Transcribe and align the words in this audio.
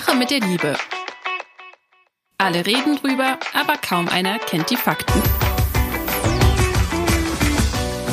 Sache 0.00 0.16
mit 0.16 0.28
der 0.32 0.40
Liebe. 0.40 0.74
Alle 2.36 2.66
reden 2.66 2.96
drüber, 2.96 3.38
aber 3.52 3.76
kaum 3.76 4.08
einer 4.08 4.40
kennt 4.40 4.68
die 4.68 4.76
Fakten. 4.76 5.22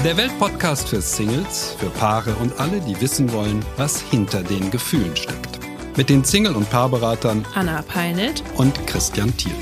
Der 0.03 0.15
Weltpodcast 0.15 0.89
für 0.89 1.01
Singles, 1.01 1.75
für 1.79 1.89
Paare 1.89 2.35
und 2.35 2.59
alle, 2.59 2.81
die 2.81 3.01
wissen 3.01 3.33
wollen, 3.33 3.65
was 3.77 3.99
hinter 3.99 4.43
den 4.43 4.69
Gefühlen 4.69 5.15
steckt. 5.15 5.57
Mit 5.97 6.11
den 6.11 6.23
Single- 6.23 6.55
und 6.55 6.69
Paarberatern 6.69 7.43
Anna 7.55 7.81
Peinelt 7.81 8.43
und 8.57 8.85
Christian 8.85 9.35
Thiel. 9.35 9.55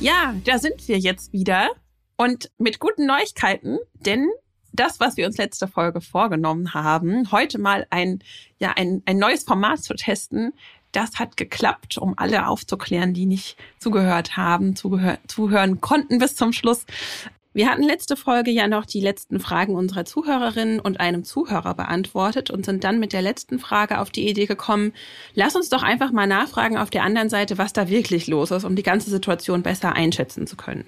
Ja, 0.00 0.34
da 0.44 0.58
sind 0.58 0.88
wir 0.88 0.98
jetzt 0.98 1.30
wieder 1.30 1.72
und 2.16 2.50
mit 2.56 2.80
guten 2.80 3.04
Neuigkeiten, 3.04 3.78
denn 3.92 4.30
das, 4.76 5.00
was 5.00 5.16
wir 5.16 5.26
uns 5.26 5.38
letzte 5.38 5.66
Folge 5.66 6.00
vorgenommen 6.00 6.74
haben, 6.74 7.30
heute 7.32 7.58
mal 7.58 7.86
ein, 7.90 8.20
ja, 8.58 8.72
ein, 8.76 9.02
ein 9.06 9.18
neues 9.18 9.44
Format 9.44 9.82
zu 9.82 9.94
testen, 9.94 10.52
das 10.96 11.18
hat 11.18 11.36
geklappt, 11.36 11.98
um 11.98 12.14
alle 12.16 12.46
aufzuklären, 12.46 13.12
die 13.12 13.26
nicht 13.26 13.56
zugehört 13.78 14.36
haben, 14.36 14.76
zugehör 14.76 15.18
zuhören 15.26 15.80
konnten 15.80 16.18
bis 16.18 16.34
zum 16.34 16.52
Schluss. 16.52 16.86
Wir 17.52 17.70
hatten 17.70 17.84
letzte 17.84 18.16
Folge 18.16 18.50
ja 18.50 18.68
noch 18.68 18.84
die 18.84 19.00
letzten 19.00 19.40
Fragen 19.40 19.74
unserer 19.74 20.04
Zuhörerinnen 20.04 20.78
und 20.78 21.00
einem 21.00 21.24
Zuhörer 21.24 21.72
beantwortet 21.72 22.50
und 22.50 22.66
sind 22.66 22.84
dann 22.84 22.98
mit 22.98 23.14
der 23.14 23.22
letzten 23.22 23.58
Frage 23.58 23.98
auf 23.98 24.10
die 24.10 24.28
Idee 24.28 24.44
gekommen, 24.44 24.92
lass 25.34 25.56
uns 25.56 25.70
doch 25.70 25.82
einfach 25.82 26.12
mal 26.12 26.26
nachfragen 26.26 26.76
auf 26.76 26.90
der 26.90 27.02
anderen 27.02 27.30
Seite, 27.30 27.56
was 27.56 27.72
da 27.72 27.88
wirklich 27.88 28.26
los 28.26 28.50
ist, 28.50 28.64
um 28.64 28.76
die 28.76 28.82
ganze 28.82 29.08
Situation 29.08 29.62
besser 29.62 29.94
einschätzen 29.94 30.46
zu 30.46 30.56
können. 30.56 30.84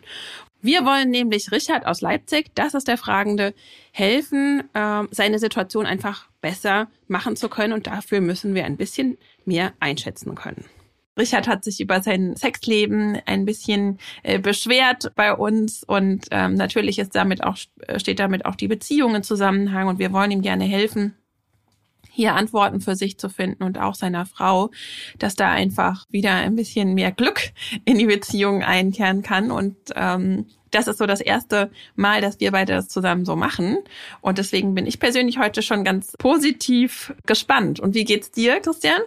Wir 0.60 0.84
wollen 0.84 1.10
nämlich 1.10 1.52
Richard 1.52 1.86
aus 1.86 2.00
Leipzig, 2.00 2.50
das 2.54 2.74
ist 2.74 2.88
der 2.88 2.98
Fragende, 2.98 3.54
helfen, 3.92 4.64
äh, 4.74 5.04
seine 5.10 5.38
Situation 5.38 5.86
einfach 5.86 6.28
besser 6.40 6.88
machen 7.06 7.36
zu 7.36 7.48
können. 7.48 7.72
Und 7.72 7.86
dafür 7.86 8.20
müssen 8.20 8.54
wir 8.54 8.64
ein 8.64 8.76
bisschen 8.76 9.18
mehr 9.44 9.72
einschätzen 9.78 10.34
können. 10.34 10.64
Richard 11.18 11.48
hat 11.48 11.64
sich 11.64 11.80
über 11.80 12.00
sein 12.00 12.36
Sexleben 12.36 13.18
ein 13.26 13.44
bisschen 13.44 13.98
äh, 14.22 14.38
beschwert 14.38 15.12
bei 15.16 15.34
uns. 15.34 15.82
Und 15.84 16.26
ähm, 16.30 16.54
natürlich 16.54 16.98
ist 16.98 17.14
damit 17.14 17.42
auch, 17.42 17.56
steht 17.96 18.20
damit 18.20 18.46
auch 18.46 18.54
die 18.54 18.68
Beziehung 18.68 19.16
in 19.16 19.22
Zusammenhang. 19.22 19.88
Und 19.88 19.98
wir 19.98 20.12
wollen 20.12 20.30
ihm 20.30 20.42
gerne 20.42 20.64
helfen, 20.64 21.14
hier 22.18 22.34
Antworten 22.34 22.80
für 22.80 22.96
sich 22.96 23.16
zu 23.16 23.28
finden 23.28 23.62
und 23.62 23.78
auch 23.78 23.94
seiner 23.94 24.26
Frau, 24.26 24.72
dass 25.20 25.36
da 25.36 25.52
einfach 25.52 26.04
wieder 26.10 26.32
ein 26.34 26.56
bisschen 26.56 26.94
mehr 26.94 27.12
Glück 27.12 27.40
in 27.84 27.96
die 27.96 28.06
Beziehung 28.06 28.64
einkehren 28.64 29.22
kann 29.22 29.52
und 29.52 29.76
ähm, 29.94 30.46
das 30.72 30.88
ist 30.88 30.98
so 30.98 31.06
das 31.06 31.20
erste 31.20 31.70
Mal, 31.94 32.20
dass 32.20 32.40
wir 32.40 32.50
beide 32.50 32.74
das 32.74 32.88
zusammen 32.88 33.24
so 33.24 33.36
machen. 33.36 33.78
Und 34.20 34.36
deswegen 34.36 34.74
bin 34.74 34.84
ich 34.84 35.00
persönlich 35.00 35.38
heute 35.38 35.62
schon 35.62 35.82
ganz 35.82 36.12
positiv 36.18 37.14
gespannt. 37.24 37.80
Und 37.80 37.94
wie 37.94 38.04
geht's 38.04 38.32
dir, 38.32 38.60
Christian? 38.60 39.00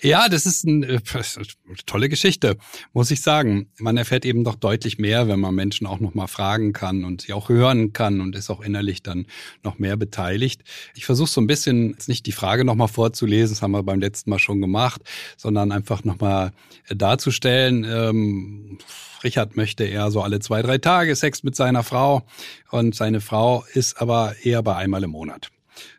Ja, 0.00 0.28
das 0.28 0.46
ist 0.46 0.64
ein, 0.64 0.82
äh, 0.82 1.00
eine 1.14 1.76
tolle 1.86 2.08
Geschichte, 2.08 2.56
muss 2.92 3.10
ich 3.10 3.22
sagen. 3.22 3.68
Man 3.78 3.96
erfährt 3.96 4.24
eben 4.24 4.44
doch 4.44 4.54
deutlich 4.54 4.98
mehr, 4.98 5.28
wenn 5.28 5.40
man 5.40 5.54
Menschen 5.54 5.86
auch 5.86 6.00
noch 6.00 6.14
mal 6.14 6.26
fragen 6.26 6.72
kann 6.72 7.04
und 7.04 7.22
sie 7.22 7.32
auch 7.32 7.48
hören 7.48 7.92
kann 7.92 8.20
und 8.20 8.36
ist 8.36 8.50
auch 8.50 8.60
innerlich 8.60 9.02
dann 9.02 9.26
noch 9.62 9.78
mehr 9.78 9.96
beteiligt. 9.96 10.62
Ich 10.94 11.04
versuche 11.04 11.28
so 11.28 11.40
ein 11.40 11.46
bisschen 11.46 11.90
jetzt 11.90 12.08
nicht 12.08 12.26
die 12.26 12.32
Frage 12.32 12.64
noch 12.64 12.74
mal 12.74 12.88
vorzulesen, 12.88 13.54
das 13.54 13.62
haben 13.62 13.72
wir 13.72 13.82
beim 13.82 14.00
letzten 14.00 14.30
Mal 14.30 14.38
schon 14.38 14.60
gemacht, 14.60 15.02
sondern 15.36 15.72
einfach 15.72 16.04
noch 16.04 16.20
mal 16.20 16.52
darzustellen. 16.88 17.84
Ähm, 17.84 18.78
Richard 19.24 19.56
möchte 19.56 19.84
eher 19.84 20.10
so 20.10 20.22
alle 20.22 20.40
zwei, 20.40 20.62
drei 20.62 20.78
Tage 20.78 21.16
Sex 21.16 21.42
mit 21.42 21.56
seiner 21.56 21.82
Frau 21.82 22.22
und 22.70 22.94
seine 22.94 23.20
Frau 23.20 23.64
ist 23.74 24.00
aber 24.00 24.34
eher 24.42 24.62
bei 24.62 24.76
einmal 24.76 25.02
im 25.02 25.10
Monat. 25.10 25.50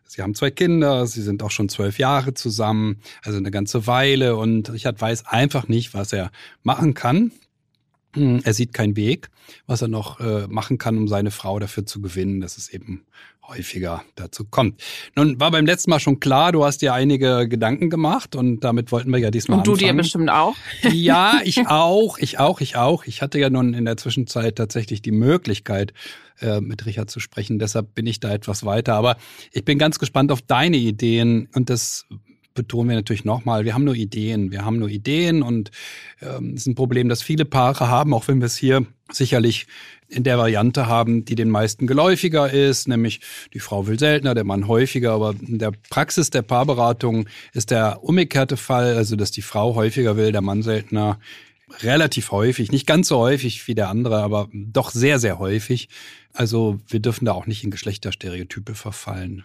Sie 0.08 0.22
haben 0.22 0.36
zwei 0.36 0.52
Kinder, 0.52 1.06
sie 1.06 1.22
sind 1.22 1.44
auch 1.44 1.52
schon 1.52 1.70
zwölf 1.70 2.00
Jahre 2.00 2.34
zusammen, 2.34 3.02
also 3.24 3.38
eine 3.38 3.52
ganze 3.52 3.88
Weile. 3.88 4.36
Und 4.36 4.72
Richard 4.72 5.00
weiß 5.00 5.28
einfach 5.28 5.68
nicht, 5.68 5.94
was 5.94 6.14
er 6.14 6.32
machen 6.64 6.94
kann. 6.94 7.32
Hm, 8.18 8.42
er 8.44 8.54
sieht 8.54 8.74
keinen 8.74 8.96
Weg, 8.96 9.30
was 9.66 9.82
er 9.82 9.88
noch 9.88 10.20
äh, 10.20 10.48
machen 10.48 10.78
kann, 10.78 10.98
um 10.98 11.08
seine 11.08 11.32
Frau 11.32 11.60
dafür 11.60 11.86
zu 11.86 12.02
gewinnen, 12.02 12.42
dass 12.42 12.58
es 12.58 12.70
eben 12.70 13.06
häufiger 13.48 14.04
dazu 14.16 14.46
kommt. 14.46 14.82
Nun 15.16 15.40
war 15.40 15.52
beim 15.52 15.66
letzten 15.66 15.90
Mal 15.90 16.00
schon 16.00 16.20
klar, 16.20 16.52
du 16.52 16.66
hast 16.66 16.82
dir 16.82 16.94
einige 16.94 17.48
Gedanken 17.48 17.90
gemacht 17.90 18.36
und 18.36 18.62
damit 18.62 18.92
wollten 18.92 19.12
wir 19.12 19.20
ja 19.20 19.32
diesmal 19.32 19.60
Und 19.60 19.68
du 19.68 19.74
anfangen. 19.74 19.96
dir 19.96 20.02
bestimmt 20.02 20.30
auch? 20.30 20.56
Ja, 20.92 21.40
ich 21.44 21.66
auch, 21.68 22.18
ich 22.18 22.40
auch, 22.40 22.60
ich 22.62 22.76
auch. 22.76 23.06
Ich 23.06 23.22
hatte 23.22 23.40
ja 23.40 23.50
nun 23.50 23.74
in 23.74 23.86
der 23.86 23.98
Zwischenzeit 23.98 24.58
tatsächlich 24.58 25.02
die 25.02 25.12
Möglichkeit, 25.12 25.94
äh, 26.40 26.62
mit 26.62 26.86
Richard 26.86 27.10
zu 27.10 27.20
sprechen. 27.20 27.58
Deshalb 27.60 27.96
bin 27.96 28.06
ich 28.06 28.20
da 28.20 28.34
etwas 28.34 28.66
weiter. 28.66 28.96
Aber 28.96 29.18
ich 29.52 29.64
bin 29.64 29.78
ganz 29.80 29.98
gespannt 29.98 30.32
auf 30.32 30.42
deine 30.42 30.78
Ideen 30.78 31.48
und 31.54 31.70
das 31.70 32.06
betonen 32.58 32.90
wir 32.90 32.96
natürlich 32.98 33.24
nochmal, 33.24 33.64
wir 33.64 33.74
haben 33.74 33.86
nur 33.86 33.96
Ideen. 33.96 34.52
Wir 34.52 34.66
haben 34.66 34.80
nur 34.80 34.90
Ideen 34.90 35.44
und 35.44 35.72
ähm, 36.22 36.56
ist 36.56 36.68
ein 36.68 36.76
Problem, 36.76 37.08
das 37.08 37.22
viele 37.22 37.46
Paare 37.46 37.88
haben, 37.88 38.14
auch 38.14 38.28
wenn 38.28 38.40
wir 38.40 38.48
es 38.48 38.58
hier 38.58 38.86
sicherlich 39.12 39.68
in 40.10 40.24
der 40.24 40.38
Variante 40.38 40.88
haben, 40.88 41.24
die 41.24 41.36
den 41.36 41.50
meisten 41.50 41.86
geläufiger 41.86 42.52
ist, 42.52 42.88
nämlich 42.88 43.22
die 43.54 43.60
Frau 43.60 43.88
will 43.88 44.00
seltener, 44.00 44.34
der 44.36 44.44
Mann 44.44 44.68
häufiger, 44.68 45.12
aber 45.12 45.36
in 45.40 45.60
der 45.60 45.72
Praxis 45.90 46.30
der 46.30 46.42
Paarberatung 46.42 47.30
ist 47.54 47.72
der 47.72 48.04
umgekehrte 48.04 48.58
Fall, 48.58 48.96
also 48.96 49.16
dass 49.16 49.32
die 49.32 49.42
Frau 49.42 49.76
häufiger 49.76 50.18
will, 50.18 50.32
der 50.32 50.42
Mann 50.42 50.64
seltener 50.64 51.20
relativ 51.82 52.32
häufig, 52.32 52.72
nicht 52.72 52.88
ganz 52.88 53.10
so 53.10 53.18
häufig 53.18 53.68
wie 53.68 53.76
der 53.76 53.90
andere, 53.90 54.24
aber 54.24 54.50
doch 54.54 54.90
sehr, 54.90 55.20
sehr 55.20 55.38
häufig. 55.38 55.90
Also 56.34 56.80
wir 56.88 57.02
dürfen 57.02 57.26
da 57.26 57.34
auch 57.34 57.46
nicht 57.46 57.64
in 57.64 57.72
Geschlechterstereotype 57.72 58.74
verfallen. 58.74 59.44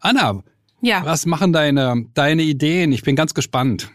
Anna, 0.00 0.42
Ja. 0.80 1.04
was 1.04 1.26
machen 1.26 1.52
deine, 1.52 2.06
deine 2.14 2.42
Ideen? 2.42 2.92
Ich 2.92 3.02
bin 3.02 3.16
ganz 3.16 3.34
gespannt. 3.34 3.90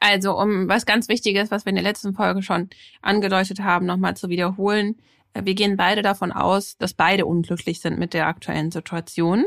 Also, 0.00 0.38
um 0.38 0.68
was 0.68 0.86
ganz 0.86 1.08
Wichtiges, 1.08 1.50
was 1.50 1.64
wir 1.64 1.70
in 1.70 1.76
der 1.76 1.82
letzten 1.84 2.14
Folge 2.14 2.42
schon 2.42 2.68
angedeutet 3.02 3.60
haben, 3.60 3.86
nochmal 3.86 4.16
zu 4.16 4.28
wiederholen. 4.28 4.96
Äh, 5.34 5.44
Wir 5.44 5.54
gehen 5.54 5.76
beide 5.76 6.02
davon 6.02 6.30
aus, 6.32 6.76
dass 6.78 6.94
beide 6.94 7.26
unglücklich 7.26 7.80
sind 7.80 7.98
mit 7.98 8.14
der 8.14 8.26
aktuellen 8.28 8.70
Situation. 8.70 9.44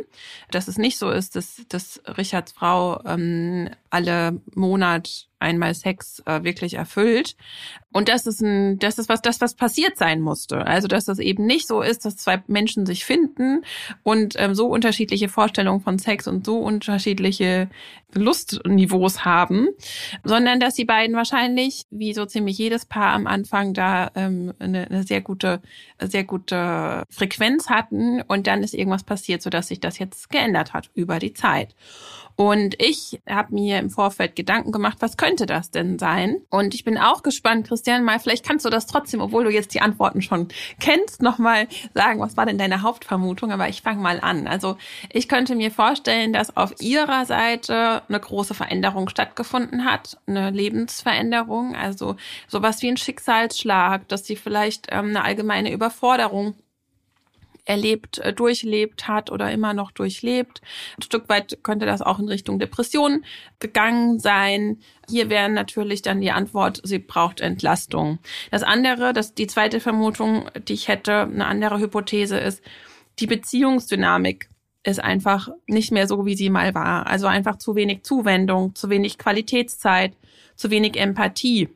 Dass 0.49 0.67
es 0.67 0.77
nicht 0.77 0.97
so 0.97 1.09
ist, 1.09 1.35
dass, 1.35 1.61
dass 1.69 2.01
Richards 2.17 2.51
Frau 2.51 3.01
ähm, 3.05 3.69
alle 3.89 4.41
Monat 4.53 5.29
einmal 5.41 5.73
Sex 5.73 6.21
äh, 6.25 6.43
wirklich 6.43 6.75
erfüllt. 6.75 7.35
Und 7.91 8.07
das 8.07 8.25
ist 8.25 8.41
ein, 8.41 8.79
das 8.79 8.97
ist 8.97 9.09
was, 9.09 9.21
das 9.21 9.41
was 9.41 9.55
passiert 9.55 9.97
sein 9.97 10.21
musste. 10.21 10.65
Also 10.65 10.87
dass 10.87 11.07
es 11.07 11.19
eben 11.19 11.45
nicht 11.45 11.67
so 11.67 11.81
ist, 11.81 12.05
dass 12.05 12.15
zwei 12.17 12.41
Menschen 12.47 12.85
sich 12.85 13.03
finden 13.03 13.63
und 14.03 14.35
ähm, 14.37 14.55
so 14.55 14.67
unterschiedliche 14.67 15.27
Vorstellungen 15.27 15.81
von 15.81 15.99
Sex 15.99 16.27
und 16.27 16.45
so 16.45 16.57
unterschiedliche 16.59 17.69
Lustniveaus 18.13 19.25
haben, 19.25 19.69
sondern 20.23 20.59
dass 20.59 20.75
die 20.75 20.85
beiden 20.85 21.15
wahrscheinlich, 21.15 21.83
wie 21.91 22.13
so 22.13 22.25
ziemlich 22.25 22.57
jedes 22.57 22.85
Paar 22.85 23.13
am 23.13 23.27
Anfang, 23.27 23.73
da 23.73 24.11
ähm, 24.15 24.53
eine, 24.59 24.87
eine 24.87 25.03
sehr 25.03 25.21
gute, 25.21 25.61
sehr 25.99 26.23
gute 26.23 27.03
Frequenz 27.09 27.69
hatten 27.69 28.21
und 28.21 28.47
dann 28.47 28.63
ist 28.63 28.73
irgendwas 28.73 29.03
passiert, 29.03 29.41
sodass 29.41 29.67
sich 29.67 29.79
das 29.79 29.99
jetzt 29.99 30.29
geändert 30.29 30.73
hat 30.73 30.89
über 30.93 31.19
die 31.19 31.33
Zeit. 31.33 31.75
Und 32.35 32.75
ich 32.81 33.21
habe 33.29 33.53
mir 33.53 33.79
im 33.79 33.89
Vorfeld 33.89 34.35
Gedanken 34.35 34.71
gemacht, 34.71 34.97
was 34.99 35.17
könnte 35.17 35.45
das 35.45 35.71
denn 35.71 35.99
sein? 35.99 36.41
Und 36.49 36.73
ich 36.73 36.83
bin 36.83 36.97
auch 36.97 37.23
gespannt, 37.23 37.67
Christian, 37.67 38.03
mal 38.03 38.19
vielleicht 38.19 38.45
kannst 38.45 38.65
du 38.65 38.69
das 38.69 38.87
trotzdem, 38.87 39.21
obwohl 39.21 39.43
du 39.43 39.51
jetzt 39.51 39.73
die 39.73 39.81
Antworten 39.81 40.21
schon 40.21 40.47
kennst, 40.79 41.21
nochmal 41.21 41.67
sagen, 41.93 42.19
was 42.19 42.37
war 42.37 42.45
denn 42.45 42.57
deine 42.57 42.81
Hauptvermutung? 42.81 43.51
Aber 43.51 43.69
ich 43.69 43.81
fange 43.81 44.01
mal 44.01 44.19
an. 44.19 44.47
Also 44.47 44.77
ich 45.11 45.27
könnte 45.27 45.55
mir 45.55 45.71
vorstellen, 45.71 46.33
dass 46.33 46.55
auf 46.57 46.73
ihrer 46.81 47.25
Seite 47.25 48.03
eine 48.07 48.19
große 48.19 48.53
Veränderung 48.53 49.09
stattgefunden 49.09 49.85
hat, 49.85 50.17
eine 50.27 50.51
Lebensveränderung, 50.51 51.75
also 51.75 52.15
sowas 52.47 52.81
wie 52.81 52.89
ein 52.89 52.97
Schicksalsschlag, 52.97 54.07
dass 54.07 54.25
sie 54.25 54.35
vielleicht 54.35 54.87
ähm, 54.91 55.09
eine 55.09 55.23
allgemeine 55.23 55.71
Überforderung 55.71 56.55
erlebt, 57.71 58.19
äh, 58.19 58.33
durchlebt 58.33 59.07
hat 59.07 59.31
oder 59.31 59.49
immer 59.51 59.73
noch 59.73 59.91
durchlebt. 59.91 60.61
Ein 60.97 61.03
Stück 61.03 61.29
weit 61.29 61.59
könnte 61.63 61.85
das 61.85 62.01
auch 62.01 62.19
in 62.19 62.27
Richtung 62.27 62.59
Depression 62.59 63.23
gegangen 63.59 64.19
sein. 64.19 64.79
Hier 65.09 65.29
wäre 65.29 65.49
natürlich 65.49 66.01
dann 66.01 66.19
die 66.19 66.31
Antwort, 66.31 66.81
sie 66.83 66.99
braucht 66.99 67.39
Entlastung. 67.39 68.19
Das 68.51 68.63
andere, 68.63 69.13
das, 69.13 69.33
die 69.33 69.47
zweite 69.47 69.79
Vermutung, 69.79 70.49
die 70.67 70.73
ich 70.73 70.89
hätte, 70.89 71.21
eine 71.21 71.47
andere 71.47 71.79
Hypothese 71.79 72.37
ist, 72.37 72.61
die 73.19 73.27
Beziehungsdynamik 73.27 74.49
ist 74.83 75.01
einfach 75.01 75.49
nicht 75.67 75.91
mehr 75.91 76.07
so, 76.07 76.25
wie 76.25 76.35
sie 76.35 76.49
mal 76.49 76.73
war. 76.73 77.07
Also 77.07 77.27
einfach 77.27 77.57
zu 77.57 77.75
wenig 77.75 78.03
Zuwendung, 78.03 78.75
zu 78.75 78.89
wenig 78.89 79.17
Qualitätszeit, 79.17 80.13
zu 80.55 80.71
wenig 80.71 80.97
Empathie. 80.97 81.69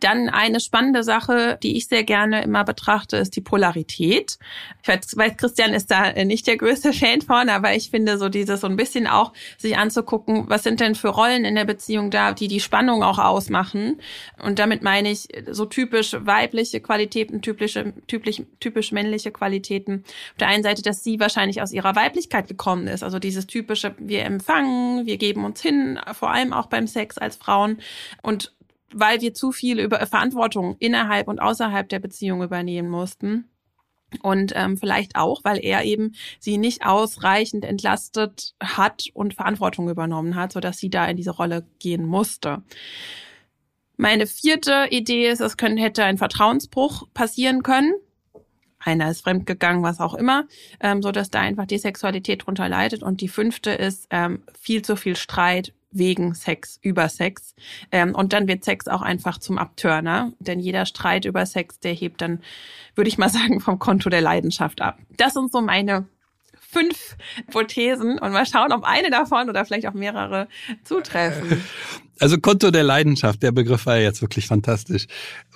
Dann 0.00 0.28
eine 0.28 0.60
spannende 0.60 1.04
Sache, 1.04 1.58
die 1.62 1.76
ich 1.76 1.86
sehr 1.86 2.04
gerne 2.04 2.42
immer 2.42 2.64
betrachte, 2.64 3.16
ist 3.16 3.36
die 3.36 3.40
Polarität. 3.40 4.38
Ich 4.82 4.88
weiß, 4.88 5.36
Christian 5.36 5.72
ist 5.72 5.90
da 5.90 6.12
nicht 6.24 6.46
der 6.46 6.56
größte 6.56 6.92
Fan 6.94 7.20
von, 7.20 7.48
aber 7.48 7.74
ich 7.74 7.90
finde 7.90 8.18
so 8.18 8.28
dieses 8.28 8.60
so 8.60 8.66
ein 8.66 8.76
bisschen 8.76 9.06
auch 9.06 9.32
sich 9.58 9.76
anzugucken, 9.76 10.44
was 10.48 10.62
sind 10.62 10.80
denn 10.80 10.94
für 10.94 11.08
Rollen 11.08 11.44
in 11.44 11.54
der 11.54 11.64
Beziehung 11.64 12.10
da, 12.10 12.32
die 12.32 12.48
die 12.48 12.60
Spannung 12.60 13.02
auch 13.02 13.18
ausmachen. 13.18 14.00
Und 14.42 14.58
damit 14.58 14.82
meine 14.82 15.10
ich 15.10 15.28
so 15.50 15.66
typisch 15.66 16.16
weibliche 16.18 16.80
Qualitäten, 16.80 17.42
typische, 17.42 17.92
typisch, 18.06 18.42
typisch 18.58 18.92
männliche 18.92 19.30
Qualitäten. 19.30 20.04
Auf 20.32 20.38
der 20.38 20.48
einen 20.48 20.62
Seite, 20.62 20.82
dass 20.82 21.04
sie 21.04 21.20
wahrscheinlich 21.20 21.62
aus 21.62 21.72
ihrer 21.72 21.94
Weiblichkeit 21.94 22.48
gekommen 22.48 22.86
ist, 22.86 23.02
also 23.02 23.18
dieses 23.18 23.46
typische, 23.46 23.94
wir 23.98 24.24
empfangen, 24.24 25.06
wir 25.06 25.18
geben 25.18 25.44
uns 25.44 25.60
hin, 25.60 25.98
vor 26.12 26.30
allem 26.30 26.52
auch 26.52 26.66
beim 26.66 26.86
Sex 26.86 27.18
als 27.18 27.36
Frauen. 27.36 27.78
Und 28.22 28.52
weil 28.92 29.20
wir 29.20 29.34
zu 29.34 29.52
viel 29.52 29.78
über 29.78 30.04
Verantwortung 30.06 30.76
innerhalb 30.78 31.28
und 31.28 31.40
außerhalb 31.40 31.88
der 31.88 31.98
Beziehung 31.98 32.42
übernehmen 32.42 32.88
mussten. 32.88 33.50
Und 34.22 34.52
ähm, 34.56 34.76
vielleicht 34.76 35.16
auch, 35.16 35.44
weil 35.44 35.64
er 35.64 35.84
eben 35.84 36.14
sie 36.40 36.58
nicht 36.58 36.84
ausreichend 36.84 37.64
entlastet 37.64 38.54
hat 38.60 39.04
und 39.14 39.34
Verantwortung 39.34 39.88
übernommen 39.88 40.34
hat, 40.34 40.52
sodass 40.52 40.78
sie 40.78 40.90
da 40.90 41.06
in 41.06 41.16
diese 41.16 41.30
Rolle 41.30 41.66
gehen 41.78 42.04
musste. 42.04 42.62
Meine 43.96 44.26
vierte 44.26 44.86
Idee 44.90 45.28
ist, 45.28 45.40
es 45.40 45.56
können, 45.56 45.76
hätte 45.76 46.04
ein 46.04 46.18
Vertrauensbruch 46.18 47.06
passieren 47.14 47.62
können. 47.62 47.94
Einer 48.78 49.10
ist 49.10 49.20
fremdgegangen, 49.20 49.82
was 49.82 50.00
auch 50.00 50.14
immer, 50.14 50.46
ähm, 50.80 51.02
so 51.02 51.12
dass 51.12 51.30
da 51.30 51.40
einfach 51.40 51.66
die 51.66 51.78
Sexualität 51.78 52.46
drunter 52.46 52.68
leidet. 52.68 53.02
Und 53.02 53.20
die 53.20 53.28
fünfte 53.28 53.70
ist 53.70 54.06
ähm, 54.10 54.42
viel 54.58 54.82
zu 54.82 54.96
viel 54.96 55.16
Streit 55.16 55.74
wegen 55.90 56.34
Sex, 56.34 56.78
über 56.82 57.08
Sex. 57.08 57.54
Ähm, 57.90 58.14
und 58.14 58.32
dann 58.32 58.48
wird 58.48 58.64
Sex 58.64 58.88
auch 58.88 59.02
einfach 59.02 59.38
zum 59.38 59.58
Abtörner. 59.58 60.32
Denn 60.38 60.60
jeder 60.60 60.86
Streit 60.86 61.24
über 61.24 61.46
Sex, 61.46 61.80
der 61.80 61.92
hebt 61.92 62.20
dann, 62.20 62.40
würde 62.94 63.08
ich 63.08 63.18
mal 63.18 63.28
sagen, 63.30 63.60
vom 63.60 63.78
Konto 63.78 64.10
der 64.10 64.20
Leidenschaft 64.20 64.80
ab. 64.80 64.98
Das 65.16 65.34
sind 65.34 65.52
so 65.52 65.60
meine 65.60 66.06
fünf 66.70 67.16
Hypothesen 67.36 68.18
und 68.18 68.32
mal 68.32 68.46
schauen, 68.46 68.72
ob 68.72 68.84
eine 68.84 69.10
davon 69.10 69.48
oder 69.48 69.64
vielleicht 69.64 69.86
auch 69.86 69.94
mehrere 69.94 70.48
zutreffen. 70.84 71.62
Also 72.22 72.36
Konto 72.36 72.70
der 72.70 72.82
Leidenschaft, 72.82 73.42
der 73.42 73.50
Begriff 73.50 73.86
war 73.86 73.96
ja 73.96 74.02
jetzt 74.02 74.20
wirklich 74.20 74.46
fantastisch. 74.46 75.06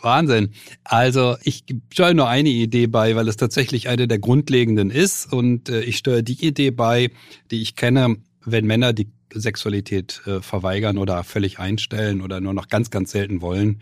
Wahnsinn. 0.00 0.54
Also 0.82 1.36
ich 1.42 1.62
steuere 1.92 2.14
nur 2.14 2.26
eine 2.26 2.48
Idee 2.48 2.86
bei, 2.86 3.14
weil 3.16 3.28
es 3.28 3.36
tatsächlich 3.36 3.90
eine 3.90 4.08
der 4.08 4.18
grundlegenden 4.18 4.90
ist 4.90 5.30
und 5.30 5.68
äh, 5.68 5.82
ich 5.82 5.98
steuere 5.98 6.22
die 6.22 6.42
Idee 6.42 6.70
bei, 6.70 7.10
die 7.50 7.60
ich 7.60 7.76
kenne, 7.76 8.16
wenn 8.46 8.64
Männer 8.64 8.94
die 8.94 9.10
Sexualität 9.34 10.22
äh, 10.26 10.40
verweigern 10.40 10.98
oder 10.98 11.24
völlig 11.24 11.58
einstellen 11.58 12.20
oder 12.20 12.40
nur 12.40 12.54
noch 12.54 12.68
ganz, 12.68 12.90
ganz 12.90 13.10
selten 13.10 13.40
wollen. 13.40 13.80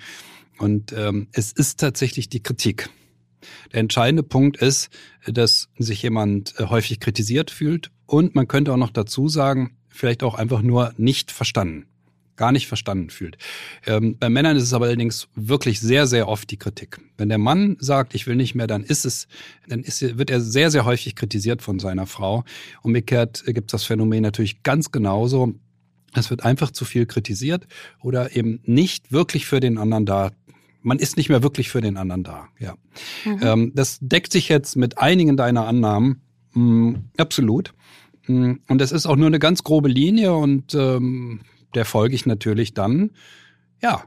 Und 0.59 0.93
ähm, 0.93 1.29
es 1.33 1.53
ist 1.53 1.81
tatsächlich 1.81 2.29
die 2.29 2.43
Kritik. 2.43 2.89
Der 3.73 3.81
entscheidende 3.81 4.23
Punkt 4.23 4.57
ist, 4.57 4.91
dass 5.27 5.69
sich 5.79 6.03
jemand 6.03 6.59
äh, 6.59 6.67
häufig 6.67 7.01
kritisiert 7.01 7.51
fühlt 7.51 7.91
und 8.07 8.35
man 8.35 8.49
könnte 8.49 8.73
auch 8.73 8.77
noch 8.77 8.91
dazu 8.91 9.29
sagen, 9.29 9.77
vielleicht 9.89 10.23
auch 10.23 10.35
einfach 10.35 10.63
nur 10.63 10.93
nicht 10.97 11.33
verstanden 11.33 11.87
gar 12.43 12.51
nicht 12.51 12.67
verstanden 12.67 13.09
fühlt. 13.09 13.39
Ähm, 13.87 14.17
bei 14.19 14.29
Männern 14.29 14.57
ist 14.57 14.65
es 14.65 14.75
aber 14.75 14.87
allerdings 14.87 15.29
wirklich 15.37 15.79
sehr, 15.79 16.09
sehr 16.09 16.27
oft 16.27 16.51
die 16.51 16.57
Kritik. 16.57 16.99
Wenn 17.17 17.29
der 17.29 17.39
Mann 17.39 17.77
sagt, 17.79 18.17
ich 18.17 18.27
will 18.27 18.35
nicht 18.35 18.57
mehr, 18.57 18.67
dann 18.67 18.83
ist 18.83 19.05
es, 19.05 19.29
dann 19.69 19.85
ist, 19.85 20.19
wird 20.19 20.29
er 20.29 20.41
sehr, 20.41 20.73
sehr 20.73 20.85
häufig 20.85 21.15
kritisiert 21.15 21.63
von 21.63 21.79
seiner 21.79 22.09
Frau. 22.09 22.43
Umgekehrt 22.83 23.45
gibt 23.47 23.71
es 23.71 23.71
das 23.71 23.85
Phänomen 23.85 24.25
natürlich 24.25 24.65
ganz 24.65 24.91
genauso. 24.91 25.55
Es 26.15 26.31
wird 26.31 26.45
einfach 26.45 26.73
zu 26.73 26.85
viel 26.85 27.07
kritisiert 27.07 27.69
oder 28.01 28.35
eben 28.35 28.59
nicht 28.65 29.13
wirklich 29.13 29.47
für 29.47 29.61
den 29.61 29.79
anderen 29.79 30.05
da. 30.05 30.33
Man 30.81 30.99
ist 30.99 31.17
nicht 31.17 31.29
mehr 31.29 31.45
wirklich 31.45 31.69
für 31.69 31.81
den 31.81 31.97
anderen 31.97 32.25
da. 32.25 32.49
Ja, 32.59 32.75
mhm. 33.25 33.39
ähm, 33.41 33.73
das 33.77 33.99
deckt 34.01 34.33
sich 34.33 34.49
jetzt 34.49 34.75
mit 34.75 34.99
einigen 34.99 35.37
deiner 35.37 35.69
Annahmen. 35.69 36.23
Mm, 36.55 36.95
absolut. 37.19 37.73
Mm, 38.27 38.55
und 38.67 38.81
das 38.81 38.91
ist 38.91 39.07
auch 39.07 39.15
nur 39.15 39.29
eine 39.29 39.39
ganz 39.39 39.63
grobe 39.63 39.89
Linie 39.89 40.35
und 40.35 40.75
ähm, 40.75 41.43
der 41.75 41.85
folge 41.85 42.15
ich 42.15 42.27
natürlich 42.27 42.75
dann, 42.75 43.11
ja, 43.81 44.05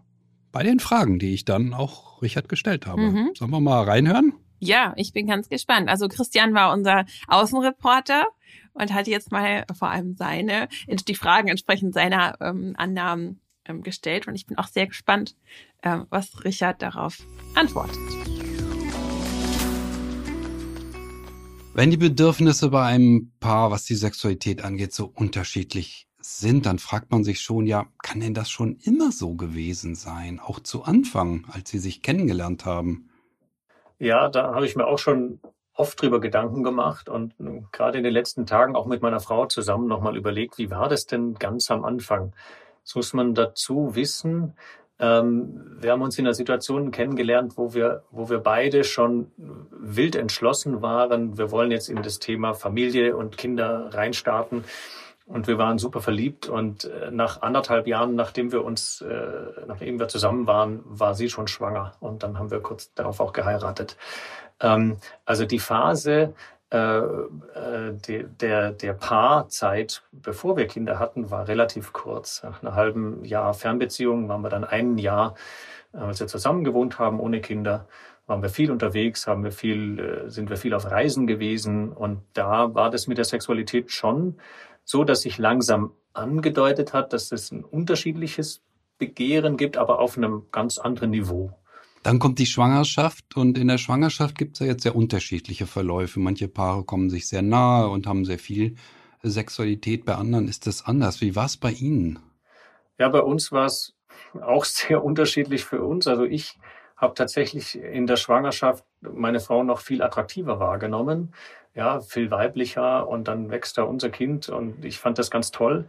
bei 0.52 0.64
den 0.64 0.80
Fragen, 0.80 1.20
die 1.20 1.34
ich 1.34 1.44
dann 1.44 1.74
auch 1.74 2.22
Richard 2.22 2.48
gestellt 2.48 2.86
habe. 2.86 3.02
Mhm. 3.02 3.32
Sollen 3.36 3.52
wir 3.52 3.60
mal 3.60 3.84
reinhören? 3.84 4.34
Ja, 4.60 4.94
ich 4.96 5.12
bin 5.12 5.28
ganz 5.28 5.50
gespannt. 5.50 5.90
Also 5.90 6.08
Christian 6.08 6.54
war 6.54 6.72
unser 6.72 7.06
Außenreporter 7.28 8.26
und 8.74 8.94
hat 8.94 9.08
jetzt 9.08 9.32
mal 9.32 9.66
vor 9.78 9.90
allem 9.90 10.16
seine, 10.16 10.70
die 10.88 11.16
Fragen 11.16 11.50
entsprechend 11.50 11.94
seiner 11.94 12.38
ähm, 12.40 12.74
Annahmen 12.78 13.42
ähm, 13.66 13.84
gestellt. 13.84 14.28
Und 14.28 14.36
ich 14.36 14.46
bin 14.46 14.58
auch 14.58 14.68
sehr 14.68 14.88
gespannt, 14.88 15.36
äh, 15.82 16.00
was 16.10 16.44
Richard 16.46 16.82
darauf 16.82 17.18
antwortet. 17.56 17.98
Wenn 21.74 21.92
die 21.92 21.98
Bedürfnisse 21.98 22.70
bei 22.70 22.86
einem 22.86 23.34
Paar, 23.42 23.72
was 23.72 23.84
die 23.84 23.96
Sexualität 23.96 24.64
angeht, 24.64 24.94
so 24.94 25.12
unterschiedlich 25.14 26.05
sind, 26.26 26.66
dann 26.66 26.80
fragt 26.80 27.12
man 27.12 27.24
sich 27.24 27.42
schon, 27.42 27.68
ja, 27.68 27.86
kann 28.02 28.20
denn 28.20 28.34
das 28.34 28.50
schon 28.50 28.78
immer 28.84 29.12
so 29.12 29.36
gewesen 29.36 29.96
sein? 29.96 30.40
Auch 30.40 30.60
zu 30.60 30.84
Anfang, 30.84 31.46
als 31.52 31.70
sie 31.70 31.80
sich 31.80 32.02
kennengelernt 32.02 32.66
haben? 32.66 33.10
Ja, 34.00 34.30
da 34.30 34.54
habe 34.54 34.66
ich 34.66 34.76
mir 34.76 34.88
auch 34.88 35.00
schon 35.00 35.40
oft 35.74 36.02
drüber 36.02 36.20
Gedanken 36.20 36.64
gemacht 36.64 37.10
und 37.10 37.34
gerade 37.72 37.98
in 37.98 38.04
den 38.04 38.14
letzten 38.14 38.46
Tagen 38.46 38.76
auch 38.76 38.86
mit 38.86 39.02
meiner 39.02 39.20
Frau 39.20 39.46
zusammen 39.46 39.88
nochmal 39.88 40.18
überlegt, 40.18 40.58
wie 40.58 40.72
war 40.72 40.90
das 40.90 41.06
denn 41.06 41.36
ganz 41.36 41.70
am 41.70 41.84
Anfang? 41.84 42.34
Das 42.84 42.96
muss 42.96 43.14
man 43.14 43.34
dazu 43.34 43.96
wissen. 43.96 44.54
Ähm, 45.00 45.78
wir 45.82 45.92
haben 45.92 46.02
uns 46.02 46.18
in 46.18 46.26
einer 46.26 46.34
Situation 46.34 46.92
kennengelernt, 46.92 47.58
wo 47.58 47.74
wir, 47.74 48.04
wo 48.12 48.30
wir 48.30 48.40
beide 48.40 48.84
schon 48.84 49.32
wild 49.38 50.16
entschlossen 50.16 50.82
waren. 50.82 51.38
Wir 51.38 51.52
wollen 51.52 51.72
jetzt 51.72 51.90
in 51.90 52.02
das 52.02 52.20
Thema 52.20 52.54
Familie 52.54 53.18
und 53.18 53.38
Kinder 53.38 53.94
reinstarten. 53.94 54.64
Und 55.28 55.48
wir 55.48 55.58
waren 55.58 55.80
super 55.80 56.02
verliebt 56.02 56.48
und 56.48 56.86
äh, 56.86 57.10
nach 57.10 57.42
anderthalb 57.42 57.88
Jahren, 57.88 58.14
nachdem 58.14 58.52
wir 58.52 58.64
uns, 58.64 59.02
äh, 59.02 59.66
nachdem 59.66 59.98
wir 59.98 60.08
zusammen 60.08 60.46
waren, 60.46 60.82
war 60.86 61.16
sie 61.16 61.30
schon 61.30 61.48
schwanger 61.48 61.94
und 62.00 62.22
dann 62.22 62.38
haben 62.38 62.52
wir 62.52 62.60
kurz 62.60 62.94
darauf 62.94 63.20
auch 63.20 63.34
geheiratet. 63.34 63.98
Ähm, 64.62 64.98
also 65.26 65.46
die 65.46 65.58
Phase 65.58 66.36
äh, 66.70 67.02
der, 68.00 68.72
der 68.72 68.94
Paarzeit, 68.94 70.04
bevor 70.12 70.58
wir 70.58 70.68
Kinder 70.68 71.00
hatten, 71.00 71.32
war 71.32 71.48
relativ 71.48 71.92
kurz. 71.92 72.44
Nach 72.44 72.62
einem 72.62 72.76
halben 72.76 73.26
Jahr 73.26 73.56
Fernbeziehung 73.56 74.30
waren 74.30 74.42
wir 74.42 74.50
dann 74.50 74.64
ein 74.64 75.00
Jahr, 75.00 75.34
als 75.94 76.20
wir 76.20 76.28
zusammen 76.28 76.64
gewohnt 76.64 77.00
haben, 77.00 77.20
ohne 77.20 77.42
Kinder, 77.42 77.88
waren 78.28 78.42
wir 78.42 78.50
viel 78.50 78.72
unterwegs, 78.72 79.28
haben 79.28 79.44
wir 79.44 79.52
viel, 79.52 80.26
sind 80.28 80.50
wir 80.50 80.58
viel 80.58 80.74
auf 80.74 80.90
Reisen 80.90 81.28
gewesen 81.28 81.92
und 81.94 82.22
da 82.34 82.74
war 82.74 82.90
das 82.90 83.08
mit 83.08 83.18
der 83.18 83.26
Sexualität 83.26 83.92
schon 83.92 84.38
so, 84.86 85.04
dass 85.04 85.22
sich 85.22 85.38
langsam 85.38 85.92
angedeutet 86.14 86.94
hat, 86.94 87.12
dass 87.12 87.32
es 87.32 87.52
ein 87.52 87.64
unterschiedliches 87.66 88.62
Begehren 88.98 89.58
gibt, 89.58 89.76
aber 89.76 90.00
auf 90.00 90.18
einem 90.18 90.44
ganz 90.52 90.78
anderen 90.78 91.12
Niveau. 91.12 91.52
Dann 92.04 92.20
kommt 92.20 92.38
die 92.38 92.46
Schwangerschaft 92.46 93.36
und 93.36 93.58
in 93.58 93.68
der 93.68 93.80
Schwangerschaft 93.80 94.38
gibt 94.38 94.56
es 94.56 94.60
ja 94.60 94.68
jetzt 94.68 94.84
sehr 94.84 94.96
unterschiedliche 94.96 95.66
Verläufe. 95.66 96.20
Manche 96.20 96.48
Paare 96.48 96.84
kommen 96.84 97.10
sich 97.10 97.28
sehr 97.28 97.42
nahe 97.42 97.90
und 97.90 98.06
haben 98.06 98.26
sehr 98.26 98.38
viel 98.38 98.76
Sexualität. 99.24 100.06
Bei 100.06 100.16
anderen 100.16 100.48
ist 100.48 100.68
das 100.68 100.86
anders. 100.86 101.20
Wie 101.20 101.36
war 101.36 101.48
es 101.48 101.58
bei 101.58 101.72
Ihnen? 101.72 102.20
Ja, 103.00 103.10
bei 103.10 103.22
uns 103.22 103.52
war 103.52 103.66
es 103.66 103.96
auch 104.40 104.66
sehr 104.66 105.04
unterschiedlich 105.04 105.66
für 105.66 105.82
uns. 105.84 106.08
Also 106.08 106.26
ich 106.26 106.60
habe 106.96 107.16
tatsächlich 107.16 107.76
in 107.76 108.06
der 108.08 108.18
Schwangerschaft 108.18 108.86
meine 109.02 109.40
Frau 109.40 109.64
noch 109.64 109.82
viel 109.82 110.02
attraktiver 110.02 110.60
wahrgenommen 110.60 111.34
ja, 111.76 112.00
viel 112.00 112.32
weiblicher 112.32 113.08
und 113.08 113.28
dann 113.28 113.52
wächst 113.52 113.78
da 113.78 113.84
unser 113.84 114.10
Kind 114.10 114.50
und 114.50 114.84
ich 114.86 114.98
fand 114.98 115.20
das 115.20 115.30
ganz 115.30 115.52
toll. 115.52 115.86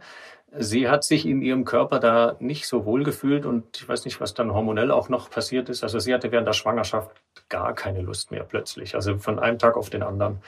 Sie 0.57 0.89
hat 0.89 1.03
sich 1.03 1.25
in 1.25 1.41
ihrem 1.41 1.65
Körper 1.65 1.99
da 1.99 2.35
nicht 2.39 2.67
so 2.67 2.85
wohl 2.85 3.03
gefühlt 3.03 3.45
und 3.45 3.77
ich 3.77 3.87
weiß 3.87 4.05
nicht, 4.05 4.21
was 4.21 4.33
dann 4.33 4.53
hormonell 4.53 4.91
auch 4.91 5.09
noch 5.09 5.29
passiert 5.29 5.69
ist. 5.69 5.83
Also 5.83 5.99
sie 5.99 6.13
hatte 6.13 6.31
während 6.31 6.47
der 6.47 6.53
Schwangerschaft 6.53 7.11
gar 7.49 7.73
keine 7.73 8.01
Lust 8.01 8.31
mehr 8.31 8.43
plötzlich, 8.43 8.95
also 8.95 9.17
von 9.17 9.39
einem 9.39 9.59
Tag 9.59 9.77
auf 9.77 9.89
den 9.89 10.03
anderen. 10.03 10.41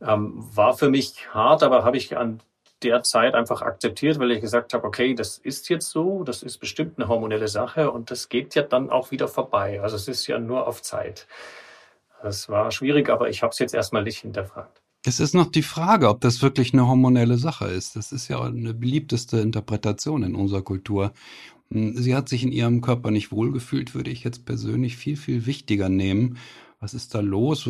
Ähm, 0.00 0.34
war 0.54 0.74
für 0.76 0.90
mich 0.90 1.32
hart, 1.32 1.62
aber 1.62 1.84
habe 1.84 1.96
ich 1.96 2.16
an 2.16 2.40
der 2.82 3.02
Zeit 3.02 3.34
einfach 3.34 3.62
akzeptiert, 3.62 4.18
weil 4.18 4.32
ich 4.32 4.40
gesagt 4.40 4.74
habe, 4.74 4.84
okay, 4.84 5.14
das 5.14 5.38
ist 5.38 5.68
jetzt 5.68 5.90
so, 5.90 6.24
das 6.24 6.42
ist 6.42 6.58
bestimmt 6.58 6.98
eine 6.98 7.08
hormonelle 7.08 7.48
Sache 7.48 7.90
und 7.90 8.10
das 8.10 8.28
geht 8.28 8.54
ja 8.56 8.62
dann 8.62 8.90
auch 8.90 9.12
wieder 9.12 9.28
vorbei. 9.28 9.80
Also 9.80 9.96
es 9.96 10.08
ist 10.08 10.26
ja 10.26 10.38
nur 10.38 10.66
auf 10.66 10.82
Zeit. 10.82 11.26
Das 12.22 12.48
war 12.48 12.70
schwierig, 12.70 13.10
aber 13.10 13.28
ich 13.28 13.42
habe 13.42 13.50
es 13.50 13.58
jetzt 13.58 13.74
erstmal 13.74 14.04
nicht 14.04 14.18
hinterfragt. 14.20 14.80
Es 15.04 15.18
ist 15.18 15.34
noch 15.34 15.50
die 15.50 15.62
Frage, 15.62 16.08
ob 16.08 16.20
das 16.20 16.42
wirklich 16.42 16.72
eine 16.72 16.86
hormonelle 16.86 17.36
Sache 17.36 17.66
ist. 17.66 17.96
Das 17.96 18.12
ist 18.12 18.28
ja 18.28 18.40
eine 18.40 18.72
beliebteste 18.72 19.40
Interpretation 19.40 20.22
in 20.22 20.36
unserer 20.36 20.62
Kultur. 20.62 21.12
Hm, 21.72 21.96
sie 21.96 22.14
hat 22.14 22.28
sich 22.28 22.44
in 22.44 22.52
ihrem 22.52 22.80
Körper 22.80 23.10
nicht 23.10 23.32
wohlgefühlt, 23.32 23.96
würde 23.96 24.10
ich 24.10 24.22
jetzt 24.22 24.44
persönlich 24.44 24.96
viel, 24.96 25.16
viel 25.16 25.44
wichtiger 25.46 25.88
nehmen. 25.88 26.38
Was 26.78 26.94
ist 26.94 27.16
da 27.16 27.20
los? 27.20 27.68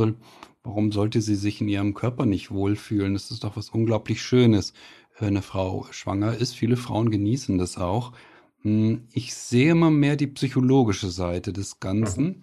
Warum 0.62 0.92
sollte 0.92 1.22
sie 1.22 1.34
sich 1.34 1.62
in 1.62 1.68
ihrem 1.68 1.94
Körper 1.94 2.26
nicht 2.26 2.50
wohlfühlen? 2.50 3.14
Das 3.14 3.30
ist 3.30 3.44
doch 3.44 3.56
was 3.56 3.70
unglaublich 3.70 4.20
Schönes, 4.20 4.74
wenn 5.18 5.28
eine 5.28 5.42
Frau 5.42 5.86
schwanger 5.90 6.36
ist. 6.36 6.54
Viele 6.54 6.76
Frauen 6.76 7.10
genießen 7.10 7.56
das 7.56 7.78
auch. 7.78 8.12
Hm, 8.60 9.04
ich 9.14 9.34
sehe 9.34 9.72
immer 9.72 9.90
mehr 9.90 10.16
die 10.16 10.26
psychologische 10.26 11.10
Seite 11.10 11.54
des 11.54 11.80
Ganzen 11.80 12.24
mhm. 12.24 12.42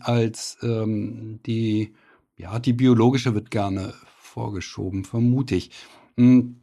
Als 0.00 0.58
ähm, 0.62 1.40
die, 1.46 1.94
ja, 2.36 2.58
die 2.58 2.72
biologische 2.72 3.34
wird 3.34 3.50
gerne 3.50 3.94
vorgeschoben, 4.18 5.04
vermute 5.04 5.54
ich. 5.54 5.70
Hm, 6.16 6.56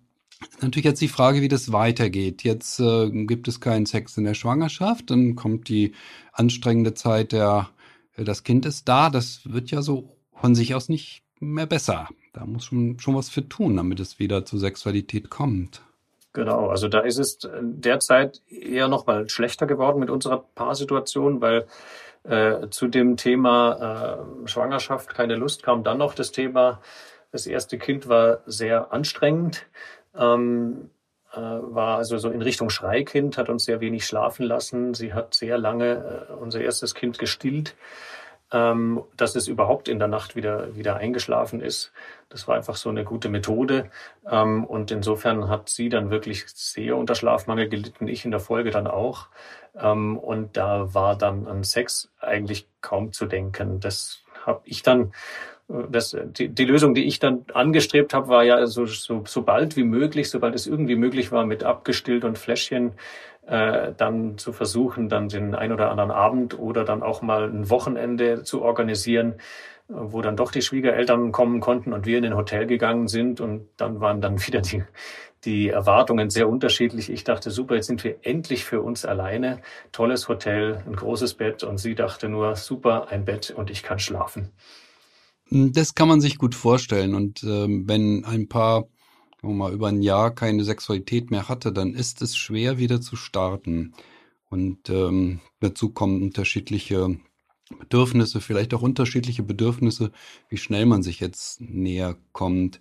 natürlich 0.61 0.85
jetzt 0.85 1.01
die 1.01 1.07
Frage, 1.07 1.41
wie 1.41 1.47
das 1.47 1.71
weitergeht. 1.71 2.43
Jetzt 2.43 2.79
äh, 2.79 3.09
gibt 3.25 3.47
es 3.47 3.61
keinen 3.61 3.85
Sex 3.85 4.17
in 4.17 4.25
der 4.25 4.33
Schwangerschaft, 4.33 5.09
dann 5.09 5.35
kommt 5.35 5.69
die 5.69 5.93
anstrengende 6.33 6.93
Zeit 6.93 7.31
der, 7.31 7.69
äh, 8.15 8.23
das 8.23 8.43
Kind 8.43 8.65
ist 8.65 8.87
da. 8.87 9.09
Das 9.09 9.41
wird 9.45 9.71
ja 9.71 9.81
so 9.81 10.15
von 10.35 10.55
sich 10.55 10.75
aus 10.75 10.89
nicht 10.89 11.23
mehr 11.39 11.65
besser. 11.65 12.09
Da 12.33 12.45
muss 12.45 12.65
schon, 12.65 12.99
schon 12.99 13.15
was 13.15 13.29
für 13.29 13.47
tun, 13.47 13.77
damit 13.77 13.99
es 13.99 14.19
wieder 14.19 14.45
zur 14.45 14.59
Sexualität 14.59 15.29
kommt. 15.29 15.81
Genau, 16.33 16.69
also 16.69 16.87
da 16.87 16.99
ist 17.01 17.19
es 17.19 17.37
derzeit 17.61 18.41
eher 18.49 18.87
noch 18.87 19.05
mal 19.05 19.29
schlechter 19.29 19.67
geworden 19.67 19.99
mit 19.99 20.09
unserer 20.09 20.39
Paarsituation, 20.55 21.41
weil 21.41 21.67
äh, 22.23 22.69
zu 22.69 22.87
dem 22.87 23.17
Thema 23.17 24.17
äh, 24.43 24.47
Schwangerschaft 24.47 25.13
keine 25.13 25.35
Lust 25.35 25.63
kam 25.63 25.83
dann 25.83 25.97
noch 25.97 26.13
das 26.13 26.31
Thema, 26.31 26.81
das 27.31 27.47
erste 27.47 27.77
Kind 27.77 28.07
war 28.07 28.39
sehr 28.45 28.93
anstrengend, 28.93 29.65
ähm, 30.15 30.89
äh, 31.33 31.39
war 31.39 31.97
also 31.97 32.17
so 32.17 32.29
in 32.29 32.41
Richtung 32.41 32.69
Schreikind, 32.69 33.37
hat 33.37 33.49
uns 33.49 33.65
sehr 33.65 33.81
wenig 33.81 34.05
schlafen 34.05 34.45
lassen. 34.45 34.93
Sie 34.93 35.13
hat 35.13 35.33
sehr 35.33 35.57
lange 35.57 36.27
äh, 36.29 36.33
unser 36.33 36.61
erstes 36.61 36.93
Kind 36.93 37.17
gestillt 37.17 37.75
ähm, 38.53 39.03
dass 39.17 39.35
es 39.35 39.47
überhaupt 39.47 39.89
in 39.89 39.99
der 39.99 40.07
Nacht 40.07 40.35
wieder, 40.35 40.75
wieder 40.75 40.95
eingeschlafen 40.95 41.59
ist. 41.59 41.91
Das 42.29 42.47
war 42.47 42.55
einfach 42.55 42.75
so 42.75 42.89
eine 42.89 43.03
gute 43.03 43.27
Methode. 43.27 43.89
Ähm, 44.29 44.63
und 44.63 44.91
insofern 44.91 45.49
hat 45.49 45.69
sie 45.69 45.89
dann 45.89 46.11
wirklich 46.11 46.45
sehr 46.47 46.95
unter 46.95 47.15
Schlafmangel 47.15 47.67
gelitten, 47.67 48.07
ich 48.07 48.23
in 48.23 48.31
der 48.31 48.39
Folge 48.39 48.69
dann 48.69 48.87
auch. 48.87 49.27
Ähm, 49.75 50.17
und 50.17 50.55
da 50.55 50.93
war 50.93 51.17
dann 51.17 51.47
an 51.47 51.63
Sex 51.63 52.11
eigentlich 52.19 52.67
kaum 52.81 53.11
zu 53.11 53.25
denken. 53.25 53.79
Das 53.79 54.23
habe 54.45 54.61
ich 54.65 54.83
dann 54.83 55.13
das, 55.67 56.15
die, 56.23 56.49
die 56.49 56.65
Lösung, 56.65 56.93
die 56.93 57.05
ich 57.05 57.19
dann 57.19 57.45
angestrebt 57.53 58.13
habe, 58.13 58.27
war 58.27 58.43
ja 58.43 58.67
so, 58.67 58.85
so, 58.85 59.23
so 59.25 59.41
bald 59.43 59.75
wie 59.77 59.83
möglich, 59.83 60.29
sobald 60.29 60.55
es 60.55 60.67
irgendwie 60.67 60.95
möglich 60.95 61.31
war, 61.31 61.45
mit 61.45 61.63
abgestillt 61.63 62.25
und 62.25 62.37
Fläschchen 62.37 62.93
äh, 63.47 63.93
dann 63.97 64.37
zu 64.37 64.53
versuchen, 64.53 65.09
dann 65.09 65.29
den 65.29 65.55
ein 65.55 65.71
oder 65.71 65.91
anderen 65.91 66.11
Abend 66.11 66.57
oder 66.57 66.83
dann 66.83 67.03
auch 67.03 67.21
mal 67.21 67.49
ein 67.49 67.69
Wochenende 67.69 68.43
zu 68.43 68.61
organisieren, 68.61 69.35
wo 69.87 70.21
dann 70.21 70.37
doch 70.37 70.51
die 70.51 70.61
Schwiegereltern 70.61 71.31
kommen 71.31 71.59
konnten 71.59 71.93
und 71.93 72.05
wir 72.05 72.17
in 72.17 72.25
ein 72.25 72.35
Hotel 72.35 72.65
gegangen 72.65 73.07
sind 73.07 73.41
und 73.41 73.67
dann 73.77 73.99
waren 73.99 74.21
dann 74.21 74.39
wieder 74.47 74.61
die, 74.61 74.83
die 75.45 75.69
Erwartungen 75.69 76.29
sehr 76.29 76.47
unterschiedlich. 76.47 77.09
Ich 77.09 77.23
dachte, 77.23 77.51
super, 77.51 77.75
jetzt 77.75 77.87
sind 77.87 78.03
wir 78.03 78.15
endlich 78.21 78.63
für 78.63 78.81
uns 78.81 79.05
alleine. 79.05 79.59
Tolles 79.91 80.29
Hotel, 80.29 80.81
ein 80.85 80.95
großes 80.95 81.33
Bett 81.33 81.63
und 81.63 81.77
sie 81.79 81.95
dachte 81.95 82.29
nur, 82.29 82.55
super, 82.55 83.07
ein 83.09 83.25
Bett 83.25 83.51
und 83.51 83.69
ich 83.69 83.83
kann 83.83 83.99
schlafen. 83.99 84.51
Das 85.49 85.93
kann 85.93 86.07
man 86.07 86.21
sich 86.21 86.37
gut 86.37 86.55
vorstellen. 86.55 87.13
Und 87.13 87.43
ähm, 87.43 87.83
wenn 87.87 88.25
ein 88.25 88.47
Paar 88.47 88.85
mal 89.51 89.73
über 89.73 89.89
ein 89.89 90.01
Jahr 90.01 90.33
keine 90.33 90.63
Sexualität 90.63 91.31
mehr 91.31 91.49
hatte, 91.49 91.73
dann 91.73 91.93
ist 91.93 92.21
es 92.21 92.37
schwer 92.37 92.77
wieder 92.77 93.01
zu 93.01 93.15
starten. 93.15 93.93
Und 94.49 94.89
ähm, 94.89 95.41
dazu 95.59 95.89
kommen 95.89 96.21
unterschiedliche 96.21 97.17
Bedürfnisse, 97.79 98.41
vielleicht 98.41 98.73
auch 98.73 98.81
unterschiedliche 98.81 99.43
Bedürfnisse, 99.43 100.11
wie 100.49 100.57
schnell 100.57 100.85
man 100.85 101.03
sich 101.03 101.19
jetzt 101.19 101.59
näher 101.61 102.17
kommt. 102.31 102.79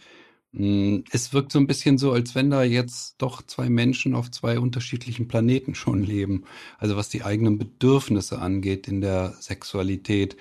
Hm, 0.53 1.05
es 1.11 1.33
wirkt 1.33 1.53
so 1.53 1.59
ein 1.59 1.67
bisschen 1.67 1.99
so, 1.99 2.13
als 2.13 2.35
wenn 2.35 2.51
da 2.51 2.63
jetzt 2.63 3.17
doch 3.19 3.43
zwei 3.43 3.71
Menschen 3.71 4.15
auf 4.15 4.31
zwei 4.31 4.59
unterschiedlichen 4.59 5.29
Planeten 5.29 5.75
schon 5.75 6.03
leben. 6.03 6.45
Also 6.79 6.97
was 6.97 7.09
die 7.09 7.23
eigenen 7.23 7.59
Bedürfnisse 7.59 8.39
angeht 8.39 8.87
in 8.89 9.01
der 9.01 9.35
Sexualität. 9.41 10.37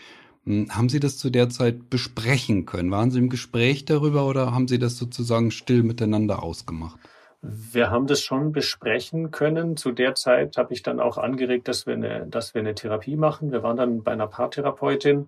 Hm, 0.45 0.67
haben 0.75 0.89
Sie 0.89 0.99
das 0.99 1.17
zu 1.17 1.29
der 1.29 1.49
Zeit 1.49 1.89
besprechen 1.89 2.65
können? 2.65 2.91
Waren 2.91 3.11
Sie 3.11 3.19
im 3.19 3.29
Gespräch 3.29 3.85
darüber 3.85 4.27
oder 4.27 4.53
haben 4.53 4.67
Sie 4.67 4.79
das 4.79 4.97
sozusagen 4.97 5.51
still 5.51 5.83
miteinander 5.83 6.43
ausgemacht? 6.43 6.99
Wir 7.41 7.89
haben 7.89 8.05
das 8.05 8.21
schon 8.21 8.51
besprechen 8.51 9.31
können. 9.31 9.75
Zu 9.75 9.91
der 9.91 10.13
Zeit 10.13 10.57
habe 10.57 10.73
ich 10.73 10.83
dann 10.83 10.99
auch 10.99 11.17
angeregt, 11.17 11.67
dass 11.67 11.87
wir 11.87 11.95
eine, 11.95 12.27
dass 12.27 12.53
wir 12.53 12.61
eine 12.61 12.75
Therapie 12.75 13.15
machen. 13.15 13.51
Wir 13.51 13.63
waren 13.63 13.77
dann 13.77 14.03
bei 14.03 14.11
einer 14.11 14.27
Paartherapeutin. 14.27 15.27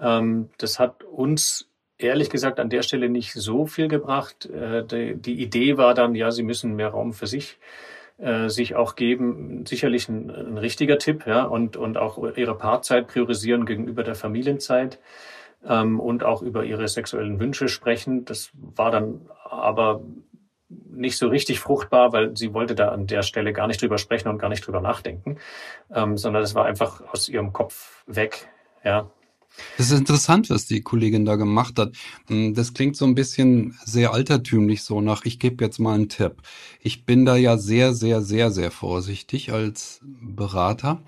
Ähm, 0.00 0.50
das 0.58 0.78
hat 0.78 1.02
uns 1.02 1.68
ehrlich 1.98 2.30
gesagt 2.30 2.60
an 2.60 2.70
der 2.70 2.82
Stelle 2.82 3.08
nicht 3.08 3.32
so 3.32 3.66
viel 3.66 3.88
gebracht. 3.88 4.46
Äh, 4.46 4.84
die 5.16 5.42
Idee 5.42 5.76
war 5.76 5.94
dann, 5.94 6.14
ja, 6.14 6.30
Sie 6.30 6.44
müssen 6.44 6.76
mehr 6.76 6.88
Raum 6.88 7.12
für 7.12 7.26
sich 7.26 7.58
sich 8.48 8.76
auch 8.76 8.94
geben, 8.94 9.66
sicherlich 9.66 10.08
ein, 10.08 10.30
ein, 10.30 10.58
richtiger 10.58 10.98
Tipp, 10.98 11.26
ja, 11.26 11.42
und, 11.44 11.76
und 11.76 11.98
auch 11.98 12.22
ihre 12.36 12.56
Paarzeit 12.56 13.08
priorisieren 13.08 13.66
gegenüber 13.66 14.04
der 14.04 14.14
Familienzeit 14.14 15.00
ähm, 15.66 15.98
und 15.98 16.24
auch 16.24 16.42
über 16.42 16.64
ihre 16.64 16.86
sexuellen 16.88 17.40
Wünsche 17.40 17.68
sprechen. 17.68 18.24
Das 18.24 18.50
war 18.54 18.90
dann 18.90 19.28
aber 19.44 20.02
nicht 20.68 21.18
so 21.18 21.28
richtig 21.28 21.60
fruchtbar, 21.60 22.12
weil 22.12 22.36
sie 22.36 22.54
wollte 22.54 22.74
da 22.74 22.88
an 22.88 23.06
der 23.06 23.22
Stelle 23.22 23.52
gar 23.52 23.66
nicht 23.66 23.82
drüber 23.82 23.98
sprechen 23.98 24.28
und 24.28 24.38
gar 24.38 24.48
nicht 24.48 24.66
drüber 24.66 24.80
nachdenken, 24.80 25.38
ähm, 25.92 26.16
sondern 26.16 26.42
es 26.42 26.54
war 26.54 26.64
einfach 26.64 27.02
aus 27.12 27.28
ihrem 27.28 27.52
Kopf 27.52 28.04
weg, 28.06 28.48
ja. 28.84 29.10
Das 29.76 29.90
ist 29.90 29.98
interessant, 29.98 30.50
was 30.50 30.66
die 30.66 30.82
Kollegin 30.82 31.24
da 31.24 31.36
gemacht 31.36 31.78
hat. 31.78 31.94
Hm, 32.28 32.54
das 32.54 32.74
klingt 32.74 32.96
so 32.96 33.04
ein 33.04 33.14
bisschen 33.14 33.76
sehr 33.84 34.12
altertümlich 34.12 34.82
so 34.82 35.00
nach, 35.00 35.24
ich 35.24 35.38
gebe 35.38 35.64
jetzt 35.64 35.78
mal 35.78 35.94
einen 35.94 36.08
Tipp. 36.08 36.36
Ich 36.80 37.04
bin 37.04 37.24
da 37.24 37.36
ja 37.36 37.58
sehr, 37.58 37.94
sehr, 37.94 38.22
sehr, 38.22 38.50
sehr 38.50 38.70
vorsichtig 38.70 39.52
als 39.52 40.00
Berater. 40.02 41.02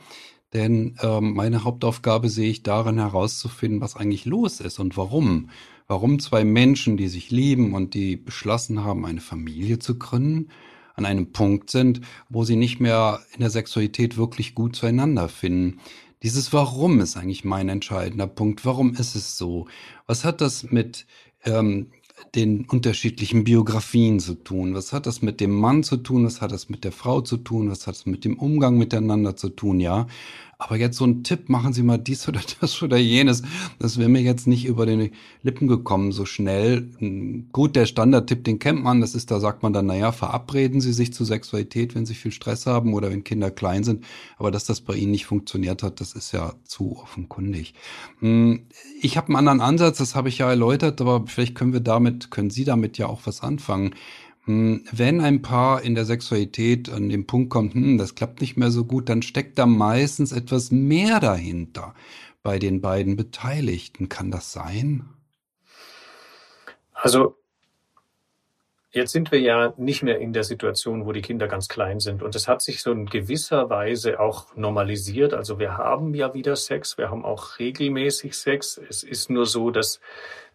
Denn 0.53 0.97
ähm, 1.03 1.35
meine 1.35 1.65
Hauptaufgabe 1.65 2.29
sehe 2.29 2.49
ich 2.49 2.63
darin 2.63 2.99
herauszufinden, 2.99 3.81
was 3.81 3.97
eigentlich 3.97 4.25
los 4.25 4.61
ist 4.61 4.79
und 4.79 4.97
warum. 4.97 5.51
Warum 5.89 6.21
zwei 6.21 6.45
Menschen, 6.45 6.97
die 6.97 7.09
sich 7.09 7.31
lieben 7.31 7.75
und 7.75 7.93
die 7.93 8.17
beschlossen 8.17 8.85
haben, 8.85 9.05
eine 9.05 9.21
Familie 9.21 9.81
zu 9.81 9.99
gründen, 9.99 10.49
an 10.95 11.05
einem 11.05 11.33
Punkt 11.33 11.71
sind, 11.71 12.01
wo 12.29 12.45
sie 12.45 12.55
nicht 12.57 12.81
mehr 12.81 13.21
in 13.35 13.41
der 13.41 13.51
Sexualität 13.51 14.17
wirklich 14.17 14.55
gut 14.55 14.77
zueinander 14.77 15.29
finden. 15.29 15.81
Dieses 16.25 16.55
Warum 16.55 17.01
ist 17.01 17.19
eigentlich 17.19 17.45
mein 17.45 17.69
entscheidender 17.69 18.27
Punkt. 18.27 18.65
Warum 18.65 18.95
ist 18.95 19.15
es 19.15 19.37
so? 19.37 19.69
Was 20.07 20.25
hat 20.25 20.41
das 20.41 20.71
mit 20.71 21.07
ähm, 21.45 21.91
den 22.35 22.65
unterschiedlichen 22.65 23.45
Biografien 23.45 24.19
zu 24.21 24.33
tun? 24.33 24.75
Was 24.75 24.95
hat 24.95 25.05
das 25.05 25.21
mit 25.21 25.39
dem 25.39 25.51
Mann 25.51 25.83
zu 25.83 25.99
tun? 25.99 26.25
Was 26.25 26.41
hat 26.41 26.51
das 26.51 26.71
mit 26.71 26.83
der 26.83 26.93
Frau 26.93 27.21
zu 27.21 27.37
tun? 27.37 27.71
Was 27.71 27.87
hat 27.87 27.97
es 27.97 28.07
mit 28.07 28.25
dem 28.25 28.39
Umgang 28.39 28.79
miteinander 28.79 29.37
zu 29.37 29.51
tun? 29.51 29.81
Ja. 29.81 30.07
Aber 30.65 30.77
jetzt 30.77 30.97
so 30.97 31.05
ein 31.05 31.23
Tipp, 31.25 31.51
machen 31.51 31.75
Sie 31.75 31.83
mal 31.83 31.99
dies 31.99 32.27
oder 32.29 32.41
das 32.61 32.83
oder 32.83 32.97
jenes, 32.97 33.43
das 33.79 33.99
wäre 33.99 34.09
mir 34.09 34.23
jetzt 34.23 34.47
nicht 34.47 34.65
über 34.65 34.87
den 34.87 35.11
Lippen 35.43 35.69
gekommen 35.69 36.11
so 36.13 36.25
schnell. 36.25 36.89
Gut, 37.53 37.77
der 37.77 37.85
Standardtipp, 37.85 38.45
den 38.45 38.59
kennt 38.59 38.83
man, 38.83 39.03
das 39.03 39.15
ist, 39.15 39.31
da 39.31 39.41
sagt 39.41 39.63
man 39.63 39.75
dann, 39.75 39.87
naja, 39.87 40.11
verabreden 40.11 40.81
Sie 40.81 40.93
sich 40.93 41.13
zur 41.13 41.27
Sexualität, 41.27 41.95
wenn 41.95 42.07
Sie 42.07 42.15
viel 42.15 42.33
Stress 42.33 42.67
haben 42.67 42.95
oder 42.95 43.11
wenn 43.11 43.25
Kinder 43.25 43.51
klein 43.51 43.85
sind. 43.85 44.05
Aber 44.39 44.51
dass 44.51 44.65
das 44.65 44.81
bei 44.81 44.95
Ihnen 44.95 45.11
nicht 45.11 45.27
funktioniert 45.27 45.83
hat, 45.83 46.01
das 46.01 46.15
ist 46.15 46.33
ja 46.33 46.55
zu 46.65 46.97
offenkundig. 46.97 47.75
Hm, 48.21 48.63
ich 49.03 49.19
habe 49.19 49.29
einen 49.29 49.37
anderen 49.37 49.61
Ansatz, 49.61 49.99
das 49.99 50.15
habe 50.15 50.31
ich 50.31 50.39
ja 50.39 50.49
erläutert, 50.49 51.01
aber 51.01 51.25
vielleicht 51.27 51.55
können 51.55 51.75
wir 51.75 51.81
damit, 51.81 52.31
können 52.31 52.51
Sie 52.51 52.65
damit 52.65 52.97
ja 52.97 53.07
auch 53.07 53.21
was 53.25 53.43
anfangen. 53.43 53.95
Hm, 54.45 54.85
wenn 54.93 55.21
ein 55.21 55.43
Paar 55.43 55.83
in 55.83 55.95
der 55.95 56.05
Sexualität 56.05 56.91
an 56.91 57.09
den 57.09 57.27
Punkt 57.27 57.51
kommt, 57.51 57.75
hm, 57.75 57.99
das 57.99 58.15
klappt 58.15 58.41
nicht 58.41 58.57
mehr 58.57 58.71
so 58.71 58.85
gut, 58.85 59.09
dann 59.09 59.23
steckt 59.23 59.59
da 59.59 59.67
meistens 59.67 60.33
etwas 60.33 60.71
mehr 60.71 61.21
dahinter 61.21 61.95
bei 62.43 62.59
den 62.59 62.81
beiden 62.81 63.17
Beteiligten. 63.17 64.09
Kann 64.09 64.31
das 64.31 64.53
sein? 64.53 65.09
Also 66.93 67.37
Jetzt 68.95 69.11
sind 69.11 69.33
wir 69.33 69.41
ja 69.41 69.75
nicht 69.77 70.05
mehr 70.05 70.21
in 70.21 70.33
der 70.33 70.45
Situation, 70.45 71.05
wo 71.05 71.11
die 71.11 71.21
Kinder 71.21 71.49
ganz 71.49 71.67
klein 71.67 71.99
sind. 71.99 72.23
Und 72.23 72.37
es 72.37 72.47
hat 72.47 72.63
sich 72.63 72.81
so 72.81 72.93
in 72.93 73.07
gewisser 73.07 73.69
Weise 73.69 74.21
auch 74.21 74.55
normalisiert. 74.55 75.35
Also 75.35 75.59
wir 75.59 75.77
haben 75.77 76.15
ja 76.15 76.33
wieder 76.33 76.55
Sex, 76.55 76.97
wir 76.97 77.11
haben 77.11 77.25
auch 77.25 77.59
regelmäßig 77.59 78.37
Sex. 78.37 78.81
Es 78.89 79.03
ist 79.03 79.31
nur 79.31 79.47
so, 79.47 79.73
dass, 79.73 79.99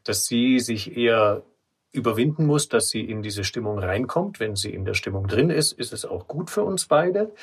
dass 0.05 0.25
sie 0.25 0.61
sich 0.61 0.95
eher 0.95 1.43
überwinden 1.91 2.45
muss, 2.45 2.69
dass 2.69 2.89
sie 2.89 3.01
in 3.01 3.23
diese 3.23 3.43
Stimmung 3.43 3.79
reinkommt. 3.79 4.39
Wenn 4.39 4.55
sie 4.55 4.71
in 4.73 4.85
der 4.85 4.93
Stimmung 4.93 5.27
drin 5.27 5.49
ist, 5.49 5.71
ist 5.73 5.91
es 5.91 6.05
auch 6.05 6.27
gut 6.27 6.49
für 6.49 6.63
uns 6.63 6.85
beide. 6.85 7.33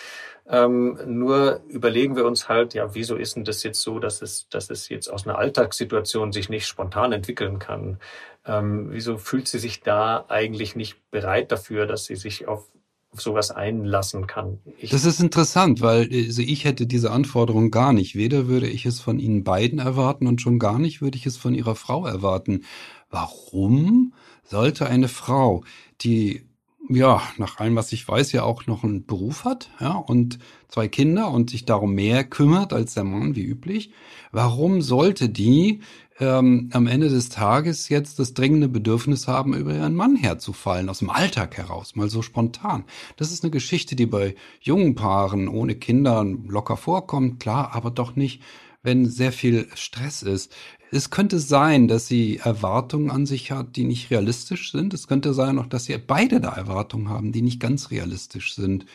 Ähm, 0.48 0.98
nur 1.06 1.60
überlegen 1.68 2.14
wir 2.14 2.24
uns 2.24 2.48
halt, 2.48 2.74
ja, 2.74 2.94
wieso 2.94 3.16
ist 3.16 3.34
denn 3.34 3.44
das 3.44 3.64
jetzt 3.64 3.82
so, 3.82 3.98
dass 3.98 4.22
es, 4.22 4.48
dass 4.48 4.70
es 4.70 4.88
jetzt 4.88 5.08
aus 5.08 5.26
einer 5.26 5.38
Alltagssituation 5.38 6.32
sich 6.32 6.48
nicht 6.48 6.66
spontan 6.66 7.12
entwickeln 7.12 7.58
kann? 7.58 7.98
Ähm, 8.46 8.88
wieso 8.90 9.18
fühlt 9.18 9.48
sie 9.48 9.58
sich 9.58 9.80
da 9.80 10.24
eigentlich 10.28 10.76
nicht 10.76 11.10
bereit 11.10 11.50
dafür, 11.50 11.86
dass 11.86 12.04
sie 12.04 12.16
sich 12.16 12.46
auf, 12.46 12.70
sowas 13.12 13.50
einlassen 13.50 14.26
kann? 14.26 14.60
Ich 14.78 14.90
das 14.90 15.04
ist 15.04 15.20
interessant, 15.20 15.80
weil 15.80 16.08
also 16.12 16.42
ich 16.42 16.64
hätte 16.64 16.86
diese 16.86 17.10
Anforderung 17.10 17.70
gar 17.70 17.92
nicht. 17.92 18.14
Weder 18.14 18.46
würde 18.46 18.68
ich 18.68 18.86
es 18.86 19.00
von 19.00 19.18
Ihnen 19.18 19.42
beiden 19.42 19.78
erwarten 19.78 20.26
und 20.26 20.40
schon 20.40 20.58
gar 20.58 20.78
nicht 20.78 21.00
würde 21.02 21.16
ich 21.16 21.26
es 21.26 21.36
von 21.36 21.54
Ihrer 21.54 21.74
Frau 21.74 22.06
erwarten. 22.06 22.64
Warum? 23.10 24.12
Sollte 24.46 24.86
eine 24.86 25.08
Frau, 25.08 25.64
die 26.00 26.42
ja, 26.88 27.20
nach 27.36 27.58
allem, 27.58 27.74
was 27.74 27.92
ich 27.92 28.06
weiß, 28.06 28.30
ja 28.32 28.44
auch 28.44 28.66
noch 28.66 28.84
einen 28.84 29.06
Beruf 29.06 29.44
hat, 29.44 29.70
ja, 29.80 29.94
und 29.94 30.38
zwei 30.68 30.86
Kinder 30.86 31.32
und 31.32 31.50
sich 31.50 31.64
darum 31.64 31.94
mehr 31.94 32.22
kümmert 32.22 32.72
als 32.72 32.94
der 32.94 33.02
Mann, 33.02 33.34
wie 33.34 33.42
üblich. 33.42 33.90
Warum 34.30 34.82
sollte 34.82 35.28
die 35.28 35.80
ähm, 36.18 36.70
am 36.72 36.86
Ende 36.86 37.08
des 37.08 37.28
Tages 37.28 37.88
jetzt 37.88 38.18
das 38.18 38.34
dringende 38.34 38.68
Bedürfnis 38.68 39.28
haben, 39.28 39.54
über 39.54 39.74
ihren 39.74 39.94
Mann 39.94 40.16
herzufallen, 40.16 40.88
aus 40.88 41.00
dem 41.00 41.10
Alltag 41.10 41.56
heraus, 41.56 41.94
mal 41.94 42.08
so 42.08 42.22
spontan. 42.22 42.84
Das 43.16 43.32
ist 43.32 43.44
eine 43.44 43.50
Geschichte, 43.50 43.96
die 43.96 44.06
bei 44.06 44.34
jungen 44.60 44.94
Paaren 44.94 45.48
ohne 45.48 45.74
Kinder 45.74 46.24
locker 46.24 46.76
vorkommt, 46.76 47.40
klar, 47.40 47.74
aber 47.74 47.90
doch 47.90 48.16
nicht, 48.16 48.42
wenn 48.82 49.06
sehr 49.06 49.32
viel 49.32 49.68
Stress 49.74 50.22
ist. 50.22 50.54
Es 50.90 51.10
könnte 51.10 51.38
sein, 51.38 51.88
dass 51.88 52.06
sie 52.06 52.38
Erwartungen 52.38 53.10
an 53.10 53.26
sich 53.26 53.50
hat, 53.50 53.76
die 53.76 53.84
nicht 53.84 54.10
realistisch 54.10 54.72
sind. 54.72 54.94
Es 54.94 55.08
könnte 55.08 55.34
sein 55.34 55.58
auch, 55.58 55.66
dass 55.66 55.84
sie 55.86 55.98
beide 55.98 56.40
da 56.40 56.50
Erwartungen 56.50 57.08
haben, 57.08 57.32
die 57.32 57.42
nicht 57.42 57.60
ganz 57.60 57.90
realistisch 57.90 58.54
sind. 58.54 58.86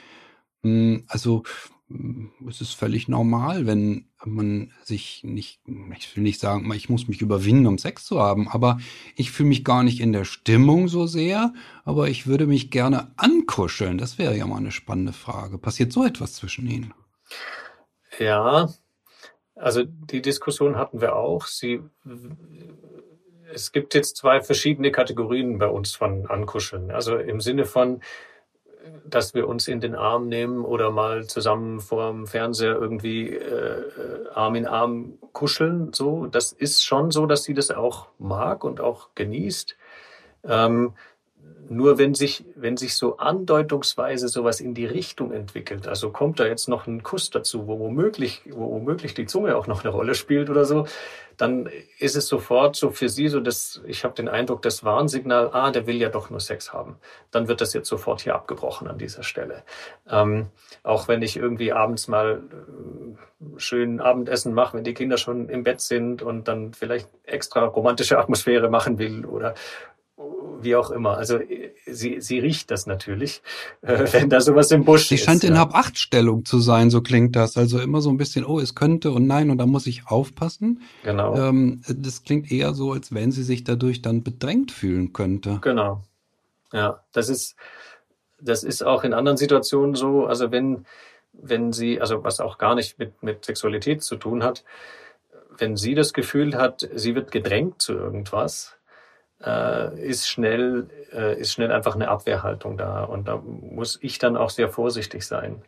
Hm, 0.63 1.03
also 1.07 1.43
es 2.48 2.62
ist 2.62 2.74
völlig 2.74 3.07
normal, 3.07 3.65
wenn 3.65 4.05
man 4.24 4.71
sich 4.83 5.24
nicht, 5.24 5.62
ich 5.98 6.15
will 6.15 6.24
nicht 6.24 6.39
sagen, 6.39 6.71
ich 6.74 6.89
muss 6.89 7.07
mich 7.07 7.21
überwinden, 7.21 7.67
um 7.67 7.77
Sex 7.77 8.05
zu 8.05 8.19
haben, 8.19 8.48
aber 8.48 8.79
ich 9.15 9.31
fühle 9.31 9.50
mich 9.50 9.63
gar 9.63 9.83
nicht 9.83 10.00
in 10.00 10.13
der 10.13 10.25
Stimmung 10.25 10.88
so 10.88 11.07
sehr, 11.07 11.53
aber 11.83 12.10
ich 12.10 12.27
würde 12.27 12.48
mich 12.48 12.71
gerne 12.71 13.12
ankuscheln. 13.17 13.98
Das 13.98 14.17
wäre 14.17 14.38
ja 14.38 14.48
mal 14.48 14.57
eine 14.57 14.71
spannende 14.71 15.13
Frage. 15.13 15.57
Passiert 15.57 15.91
so 15.91 16.05
etwas 16.05 16.33
zwischen 16.33 16.67
Ihnen? 16.67 16.93
Ja, 18.19 18.69
also 19.61 19.83
die 19.83 20.21
Diskussion 20.21 20.77
hatten 20.77 21.01
wir 21.01 21.15
auch. 21.15 21.45
Sie, 21.45 21.81
es 23.53 23.71
gibt 23.71 23.93
jetzt 23.93 24.17
zwei 24.17 24.41
verschiedene 24.41 24.91
Kategorien 24.91 25.59
bei 25.59 25.67
uns 25.67 25.95
von 25.95 26.27
Ankuscheln. 26.27 26.91
Also 26.91 27.17
im 27.17 27.39
Sinne 27.41 27.65
von, 27.65 28.01
dass 29.05 29.33
wir 29.33 29.47
uns 29.47 29.67
in 29.67 29.79
den 29.79 29.95
Arm 29.95 30.27
nehmen 30.27 30.65
oder 30.65 30.89
mal 30.89 31.27
zusammen 31.27 31.79
vor 31.79 32.11
dem 32.11 32.27
Fernseher 32.27 32.75
irgendwie 32.75 33.29
äh, 33.29 33.83
Arm 34.33 34.55
in 34.55 34.65
Arm 34.65 35.19
kuscheln. 35.33 35.93
So, 35.93 36.25
das 36.25 36.51
ist 36.51 36.83
schon 36.83 37.11
so, 37.11 37.25
dass 37.25 37.43
sie 37.43 37.53
das 37.53 37.71
auch 37.71 38.07
mag 38.17 38.63
und 38.63 38.81
auch 38.81 39.09
genießt. 39.15 39.75
Ähm, 40.43 40.93
nur 41.71 41.97
wenn 41.97 42.13
sich, 42.13 42.43
wenn 42.55 42.75
sich 42.75 42.95
so 42.95 43.17
andeutungsweise 43.17 44.27
sowas 44.27 44.59
in 44.59 44.73
die 44.73 44.85
Richtung 44.85 45.31
entwickelt, 45.31 45.87
also 45.87 46.11
kommt 46.11 46.41
da 46.41 46.45
jetzt 46.45 46.67
noch 46.67 46.85
ein 46.85 47.01
Kuss 47.01 47.29
dazu, 47.29 47.65
wo 47.65 47.79
womöglich, 47.79 48.41
wo 48.49 48.71
womöglich 48.71 49.13
die 49.13 49.25
Zunge 49.25 49.55
auch 49.55 49.67
noch 49.67 49.85
eine 49.85 49.93
Rolle 49.93 50.13
spielt 50.13 50.49
oder 50.49 50.65
so, 50.65 50.85
dann 51.37 51.69
ist 51.97 52.15
es 52.15 52.27
sofort 52.27 52.75
so 52.75 52.91
für 52.91 53.07
sie 53.07 53.29
so, 53.29 53.39
dass 53.39 53.81
ich 53.85 54.03
habe 54.03 54.13
den 54.13 54.27
Eindruck, 54.27 54.61
das 54.61 54.83
Warnsignal, 54.83 55.49
ah, 55.53 55.71
der 55.71 55.87
will 55.87 55.95
ja 55.95 56.09
doch 56.09 56.29
nur 56.29 56.41
Sex 56.41 56.73
haben. 56.73 56.97
Dann 57.31 57.47
wird 57.47 57.61
das 57.61 57.73
jetzt 57.73 57.87
sofort 57.87 58.21
hier 58.21 58.35
abgebrochen 58.35 58.87
an 58.87 58.97
dieser 58.97 59.23
Stelle. 59.23 59.63
Ähm, 60.09 60.47
auch 60.83 61.07
wenn 61.07 61.21
ich 61.21 61.37
irgendwie 61.37 61.71
abends 61.71 62.07
mal 62.07 62.43
äh, 62.51 63.59
schön 63.59 64.01
Abendessen 64.01 64.53
mache, 64.53 64.77
wenn 64.77 64.83
die 64.83 64.93
Kinder 64.93 65.17
schon 65.17 65.49
im 65.49 65.63
Bett 65.63 65.81
sind 65.81 66.21
und 66.21 66.47
dann 66.47 66.73
vielleicht 66.73 67.09
extra 67.23 67.63
romantische 67.65 68.19
Atmosphäre 68.19 68.69
machen 68.69 68.99
will 68.99 69.25
oder 69.25 69.55
wie 70.61 70.75
auch 70.75 70.91
immer. 70.91 71.17
Also 71.17 71.39
sie, 71.85 72.21
sie 72.21 72.39
riecht 72.39 72.71
das 72.71 72.85
natürlich, 72.85 73.41
äh, 73.81 74.05
wenn 74.11 74.29
da 74.29 74.41
sowas 74.41 74.71
im 74.71 74.85
Busch 74.85 75.07
sie 75.07 75.15
ist. 75.15 75.21
Sie 75.21 75.25
scheint 75.25 75.43
in 75.43 75.57
Hab-Acht-Stellung 75.57 76.45
zu 76.45 76.59
sein, 76.59 76.89
so 76.89 77.01
klingt 77.01 77.35
das. 77.35 77.57
Also 77.57 77.79
immer 77.79 78.01
so 78.01 78.09
ein 78.09 78.17
bisschen, 78.17 78.45
oh, 78.45 78.59
es 78.59 78.75
könnte 78.75 79.11
und 79.11 79.27
nein, 79.27 79.49
und 79.49 79.57
da 79.57 79.65
muss 79.65 79.87
ich 79.87 80.07
aufpassen. 80.07 80.81
Genau. 81.03 81.35
Ähm, 81.35 81.81
das 81.87 82.23
klingt 82.23 82.51
eher 82.51 82.73
so, 82.73 82.91
als 82.91 83.13
wenn 83.13 83.31
sie 83.31 83.43
sich 83.43 83.63
dadurch 83.63 84.01
dann 84.01 84.23
bedrängt 84.23 84.71
fühlen 84.71 85.13
könnte. 85.13 85.59
Genau. 85.61 86.03
Ja, 86.73 87.03
das 87.11 87.29
ist, 87.29 87.55
das 88.39 88.63
ist 88.63 88.83
auch 88.83 89.03
in 89.03 89.13
anderen 89.13 89.37
Situationen 89.37 89.95
so. 89.95 90.25
Also 90.25 90.51
wenn, 90.51 90.85
wenn 91.33 91.73
sie, 91.73 91.99
also 91.99 92.23
was 92.23 92.39
auch 92.39 92.57
gar 92.57 92.75
nicht 92.75 92.99
mit, 92.99 93.21
mit 93.23 93.45
Sexualität 93.45 94.03
zu 94.03 94.15
tun 94.15 94.43
hat, 94.43 94.63
wenn 95.57 95.75
sie 95.75 95.95
das 95.95 96.13
Gefühl 96.13 96.55
hat, 96.55 96.87
sie 96.95 97.13
wird 97.13 97.31
gedrängt 97.31 97.81
zu 97.81 97.93
irgendwas, 97.93 98.77
äh, 99.45 100.00
ist 100.00 100.27
schnell, 100.27 100.89
äh, 101.13 101.39
ist 101.39 101.53
schnell 101.53 101.71
einfach 101.71 101.95
eine 101.95 102.10
Abwehrhaltung 102.10 102.77
da. 102.77 103.03
Und 103.03 103.27
da 103.27 103.38
muss 103.38 104.00
ich 104.01 104.19
dann 104.19 104.38
auch 104.38 104.50
sehr 104.50 104.69
vorsichtig 104.69 105.25
sein, 105.25 105.62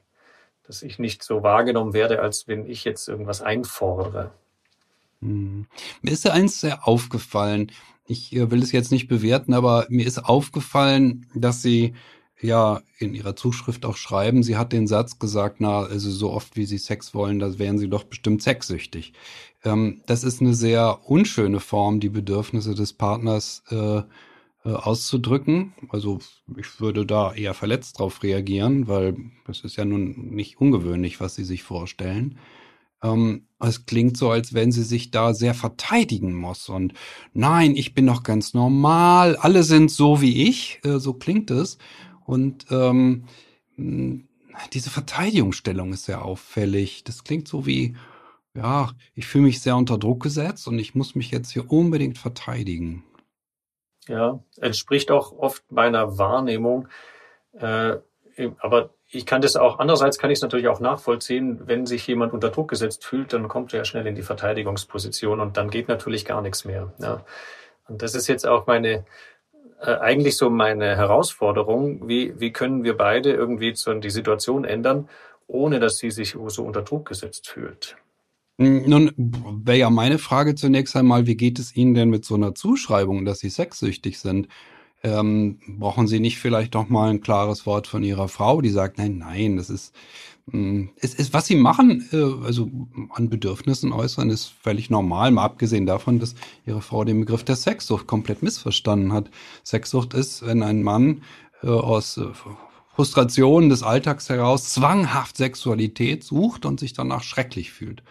dass 0.65 0.81
ich 0.83 0.99
nicht 0.99 1.23
so 1.23 1.43
wahrgenommen 1.43 1.93
werde, 1.93 2.21
als 2.21 2.47
wenn 2.47 2.69
ich 2.69 2.83
jetzt 2.83 3.07
irgendwas 3.07 3.41
einfordere. 3.41 4.31
Hm. 5.21 5.67
Mir 6.01 6.11
ist 6.11 6.25
ja 6.25 6.31
eins 6.31 6.59
sehr 6.59 6.87
aufgefallen. 6.87 7.71
Ich 8.05 8.35
äh, 8.35 8.51
will 8.51 8.61
es 8.61 8.71
jetzt 8.71 8.91
nicht 8.91 9.07
bewerten, 9.07 9.53
aber 9.53 9.85
mir 9.89 10.05
ist 10.05 10.19
aufgefallen, 10.19 11.27
dass 11.33 11.61
Sie 11.61 11.93
ja 12.43 12.81
in 12.99 13.15
ihrer 13.15 13.35
Zuschrift 13.35 13.85
auch 13.85 13.97
schreiben, 13.97 14.43
sie 14.43 14.57
hat 14.57 14.73
den 14.73 14.87
Satz 14.87 15.19
gesagt, 15.19 15.57
na, 15.59 15.83
also 15.83 16.11
so 16.11 16.31
oft 16.31 16.55
wie 16.55 16.65
sie 16.65 16.77
Sex 16.77 17.13
wollen, 17.13 17.39
da 17.39 17.57
wären 17.57 17.77
sie 17.77 17.89
doch 17.89 18.03
bestimmt 18.03 18.43
sexsüchtig. 18.43 19.13
Ähm, 19.63 20.01
das 20.05 20.23
ist 20.23 20.41
eine 20.41 20.53
sehr 20.53 20.99
unschöne 21.05 21.59
Form, 21.59 21.99
die 21.99 22.09
Bedürfnisse 22.09 22.75
des 22.75 22.93
Partners 22.93 23.63
äh, 23.69 24.01
äh, 24.65 24.69
auszudrücken. 24.69 25.73
Also 25.89 26.19
ich 26.57 26.79
würde 26.79 27.05
da 27.05 27.33
eher 27.33 27.53
verletzt 27.53 27.99
drauf 27.99 28.23
reagieren, 28.23 28.87
weil 28.87 29.15
das 29.45 29.61
ist 29.61 29.75
ja 29.75 29.85
nun 29.85 30.29
nicht 30.31 30.59
ungewöhnlich, 30.59 31.19
was 31.19 31.35
sie 31.35 31.43
sich 31.43 31.63
vorstellen. 31.63 32.37
Ähm, 33.03 33.47
es 33.59 33.85
klingt 33.85 34.17
so, 34.17 34.29
als 34.31 34.53
wenn 34.53 34.71
sie 34.71 34.83
sich 34.83 35.11
da 35.11 35.33
sehr 35.33 35.53
verteidigen 35.53 36.33
muss. 36.33 36.69
Und 36.69 36.93
nein, 37.33 37.75
ich 37.75 37.93
bin 37.93 38.07
doch 38.07 38.23
ganz 38.23 38.53
normal, 38.53 39.35
alle 39.35 39.63
sind 39.63 39.91
so 39.91 40.21
wie 40.21 40.47
ich, 40.47 40.79
äh, 40.83 40.99
so 40.99 41.13
klingt 41.13 41.51
es. 41.51 41.77
Und 42.25 42.65
ähm, 42.71 43.25
diese 43.77 44.89
Verteidigungsstellung 44.89 45.93
ist 45.93 46.05
sehr 46.05 46.23
auffällig. 46.23 47.03
Das 47.03 47.23
klingt 47.23 47.47
so 47.47 47.65
wie, 47.65 47.95
ja, 48.53 48.91
ich 49.15 49.25
fühle 49.25 49.45
mich 49.45 49.61
sehr 49.61 49.75
unter 49.75 49.97
Druck 49.97 50.21
gesetzt 50.21 50.67
und 50.67 50.79
ich 50.79 50.95
muss 50.95 51.15
mich 51.15 51.31
jetzt 51.31 51.51
hier 51.51 51.71
unbedingt 51.71 52.17
verteidigen. 52.17 53.03
Ja, 54.07 54.43
entspricht 54.59 55.11
auch 55.11 55.31
oft 55.31 55.63
meiner 55.71 56.17
Wahrnehmung. 56.17 56.87
Äh, 57.53 57.97
aber 58.59 58.89
ich 59.09 59.25
kann 59.25 59.41
das 59.41 59.55
auch, 59.55 59.79
andererseits 59.79 60.17
kann 60.17 60.31
ich 60.31 60.39
es 60.39 60.41
natürlich 60.41 60.67
auch 60.67 60.79
nachvollziehen, 60.79 61.67
wenn 61.67 61.85
sich 61.85 62.05
jemand 62.07 62.33
unter 62.33 62.49
Druck 62.49 62.69
gesetzt 62.69 63.05
fühlt, 63.05 63.31
dann 63.31 63.47
kommt 63.47 63.73
er 63.73 63.79
ja 63.79 63.85
schnell 63.85 64.07
in 64.07 64.15
die 64.15 64.23
Verteidigungsposition 64.23 65.39
und 65.39 65.55
dann 65.55 65.69
geht 65.69 65.87
natürlich 65.87 66.25
gar 66.25 66.41
nichts 66.41 66.65
mehr. 66.65 66.93
Ja. 66.99 67.23
Und 67.87 68.01
das 68.01 68.15
ist 68.15 68.27
jetzt 68.27 68.47
auch 68.47 68.65
meine, 68.65 69.05
eigentlich 69.87 70.37
so 70.37 70.49
meine 70.49 70.95
Herausforderung, 70.95 72.07
wie, 72.07 72.39
wie 72.39 72.51
können 72.51 72.83
wir 72.83 72.97
beide 72.97 73.31
irgendwie 73.31 73.75
so 73.75 73.93
die 73.93 74.09
Situation 74.09 74.65
ändern, 74.65 75.09
ohne 75.47 75.79
dass 75.79 75.97
sie 75.97 76.11
sich 76.11 76.35
so 76.47 76.63
unter 76.63 76.81
Druck 76.81 77.07
gesetzt 77.07 77.49
fühlt. 77.49 77.97
Hm, 78.59 78.83
nun 78.87 79.11
wäre 79.17 79.77
ja 79.77 79.89
meine 79.89 80.19
Frage 80.19 80.55
zunächst 80.55 80.95
einmal, 80.95 81.25
wie 81.27 81.35
geht 81.35 81.59
es 81.59 81.75
Ihnen 81.75 81.93
denn 81.95 82.09
mit 82.09 82.23
so 82.23 82.35
einer 82.35 82.55
Zuschreibung, 82.55 83.25
dass 83.25 83.39
Sie 83.39 83.49
sexsüchtig 83.49 84.19
sind? 84.19 84.47
Ähm, 85.03 85.59
brauchen 85.67 86.07
Sie 86.07 86.19
nicht 86.19 86.39
vielleicht 86.39 86.75
doch 86.75 86.87
mal 86.87 87.09
ein 87.09 87.21
klares 87.21 87.65
Wort 87.65 87.87
von 87.87 88.03
Ihrer 88.03 88.29
Frau, 88.29 88.61
die 88.61 88.69
sagt, 88.69 88.97
nein, 88.99 89.17
nein, 89.17 89.57
das 89.57 89.69
ist, 89.69 89.93
es 90.51 91.13
ist, 91.13 91.33
was 91.33 91.45
sie 91.45 91.55
machen, 91.55 92.07
äh, 92.11 92.45
also 92.45 92.69
an 93.11 93.29
Bedürfnissen 93.29 93.93
äußern, 93.93 94.29
ist 94.29 94.47
völlig 94.61 94.89
normal, 94.89 95.31
mal 95.31 95.43
abgesehen 95.43 95.85
davon, 95.85 96.19
dass 96.19 96.35
ihre 96.65 96.81
Frau 96.81 97.05
den 97.05 97.21
Begriff 97.21 97.45
der 97.45 97.55
Sexsucht 97.55 98.07
komplett 98.07 98.43
missverstanden 98.43 99.13
hat. 99.13 99.31
Sexsucht 99.63 100.13
ist, 100.13 100.45
wenn 100.45 100.61
ein 100.61 100.83
Mann 100.83 101.21
äh, 101.61 101.67
aus 101.67 102.19
äh, 102.93 102.95
Frustration 102.95 103.69
des 103.69 103.83
Alltags 103.83 104.29
heraus 104.29 104.69
zwanghaft 104.69 105.37
Sexualität 105.37 106.23
sucht 106.23 106.65
und 106.65 106.79
sich 106.79 106.93
danach 106.93 107.23
schrecklich 107.23 107.71
fühlt 107.71 108.03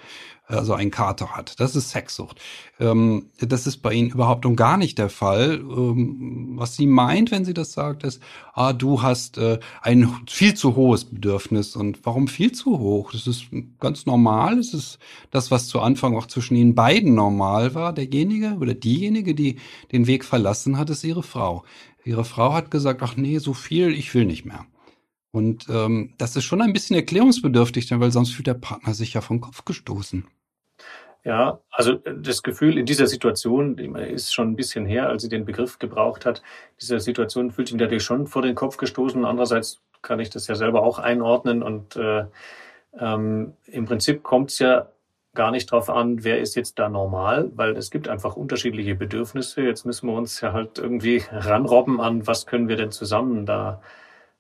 also 0.53 0.75
ein 0.75 0.90
Kater 0.90 1.31
hat. 1.31 1.59
Das 1.61 1.77
ist 1.77 1.90
Sexsucht. 1.90 2.40
Ähm, 2.81 3.31
das 3.38 3.66
ist 3.66 3.79
bei 3.79 3.92
Ihnen 3.92 4.11
überhaupt 4.11 4.47
und 4.47 4.57
gar 4.57 4.77
nicht 4.77 4.99
der 4.99 5.09
Fall. 5.09 5.61
Ähm, 5.61 6.53
was 6.57 6.77
sie 6.77 6.87
meint, 6.87 7.31
wenn 7.31 7.45
sie 7.45 7.55
das 7.55 7.73
sagt, 7.73 8.05
ist, 8.05 8.23
ah, 8.55 8.73
du 8.73 9.03
hast 9.03 9.38
äh, 9.38 9.59
ein 9.81 10.12
viel 10.29 10.55
zu 10.55 10.77
hohes 10.77 11.05
Bedürfnis. 11.05 11.77
Und 11.77 12.05
warum 12.05 12.29
viel 12.29 12.53
zu 12.53 12.79
hoch? 12.79 13.12
Das 13.12 13.27
ist 13.27 13.47
ganz 13.81 14.07
normal. 14.07 14.59
Es 14.59 14.75
ist 14.75 14.99
das, 15.31 15.51
was 15.51 15.68
zu 15.68 15.81
Anfang 15.81 16.16
auch 16.16 16.27
zwischen 16.27 16.57
Ihnen 16.57 16.75
beiden 16.75 17.14
normal 17.14 17.75
war. 17.75 17.92
Derjenige 17.92 18.57
oder 18.61 18.75
diejenige, 18.75 19.35
die 19.35 19.57
den 19.92 20.07
Weg 20.07 20.25
verlassen 20.25 20.79
hat, 20.79 20.90
ist 20.90 21.05
Ihre 21.05 21.23
Frau. 21.23 21.64
Ihre 22.05 22.25
Frau 22.25 22.53
hat 22.53 22.71
gesagt, 22.71 23.01
ach 23.03 23.16
nee, 23.16 23.38
so 23.38 23.55
viel, 23.55 23.92
ich 23.95 24.12
will 24.14 24.25
nicht 24.25 24.45
mehr. 24.45 24.66
Und 25.33 25.66
ähm, 25.71 26.14
das 26.18 26.37
ist 26.37 26.45
schon 26.45 26.61
ein 26.61 26.75
bisschen 26.75 26.95
erklärungsbedürftig, 26.95 27.88
denn 27.88 28.01
weil 28.01 28.12
sonst 28.12 28.33
fühlt 28.33 28.47
der 28.47 28.55
Partner 28.55 28.92
sich 28.92 29.14
ja 29.14 29.23
vom 29.23 29.40
Kopf 29.40 29.64
gestoßen. 29.64 30.27
Ja, 31.25 31.61
also 31.71 31.92
äh, 32.05 32.14
das 32.18 32.42
Gefühl 32.42 32.79
in 32.79 32.87
dieser 32.87 33.07
Situation, 33.07 33.79
ist 33.79 34.35
schon 34.35 34.51
ein 34.51 34.57
bisschen 34.57 34.87
her, 34.87 35.09
als 35.09 35.23
sie 35.23 35.29
den 35.29 35.45
Begriff 35.45 35.79
gebraucht 35.79 36.27
hat, 36.27 36.42
diese 36.81 37.01
Situation 37.01 37.51
fühlt 37.51 37.68
sich 37.68 37.77
natürlich 37.77 38.03
schon 38.03 38.27
vor 38.27 38.42
den 38.42 38.55
Kopf 38.55 38.77
gestoßen. 38.77 39.25
Andererseits 39.25 39.81
kann 40.03 40.21
ich 40.21 40.31
das 40.31 40.49
ja 40.49 40.55
selber 40.55 40.83
auch 40.83 40.99
einordnen 40.99 41.62
und 41.62 41.97
äh, 41.97 42.25
ähm, 42.99 43.55
im 43.66 43.85
Prinzip 43.87 44.23
kommt 44.23 44.51
es 44.51 44.59
ja 44.59 44.88
gar 45.35 45.51
nicht 45.51 45.73
darauf 45.73 45.88
an, 45.88 46.25
wer 46.25 46.40
ist 46.40 46.57
jetzt 46.57 46.79
da 46.79 46.90
normal, 46.90 47.51
weil 47.55 47.77
es 47.77 47.90
gibt 47.90 48.09
einfach 48.09 48.37
unterschiedliche 48.37 48.95
Bedürfnisse. 48.95 49.62
Jetzt 49.62 49.87
müssen 49.87 50.09
wir 50.09 50.14
uns 50.14 50.40
ja 50.42 50.53
halt 50.53 50.79
irgendwie 50.79 51.23
ranrobben 51.31 52.01
an, 52.01 52.27
was 52.27 52.47
können 52.47 52.68
wir 52.68 52.77
denn 52.77 52.90
zusammen 52.90 53.47
da 53.47 53.81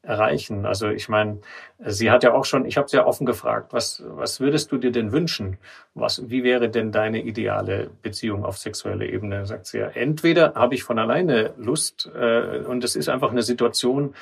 erreichen. 0.02 0.66
Also 0.66 0.88
ich 0.88 1.08
meine, 1.08 1.38
sie 1.78 2.10
hat 2.10 2.24
ja 2.24 2.32
auch 2.32 2.44
schon, 2.44 2.64
ich 2.66 2.76
habe 2.76 2.88
sie 2.88 2.96
ja 2.96 3.06
offen 3.06 3.24
gefragt, 3.24 3.72
was, 3.72 4.02
was 4.06 4.40
würdest 4.40 4.72
du 4.72 4.78
dir 4.78 4.90
denn 4.90 5.12
wünschen? 5.12 5.58
Was, 5.94 6.28
wie 6.28 6.42
wäre 6.42 6.68
denn 6.68 6.90
deine 6.90 7.22
ideale 7.22 7.90
Beziehung 8.02 8.44
auf 8.44 8.58
sexueller 8.58 9.06
Ebene? 9.06 9.46
Sagt 9.46 9.66
sie 9.66 9.78
ja, 9.78 9.88
entweder 9.88 10.54
habe 10.54 10.74
ich 10.74 10.82
von 10.82 10.98
alleine 10.98 11.54
Lust 11.56 12.10
äh, 12.14 12.58
und 12.58 12.82
es 12.82 12.96
ist 12.96 13.08
einfach 13.08 13.30
eine 13.30 13.42
Situation, 13.42 14.14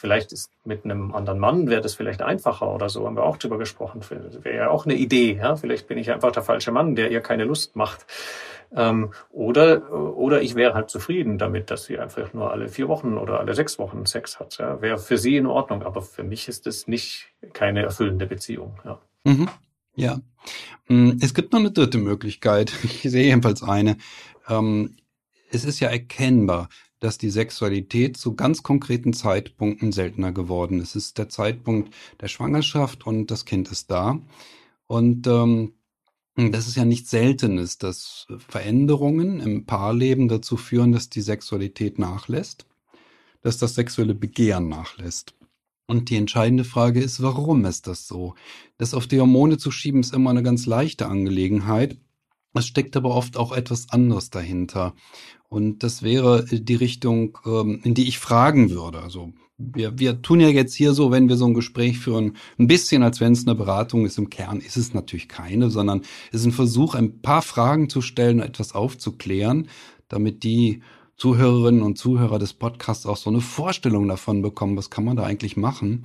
Vielleicht 0.00 0.30
ist 0.30 0.52
mit 0.62 0.84
einem 0.84 1.12
anderen 1.12 1.40
Mann 1.40 1.68
wäre 1.68 1.80
das 1.80 1.94
vielleicht 1.94 2.22
einfacher 2.22 2.72
oder 2.72 2.88
so, 2.88 3.04
haben 3.04 3.16
wir 3.16 3.24
auch 3.24 3.36
drüber 3.36 3.58
gesprochen. 3.58 4.00
Wäre 4.44 4.56
ja 4.56 4.70
auch 4.70 4.84
eine 4.84 4.94
Idee. 4.94 5.34
Ja? 5.34 5.56
Vielleicht 5.56 5.88
bin 5.88 5.98
ich 5.98 6.12
einfach 6.12 6.30
der 6.30 6.44
falsche 6.44 6.70
Mann, 6.70 6.94
der 6.94 7.10
ihr 7.10 7.20
keine 7.20 7.42
Lust 7.42 7.74
macht. 7.74 8.06
Ähm, 8.72 9.10
oder, 9.30 9.92
oder 9.92 10.40
ich 10.40 10.54
wäre 10.54 10.74
halt 10.74 10.88
zufrieden 10.88 11.36
damit, 11.36 11.72
dass 11.72 11.86
sie 11.86 11.98
einfach 11.98 12.32
nur 12.32 12.52
alle 12.52 12.68
vier 12.68 12.86
Wochen 12.86 13.18
oder 13.18 13.40
alle 13.40 13.56
sechs 13.56 13.80
Wochen 13.80 14.06
Sex 14.06 14.38
hat. 14.38 14.58
Ja? 14.58 14.80
Wäre 14.80 14.98
für 14.98 15.18
sie 15.18 15.36
in 15.36 15.46
Ordnung, 15.46 15.82
aber 15.82 16.00
für 16.00 16.22
mich 16.22 16.46
ist 16.46 16.68
es 16.68 16.86
nicht 16.86 17.30
keine 17.52 17.82
erfüllende 17.82 18.26
Beziehung. 18.26 18.78
Ja. 18.84 19.00
Mhm. 19.24 19.48
Ja. 19.96 20.20
Mm, 20.86 21.14
es 21.20 21.34
gibt 21.34 21.52
noch 21.52 21.58
eine 21.58 21.72
dritte 21.72 21.98
Möglichkeit. 21.98 22.72
Ich 22.84 23.02
sehe 23.02 23.24
jedenfalls 23.24 23.64
eine. 23.64 23.96
Ähm, 24.48 24.94
es 25.50 25.64
ist 25.64 25.80
ja 25.80 25.88
erkennbar, 25.88 26.68
dass 27.00 27.18
die 27.18 27.30
Sexualität 27.30 28.16
zu 28.16 28.34
ganz 28.34 28.62
konkreten 28.62 29.12
Zeitpunkten 29.12 29.92
seltener 29.92 30.32
geworden 30.32 30.80
ist. 30.80 30.96
Es 30.96 31.06
ist 31.06 31.18
der 31.18 31.28
Zeitpunkt 31.28 31.94
der 32.20 32.28
Schwangerschaft 32.28 33.06
und 33.06 33.30
das 33.30 33.44
Kind 33.44 33.70
ist 33.70 33.90
da. 33.90 34.20
Und 34.86 35.26
ähm, 35.26 35.74
das 36.36 36.68
ist 36.68 36.76
ja 36.76 36.84
nichts 36.84 37.10
Seltenes, 37.10 37.78
dass 37.78 38.26
Veränderungen 38.38 39.40
im 39.40 39.66
Paarleben 39.66 40.28
dazu 40.28 40.56
führen, 40.56 40.92
dass 40.92 41.10
die 41.10 41.20
Sexualität 41.20 41.98
nachlässt, 41.98 42.66
dass 43.42 43.58
das 43.58 43.74
sexuelle 43.74 44.14
Begehren 44.14 44.68
nachlässt. 44.68 45.34
Und 45.86 46.10
die 46.10 46.16
entscheidende 46.16 46.64
Frage 46.64 47.00
ist, 47.00 47.22
warum 47.22 47.64
ist 47.64 47.86
das 47.86 48.06
so? 48.06 48.34
Das 48.76 48.94
auf 48.94 49.06
die 49.06 49.18
Hormone 49.18 49.56
zu 49.56 49.70
schieben 49.70 50.00
ist 50.00 50.14
immer 50.14 50.30
eine 50.30 50.42
ganz 50.42 50.66
leichte 50.66 51.06
Angelegenheit. 51.06 51.96
Es 52.58 52.66
steckt 52.66 52.96
aber 52.96 53.10
oft 53.10 53.36
auch 53.36 53.52
etwas 53.52 53.90
anderes 53.90 54.30
dahinter. 54.30 54.94
Und 55.48 55.82
das 55.82 56.02
wäre 56.02 56.44
die 56.44 56.74
Richtung, 56.74 57.38
ähm, 57.46 57.80
in 57.84 57.94
die 57.94 58.08
ich 58.08 58.18
fragen 58.18 58.70
würde. 58.70 59.00
Also 59.00 59.32
wir, 59.56 59.98
wir 59.98 60.22
tun 60.22 60.40
ja 60.40 60.48
jetzt 60.48 60.74
hier 60.74 60.92
so, 60.92 61.10
wenn 61.10 61.28
wir 61.28 61.36
so 61.36 61.46
ein 61.46 61.54
Gespräch 61.54 61.98
führen, 61.98 62.36
ein 62.58 62.68
bisschen, 62.68 63.02
als 63.02 63.20
wenn 63.20 63.32
es 63.32 63.46
eine 63.46 63.56
Beratung 63.56 64.06
ist. 64.06 64.18
Im 64.18 64.30
Kern 64.30 64.60
ist 64.60 64.76
es 64.76 64.94
natürlich 64.94 65.28
keine, 65.28 65.70
sondern 65.70 66.02
es 66.30 66.40
ist 66.40 66.46
ein 66.46 66.52
Versuch, 66.52 66.94
ein 66.94 67.20
paar 67.20 67.42
Fragen 67.42 67.88
zu 67.88 68.00
stellen, 68.00 68.40
etwas 68.40 68.74
aufzuklären, 68.74 69.68
damit 70.08 70.44
die 70.44 70.82
Zuhörerinnen 71.16 71.82
und 71.82 71.98
Zuhörer 71.98 72.38
des 72.38 72.54
Podcasts 72.54 73.04
auch 73.04 73.16
so 73.16 73.28
eine 73.28 73.40
Vorstellung 73.40 74.06
davon 74.06 74.40
bekommen, 74.40 74.76
was 74.76 74.90
kann 74.90 75.04
man 75.04 75.16
da 75.16 75.24
eigentlich 75.24 75.56
machen. 75.56 76.04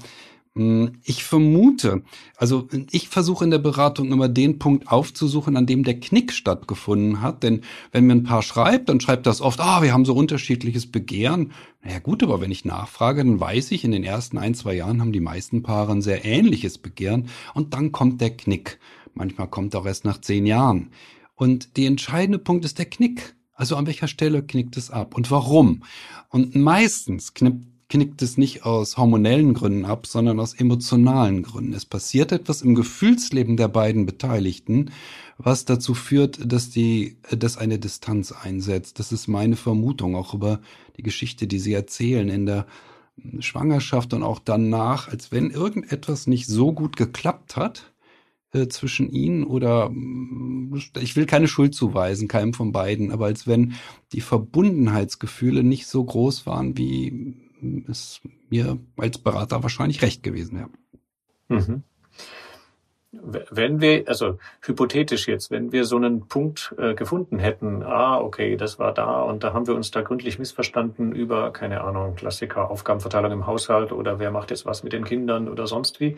Hm, 0.56 1.00
ich 1.04 1.24
vermute, 1.24 2.04
also 2.38 2.68
ich 2.92 3.10
versuche 3.10 3.44
in 3.44 3.50
der 3.50 3.58
Beratung 3.58 4.12
immer 4.12 4.30
den 4.30 4.60
Punkt 4.60 4.88
aufzusuchen, 4.88 5.58
an 5.58 5.66
dem 5.66 5.84
der 5.84 6.00
Knick 6.00 6.32
stattgefunden 6.32 7.22
hat. 7.22 7.42
Denn 7.42 7.62
wenn 7.92 8.06
mir 8.06 8.14
ein 8.14 8.24
Paar 8.24 8.44
schreibt, 8.44 8.90
dann 8.90 9.00
schreibt 9.00 9.26
das 9.26 9.42
oft, 9.42 9.60
ah, 9.60 9.82
wir 9.82 9.94
haben 9.94 10.06
so 10.06 10.14
unterschiedliches 10.14 10.92
Begehren. 10.92 11.54
Naja 11.82 11.98
gut, 11.98 12.22
aber 12.22 12.40
wenn 12.40 12.52
ich 12.52 12.66
nachfrage, 12.66 13.24
dann 13.24 13.40
weiß 13.40 13.72
ich, 13.72 13.84
in 13.84 13.92
den 13.92 14.04
ersten 14.04 14.38
ein, 14.38 14.54
zwei 14.54 14.76
Jahren 14.76 15.02
haben 15.02 15.12
die 15.12 15.20
meisten 15.20 15.64
Paare 15.64 15.92
ein 15.92 16.04
sehr 16.04 16.24
ähnliches 16.24 16.78
Begehren. 16.78 17.30
Und 17.56 17.74
dann 17.74 17.92
kommt 17.92 18.22
der 18.22 18.38
Knick. 18.38 18.80
Manchmal 19.16 19.48
kommt 19.48 19.76
auch 19.76 19.88
erst 19.88 20.06
nach 20.06 20.22
zehn 20.22 20.46
Jahren. 20.46 20.90
Und 21.36 21.78
der 21.78 21.88
entscheidende 21.88 22.38
Punkt 22.38 22.64
ist 22.64 22.78
der 22.78 22.86
Knick. 22.86 23.36
Also 23.56 23.76
an 23.76 23.88
welcher 23.88 24.08
Stelle 24.08 24.44
knickt 24.44 24.78
es 24.78 24.92
ab 24.92 25.16
und 25.16 25.30
warum? 25.32 25.84
Und 26.30 26.56
meistens 26.56 27.34
knippt 27.34 27.73
knickt 27.94 28.24
es 28.24 28.40
nicht 28.40 28.66
aus 28.66 28.98
hormonellen 28.98 29.54
Gründen 29.54 29.86
ab, 29.86 30.08
sondern 30.08 30.40
aus 30.40 30.56
emotionalen 30.56 31.44
Gründen. 31.44 31.74
Es 31.74 31.86
passiert 31.86 32.32
etwas 32.32 32.64
im 32.64 32.74
Gefühlsleben 32.74 33.56
der 33.56 33.68
beiden 33.68 34.08
Beteiligten, 34.08 34.90
was 35.38 35.66
dazu 35.66 35.94
führt, 35.94 36.40
dass 36.52 36.72
die, 36.72 37.18
dass 37.30 37.56
eine 37.56 37.78
Distanz 37.78 38.32
einsetzt. 38.32 38.98
Das 38.98 39.12
ist 39.12 39.28
meine 39.28 39.56
Vermutung 39.56 40.16
auch 40.16 40.34
über 40.34 40.60
die 40.98 41.04
Geschichte, 41.04 41.46
die 41.46 41.60
Sie 41.60 41.74
erzählen 41.74 42.30
in 42.30 42.48
der 42.48 42.66
Schwangerschaft 43.38 44.16
und 44.16 44.24
auch 44.24 44.40
danach, 44.44 45.08
als 45.08 45.32
wenn 45.32 45.52
irgendetwas 45.52 46.26
nicht 46.26 46.48
so 46.48 46.74
gut 46.74 46.98
geklappt 46.98 47.58
hat 47.58 47.94
äh, 48.54 48.70
zwischen 48.70 49.12
ihnen 49.12 49.44
oder 49.44 49.92
ich 51.00 51.16
will 51.16 51.28
keine 51.28 51.48
Schuld 51.48 51.76
zuweisen, 51.76 52.28
keinem 52.28 52.56
von 52.56 52.72
beiden, 52.72 53.12
aber 53.12 53.26
als 53.26 53.46
wenn 53.46 53.76
die 54.14 54.22
Verbundenheitsgefühle 54.22 55.64
nicht 55.64 55.86
so 55.86 56.04
groß 56.04 56.48
waren, 56.48 56.76
wie 56.76 57.36
ist 57.88 58.22
mir 58.50 58.78
als 58.98 59.18
Berater 59.18 59.64
wahrscheinlich 59.64 60.02
recht 60.02 60.24
gewesen, 60.24 60.60
ja. 60.60 60.70
Mhm. 61.50 61.84
Wenn 63.12 63.80
wir, 63.80 64.06
also 64.08 64.40
hypothetisch 64.62 65.28
jetzt, 65.28 65.52
wenn 65.52 65.72
wir 65.72 65.86
so 65.86 65.98
einen 65.98 66.28
Punkt 66.28 66.74
äh, 66.80 66.96
gefunden 66.96 67.38
hätten, 67.38 67.84
ah, 67.84 68.20
okay, 68.20 68.58
das 68.58 68.80
war 68.80 68.92
da 68.92 69.22
und 69.22 69.44
da 69.44 69.54
haben 69.54 69.68
wir 69.68 69.76
uns 69.76 69.92
da 69.92 70.02
gründlich 70.02 70.40
missverstanden 70.40 71.14
über, 71.14 71.54
keine 71.54 71.82
Ahnung, 71.82 72.16
Klassiker, 72.16 72.72
Aufgabenverteilung 72.72 73.32
im 73.32 73.46
Haushalt 73.46 73.92
oder 73.92 74.18
wer 74.18 74.32
macht 74.32 74.50
jetzt 74.50 74.66
was 74.66 74.84
mit 74.84 74.94
den 74.94 75.04
Kindern 75.04 75.48
oder 75.48 75.68
sonst 75.68 76.00
wie, 76.00 76.18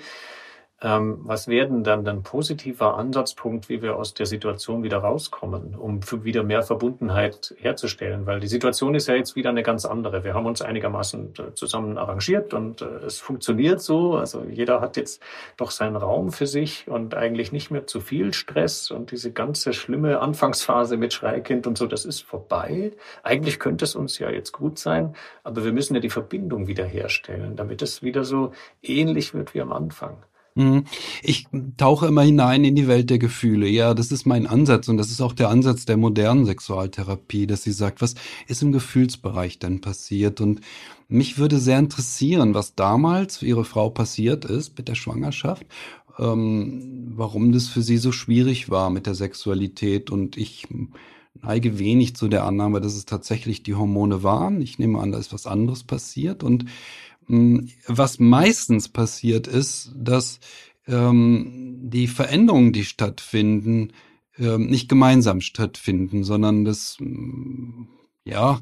ähm, 0.81 1.19
was 1.23 1.47
wäre 1.47 1.67
denn 1.67 1.85
dann 1.85 2.05
ein 2.05 2.21
positiver 2.21 2.97
Ansatzpunkt, 2.97 3.69
wie 3.69 3.81
wir 3.81 3.95
aus 3.95 4.13
der 4.13 4.25
Situation 4.25 4.83
wieder 4.83 4.97
rauskommen, 4.97 5.73
um 5.73 6.01
wieder 6.25 6.43
mehr 6.43 6.63
Verbundenheit 6.63 7.55
herzustellen? 7.57 8.25
Weil 8.25 8.41
die 8.41 8.47
Situation 8.47 8.93
ist 8.93 9.07
ja 9.07 9.15
jetzt 9.15 9.37
wieder 9.37 9.51
eine 9.51 9.63
ganz 9.63 9.85
andere. 9.85 10.25
Wir 10.25 10.33
haben 10.33 10.45
uns 10.45 10.61
einigermaßen 10.61 11.33
äh, 11.39 11.53
zusammen 11.53 11.97
arrangiert 11.97 12.53
und 12.53 12.81
äh, 12.81 13.05
es 13.05 13.19
funktioniert 13.19 13.81
so. 13.81 14.15
Also 14.15 14.43
jeder 14.43 14.81
hat 14.81 14.97
jetzt 14.97 15.23
doch 15.55 15.71
seinen 15.71 15.95
Raum 15.95 16.33
für 16.33 16.45
sich 16.45 16.89
und 16.89 17.15
eigentlich 17.15 17.53
nicht 17.53 17.71
mehr 17.71 17.87
zu 17.87 18.01
viel 18.01 18.33
Stress 18.33 18.91
und 18.91 19.11
diese 19.11 19.31
ganze 19.31 19.71
schlimme 19.71 20.19
Anfangsphase 20.19 20.97
mit 20.97 21.13
Schreikind 21.13 21.67
und 21.67 21.77
so, 21.77 21.87
das 21.87 22.03
ist 22.03 22.21
vorbei. 22.21 22.91
Eigentlich 23.23 23.59
könnte 23.59 23.85
es 23.85 23.95
uns 23.95 24.19
ja 24.19 24.29
jetzt 24.29 24.51
gut 24.51 24.77
sein, 24.77 25.15
aber 25.43 25.63
wir 25.63 25.71
müssen 25.71 25.95
ja 25.95 26.01
die 26.01 26.09
Verbindung 26.09 26.67
wiederherstellen, 26.67 27.55
damit 27.55 27.81
es 27.81 28.03
wieder 28.03 28.25
so 28.25 28.51
ähnlich 28.83 29.33
wird 29.33 29.53
wie 29.53 29.61
am 29.61 29.71
Anfang. 29.71 30.17
Mhm. 30.55 30.85
Ich 31.21 31.47
tauche 31.75 32.07
immer 32.07 32.21
hinein 32.21 32.63
in 32.63 32.75
die 32.75 32.87
Welt 32.87 33.09
der 33.09 33.19
Gefühle. 33.19 33.67
Ja, 33.67 33.93
das 33.93 34.11
ist 34.13 34.25
mein 34.25 34.47
Ansatz 34.47 34.87
und 34.87 34.95
das 34.95 35.11
ist 35.11 35.19
auch 35.21 35.33
der 35.33 35.49
Ansatz 35.49 35.83
der 35.85 35.97
modernen 35.97 36.45
Sexualtherapie, 36.45 37.45
dass 37.45 37.63
sie 37.63 37.73
sagt, 37.73 38.01
was 38.01 38.15
ist 38.47 38.61
im 38.61 38.71
Gefühlsbereich 38.71 39.59
denn 39.59 39.81
passiert? 39.81 40.39
Und 40.39 40.61
mich 41.09 41.37
würde 41.37 41.59
sehr 41.59 41.77
interessieren, 41.77 42.53
was 42.53 42.73
damals 42.73 43.37
für 43.37 43.45
ihre 43.45 43.65
Frau 43.65 43.89
passiert 43.89 44.45
ist 44.45 44.77
mit 44.77 44.87
der 44.87 44.95
Schwangerschaft, 44.95 45.65
ähm, 46.19 47.11
warum 47.15 47.51
das 47.51 47.67
für 47.67 47.81
sie 47.81 47.97
so 47.97 48.13
schwierig 48.13 48.69
war 48.69 48.89
mit 48.89 49.07
der 49.07 49.15
Sexualität 49.15 50.09
und 50.09 50.37
ich 50.37 50.67
neige 51.41 51.79
wenig 51.79 52.15
zu 52.15 52.29
der 52.29 52.45
Annahme, 52.45 52.79
dass 52.79 52.95
es 52.95 53.05
tatsächlich 53.05 53.61
die 53.63 53.75
Hormone 53.75 54.23
waren. 54.23 54.61
Ich 54.61 54.79
nehme 54.79 54.99
an, 54.99 55.11
da 55.11 55.17
ist 55.17 55.33
was 55.33 55.47
anderes 55.47 55.83
passiert 55.83 56.43
und 56.43 56.65
was 57.27 58.19
meistens 58.19 58.89
passiert 58.89 59.47
ist, 59.47 59.91
dass 59.95 60.39
ähm, 60.87 61.79
die 61.81 62.07
Veränderungen, 62.07 62.73
die 62.73 62.85
stattfinden, 62.85 63.93
ähm, 64.37 64.67
nicht 64.67 64.89
gemeinsam 64.89 65.41
stattfinden, 65.41 66.23
sondern 66.23 66.65
dass, 66.65 66.97
hm, 66.99 67.87
ja, 68.25 68.61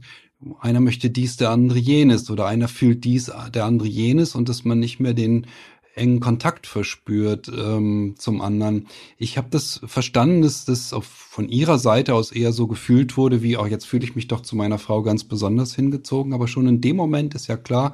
einer 0.60 0.82
möchte 0.82 1.10
dies, 1.10 1.38
der 1.38 1.52
andere 1.52 1.80
jenes 1.80 2.30
oder 2.30 2.46
einer 2.46 2.68
fühlt 2.68 3.04
dies, 3.06 3.32
der 3.54 3.66
andere 3.66 3.88
jenes 3.88 4.36
und 4.36 4.50
dass 4.50 4.66
man 4.66 4.80
nicht 4.80 5.00
mehr 5.00 5.14
den 5.14 5.48
engen 5.96 6.20
Kontakt 6.20 6.68
verspürt 6.68 7.52
ähm, 7.56 8.16
zum 8.18 8.42
anderen. 8.42 8.88
Ich 9.18 9.38
habe 9.38 9.50
das 9.52 9.80
verstanden, 9.86 10.42
dass 10.42 10.66
das 10.66 10.92
auf, 10.92 11.06
von 11.06 11.50
ihrer 11.50 11.78
Seite 11.78 12.16
aus 12.16 12.32
eher 12.32 12.52
so 12.52 12.68
gefühlt 12.68 13.16
wurde, 13.16 13.44
wie 13.44 13.58
auch 13.58 13.66
oh, 13.66 13.68
jetzt 13.68 13.86
fühle 13.86 14.04
ich 14.04 14.16
mich 14.16 14.28
doch 14.28 14.42
zu 14.42 14.56
meiner 14.56 14.80
Frau 14.80 15.04
ganz 15.04 15.24
besonders 15.24 15.76
hingezogen. 15.76 16.34
Aber 16.34 16.48
schon 16.48 16.68
in 16.68 16.82
dem 16.82 16.96
Moment 16.96 17.36
ist 17.36 17.48
ja 17.48 17.58
klar, 17.58 17.94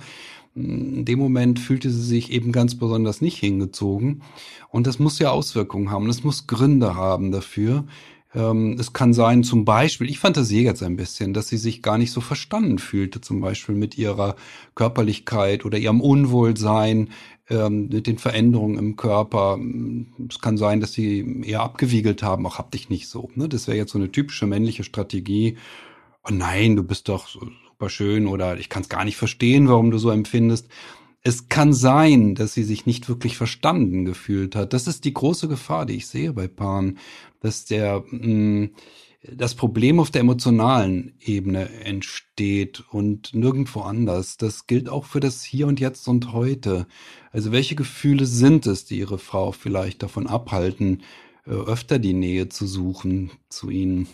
in 0.56 1.06
dem 1.06 1.20
Moment 1.20 1.60
fühlte 1.60 1.90
sie 1.90 2.04
sich 2.04 2.32
eben 2.32 2.52
ganz 2.52 2.76
besonders 2.76 3.22
nicht 3.22 3.38
hingezogen. 3.38 4.24
Und 4.70 4.88
das 4.88 5.00
muss 5.00 5.20
ja 5.20 5.32
Auswirkungen 5.32 5.92
haben. 5.92 6.08
Das 6.08 6.24
muss 6.24 6.48
Gründe 6.48 6.96
haben 6.96 7.32
dafür. 7.32 7.86
Ähm, 8.36 8.78
es 8.80 8.94
kann 8.94 9.14
sein, 9.14 9.44
zum 9.44 9.66
Beispiel, 9.66 10.10
ich 10.10 10.20
fantasiere 10.20 10.66
jetzt 10.66 10.84
ein 10.84 10.96
bisschen, 10.96 11.34
dass 11.34 11.48
sie 11.48 11.58
sich 11.58 11.82
gar 11.82 11.98
nicht 11.98 12.12
so 12.12 12.22
verstanden 12.22 12.78
fühlte, 12.78 13.22
zum 13.22 13.42
Beispiel 13.42 13.76
mit 13.76 13.98
ihrer 13.98 14.36
Körperlichkeit 14.76 15.66
oder 15.66 15.78
ihrem 15.78 16.02
Unwohlsein, 16.02 17.10
ähm, 17.50 17.90
mit 17.90 18.06
den 18.06 18.20
Veränderungen 18.20 18.78
im 18.78 18.96
Körper. 18.96 19.58
Es 20.30 20.40
kann 20.40 20.58
sein, 20.58 20.80
dass 20.80 20.94
sie 20.94 21.42
eher 21.44 21.62
abgewiegelt 21.62 22.22
haben, 22.22 22.46
auch 22.46 22.60
hab 22.60 22.72
dich 22.72 22.90
nicht 22.90 23.08
so. 23.08 23.32
Ne? 23.36 23.50
Das 23.50 23.68
wäre 23.68 23.78
jetzt 23.78 23.92
so 23.92 23.98
eine 23.98 24.12
typische 24.12 24.46
männliche 24.46 24.84
Strategie. 24.84 25.58
Oh 26.24 26.32
nein, 26.32 26.76
du 26.76 26.84
bist 26.84 27.10
doch 27.10 27.28
super 27.80 27.89
schön 27.89 28.28
oder 28.28 28.60
ich 28.60 28.68
kann 28.68 28.82
es 28.82 28.89
gar 28.89 29.06
nicht 29.06 29.15
verstehen, 29.15 29.70
warum 29.70 29.89
du 29.89 29.98
so 29.98 30.10
empfindest. 30.10 30.68
Es 31.22 31.48
kann 31.48 31.72
sein, 31.72 32.36
dass 32.36 32.54
sie 32.54 32.63
sich 32.63 32.86
nicht 32.86 33.08
wirklich 33.08 33.38
verstanden 33.38 34.04
gefühlt 34.04 34.54
hat. 34.56 34.74
Das 34.74 34.86
ist 34.86 35.06
die 35.06 35.13
große 35.13 35.48
Gefahr, 35.48 35.86
die 35.86 35.96
ich 35.96 36.08
sehe 36.08 36.34
bei 36.34 36.50
Paaren, 36.50 36.98
dass 37.39 37.63
der 37.63 38.04
mh, 38.12 38.28
mm, 38.28 38.70
das 39.34 39.56
Problem 39.56 40.02
auf 40.02 40.12
der 40.12 40.22
emotionalen 40.22 41.13
Ebene 41.22 41.70
entsteht 41.86 42.84
und 42.92 43.34
nirgendwo 43.34 43.82
anders. 43.82 44.36
Das 44.36 44.68
gilt 44.68 44.89
auch 44.89 45.06
für 45.06 45.22
das 45.22 45.44
Hier 45.44 45.68
und 45.68 45.80
Jetzt 45.80 46.08
und 46.10 46.34
heute. 46.34 46.86
Also 47.32 47.54
welche 47.54 47.76
Gefühle 47.76 48.26
sind 48.26 48.65
es, 48.65 48.84
die 48.84 49.00
Ihre 49.00 49.20
Frau 49.20 49.54
vielleicht 49.54 50.04
davon 50.04 50.28
abhalten, 50.28 51.04
äh, 51.46 51.52
öfter 51.52 51.98
die 51.98 52.13
Nähe 52.13 52.50
zu 52.50 52.68
suchen 52.68 53.32
zu 53.48 53.70
Ihnen? 53.70 54.08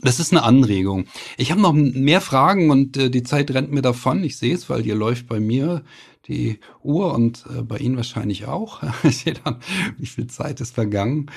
Das 0.00 0.20
ist 0.20 0.32
eine 0.32 0.42
Anregung. 0.42 1.06
Ich 1.36 1.50
habe 1.50 1.60
noch 1.60 1.72
mehr 1.72 2.20
Fragen 2.20 2.70
und 2.70 2.96
äh, 2.96 3.10
die 3.10 3.22
Zeit 3.22 3.50
rennt 3.52 3.72
mir 3.72 3.82
davon. 3.82 4.22
Ich 4.24 4.36
sehe 4.36 4.54
es, 4.54 4.68
weil 4.68 4.82
hier 4.82 4.94
läuft 4.94 5.28
bei 5.28 5.40
mir 5.40 5.84
die 6.26 6.58
Uhr 6.82 7.14
und 7.14 7.44
äh, 7.54 7.62
bei 7.62 7.78
Ihnen 7.78 7.96
wahrscheinlich 7.96 8.46
auch. 8.46 8.82
ich 9.04 9.18
sehe 9.18 9.34
dann, 9.44 9.60
wie 9.98 10.06
viel 10.06 10.26
Zeit 10.26 10.60
ist 10.60 10.74
vergangen. 10.74 11.30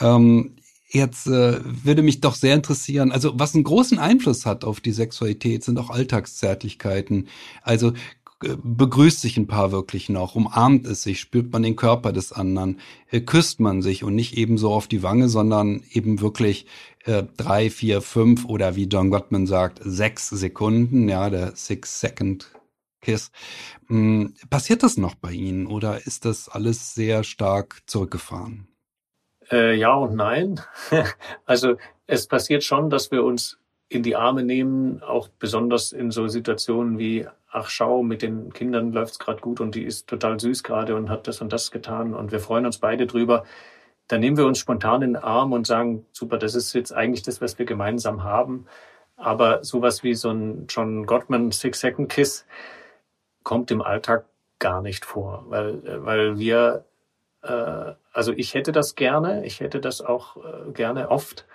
Ähm, 0.00 0.56
jetzt 0.88 1.26
äh, 1.26 1.60
würde 1.64 2.02
mich 2.02 2.20
doch 2.20 2.34
sehr 2.34 2.54
interessieren, 2.54 3.10
also 3.10 3.32
was 3.34 3.54
einen 3.54 3.64
großen 3.64 3.98
Einfluss 3.98 4.46
hat 4.46 4.64
auf 4.64 4.80
die 4.80 4.92
Sexualität, 4.92 5.64
sind 5.64 5.78
auch 5.78 5.90
Alltagszärtlichkeiten. 5.90 7.28
Also 7.62 7.92
begrüßt 8.40 9.20
sich 9.20 9.36
ein 9.36 9.46
Paar 9.46 9.72
wirklich 9.72 10.08
noch, 10.08 10.34
umarmt 10.34 10.86
es 10.86 11.02
sich, 11.02 11.20
spürt 11.20 11.52
man 11.52 11.62
den 11.62 11.76
Körper 11.76 12.12
des 12.12 12.32
anderen, 12.32 12.80
äh, 13.10 13.20
küsst 13.20 13.60
man 13.60 13.82
sich 13.82 14.04
und 14.04 14.14
nicht 14.14 14.36
eben 14.36 14.58
so 14.58 14.72
auf 14.72 14.86
die 14.86 15.02
Wange, 15.02 15.28
sondern 15.28 15.82
eben 15.90 16.20
wirklich 16.20 16.66
äh, 17.04 17.24
drei, 17.36 17.70
vier, 17.70 18.02
fünf 18.02 18.44
oder 18.44 18.76
wie 18.76 18.84
John 18.84 19.10
Gottman 19.10 19.46
sagt, 19.46 19.80
sechs 19.82 20.28
Sekunden, 20.28 21.08
ja, 21.08 21.30
der 21.30 21.54
Six 21.56 22.00
Second 22.00 22.50
Kiss. 23.00 23.30
Hm, 23.88 24.34
passiert 24.50 24.82
das 24.82 24.96
noch 24.96 25.14
bei 25.14 25.32
Ihnen 25.32 25.66
oder 25.66 26.06
ist 26.06 26.24
das 26.24 26.48
alles 26.48 26.94
sehr 26.94 27.22
stark 27.22 27.82
zurückgefahren? 27.86 28.68
Äh, 29.50 29.76
ja 29.76 29.94
und 29.94 30.16
nein. 30.16 30.60
also 31.44 31.76
es 32.06 32.26
passiert 32.26 32.64
schon, 32.64 32.90
dass 32.90 33.10
wir 33.10 33.22
uns 33.22 33.58
in 33.88 34.02
die 34.02 34.16
Arme 34.16 34.42
nehmen, 34.42 35.02
auch 35.02 35.28
besonders 35.28 35.92
in 35.92 36.10
so 36.10 36.26
Situationen 36.28 36.98
wie, 36.98 37.26
ach 37.50 37.68
schau, 37.68 38.02
mit 38.02 38.22
den 38.22 38.52
Kindern 38.52 38.92
läuft's 38.92 39.18
gerade 39.18 39.40
gut 39.40 39.60
und 39.60 39.74
die 39.74 39.84
ist 39.84 40.08
total 40.08 40.40
süß 40.40 40.62
gerade 40.62 40.96
und 40.96 41.10
hat 41.10 41.28
das 41.28 41.40
und 41.40 41.52
das 41.52 41.70
getan 41.70 42.14
und 42.14 42.32
wir 42.32 42.40
freuen 42.40 42.66
uns 42.66 42.78
beide 42.78 43.06
drüber. 43.06 43.44
Dann 44.08 44.20
nehmen 44.20 44.36
wir 44.36 44.46
uns 44.46 44.58
spontan 44.58 45.02
in 45.02 45.14
den 45.14 45.22
Arm 45.22 45.52
und 45.52 45.66
sagen, 45.66 46.06
super, 46.12 46.38
das 46.38 46.54
ist 46.54 46.74
jetzt 46.74 46.92
eigentlich 46.92 47.22
das, 47.22 47.40
was 47.40 47.58
wir 47.58 47.66
gemeinsam 47.66 48.22
haben. 48.22 48.66
Aber 49.16 49.64
sowas 49.64 50.02
wie 50.02 50.14
so 50.14 50.30
ein 50.30 50.66
John 50.68 51.06
Gottman 51.06 51.52
Six-Second-Kiss 51.52 52.46
kommt 53.44 53.70
im 53.70 53.80
Alltag 53.80 54.26
gar 54.58 54.82
nicht 54.82 55.04
vor, 55.04 55.44
weil, 55.48 56.04
weil 56.04 56.38
wir, 56.38 56.84
äh, 57.42 57.92
also 58.12 58.32
ich 58.32 58.54
hätte 58.54 58.72
das 58.72 58.94
gerne, 58.94 59.44
ich 59.46 59.60
hätte 59.60 59.80
das 59.80 60.00
auch 60.00 60.36
äh, 60.36 60.72
gerne 60.72 61.10
oft, 61.10 61.46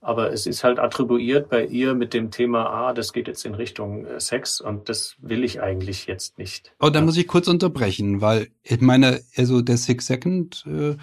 aber 0.00 0.32
es 0.32 0.46
ist 0.46 0.62
halt 0.62 0.78
attribuiert 0.78 1.48
bei 1.48 1.64
ihr 1.64 1.94
mit 1.94 2.14
dem 2.14 2.30
Thema, 2.30 2.66
ah, 2.66 2.92
das 2.92 3.12
geht 3.12 3.28
jetzt 3.28 3.44
in 3.44 3.54
Richtung 3.54 4.06
äh, 4.06 4.20
Sex 4.20 4.60
und 4.60 4.88
das 4.88 5.16
will 5.20 5.42
ich 5.42 5.60
eigentlich 5.60 6.06
jetzt 6.06 6.38
nicht. 6.38 6.72
Oh, 6.80 6.90
da 6.90 7.00
muss 7.00 7.16
ich 7.16 7.26
kurz 7.26 7.48
unterbrechen, 7.48 8.20
weil 8.20 8.48
ich 8.62 8.80
meine, 8.80 9.20
also 9.36 9.62
der 9.62 9.76
Six 9.76 10.06
Second 10.06 10.64
äh, 10.66 10.96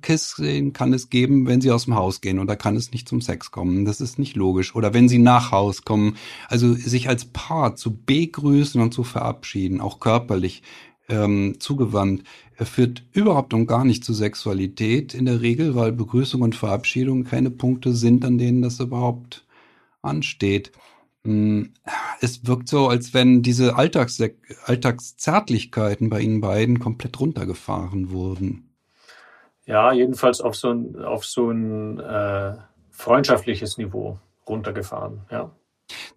Kiss, 0.00 0.36
den 0.38 0.72
kann 0.72 0.92
es 0.92 1.10
geben, 1.10 1.46
wenn 1.46 1.60
sie 1.60 1.70
aus 1.70 1.84
dem 1.84 1.94
Haus 1.94 2.20
gehen 2.20 2.38
und 2.38 2.46
da 2.46 2.56
kann 2.56 2.76
es 2.76 2.92
nicht 2.92 3.08
zum 3.08 3.20
Sex 3.20 3.50
kommen. 3.50 3.84
Das 3.84 4.00
ist 4.00 4.18
nicht 4.18 4.34
logisch. 4.34 4.74
Oder 4.74 4.94
wenn 4.94 5.08
sie 5.08 5.18
nach 5.18 5.52
Haus 5.52 5.82
kommen. 5.82 6.16
Also 6.48 6.72
sich 6.72 7.08
als 7.08 7.26
Paar 7.26 7.76
zu 7.76 7.94
begrüßen 7.94 8.80
und 8.80 8.94
zu 8.94 9.04
verabschieden, 9.04 9.80
auch 9.80 10.00
körperlich 10.00 10.62
ähm, 11.08 11.56
zugewandt, 11.58 12.24
er 12.56 12.66
führt 12.66 13.02
überhaupt 13.12 13.52
und 13.54 13.66
gar 13.66 13.84
nicht 13.84 14.04
zu 14.04 14.12
Sexualität 14.14 15.14
in 15.14 15.26
der 15.26 15.40
Regel, 15.40 15.74
weil 15.74 15.92
Begrüßung 15.92 16.42
und 16.42 16.54
Verabschiedung 16.54 17.24
keine 17.24 17.50
Punkte 17.50 17.92
sind, 17.92 18.24
an 18.24 18.38
denen 18.38 18.62
das 18.62 18.80
überhaupt 18.80 19.44
ansteht. 20.02 20.72
Hm, 21.24 21.72
es 22.20 22.46
wirkt 22.46 22.68
so, 22.68 22.88
als 22.88 23.14
wenn 23.14 23.42
diese 23.42 23.76
Alltags 23.76 24.22
Alltagszärtlichkeiten 24.66 26.10
bei 26.10 26.20
Ihnen 26.20 26.40
beiden 26.40 26.78
komplett 26.78 27.18
runtergefahren 27.18 28.10
wurden. 28.10 28.70
Ja, 29.66 29.92
jedenfalls 29.92 30.40
auf 30.40 30.54
so 30.54 30.70
ein, 30.70 30.96
auf 31.02 31.24
so 31.24 31.50
ein 31.50 31.98
äh, 31.98 32.54
freundschaftliches 32.90 33.78
Niveau 33.78 34.18
runtergefahren, 34.46 35.22
ja 35.30 35.50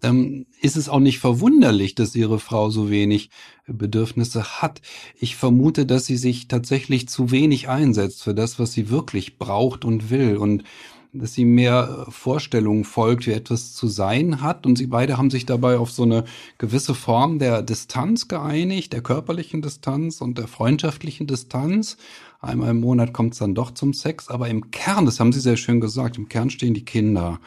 dann 0.00 0.46
ist 0.60 0.76
es 0.76 0.88
auch 0.88 1.00
nicht 1.00 1.18
verwunderlich, 1.18 1.94
dass 1.94 2.14
ihre 2.14 2.38
Frau 2.38 2.70
so 2.70 2.90
wenig 2.90 3.30
Bedürfnisse 3.66 4.62
hat. 4.62 4.80
Ich 5.18 5.36
vermute, 5.36 5.86
dass 5.86 6.06
sie 6.06 6.16
sich 6.16 6.48
tatsächlich 6.48 7.08
zu 7.08 7.30
wenig 7.30 7.68
einsetzt 7.68 8.22
für 8.22 8.34
das, 8.34 8.58
was 8.58 8.72
sie 8.72 8.90
wirklich 8.90 9.38
braucht 9.38 9.84
und 9.84 10.10
will 10.10 10.36
und 10.36 10.64
dass 11.12 11.32
sie 11.32 11.44
mehr 11.44 12.06
Vorstellungen 12.10 12.84
folgt, 12.84 13.26
wie 13.26 13.32
etwas 13.32 13.72
zu 13.72 13.88
sein 13.88 14.42
hat. 14.42 14.66
Und 14.66 14.76
sie 14.76 14.86
beide 14.86 15.16
haben 15.16 15.30
sich 15.30 15.46
dabei 15.46 15.78
auf 15.78 15.90
so 15.90 16.02
eine 16.02 16.24
gewisse 16.58 16.94
Form 16.94 17.38
der 17.38 17.62
Distanz 17.62 18.28
geeinigt, 18.28 18.92
der 18.92 19.02
körperlichen 19.02 19.62
Distanz 19.62 20.20
und 20.20 20.38
der 20.38 20.48
freundschaftlichen 20.48 21.26
Distanz. 21.26 21.96
Einmal 22.40 22.70
im 22.70 22.80
Monat 22.80 23.12
kommt 23.12 23.32
es 23.32 23.38
dann 23.38 23.54
doch 23.54 23.72
zum 23.72 23.94
Sex, 23.94 24.28
aber 24.28 24.48
im 24.48 24.70
Kern, 24.70 25.06
das 25.06 25.18
haben 25.18 25.32
Sie 25.32 25.40
sehr 25.40 25.56
schön 25.56 25.80
gesagt, 25.80 26.18
im 26.18 26.28
Kern 26.28 26.50
stehen 26.50 26.74
die 26.74 26.84
Kinder. 26.84 27.40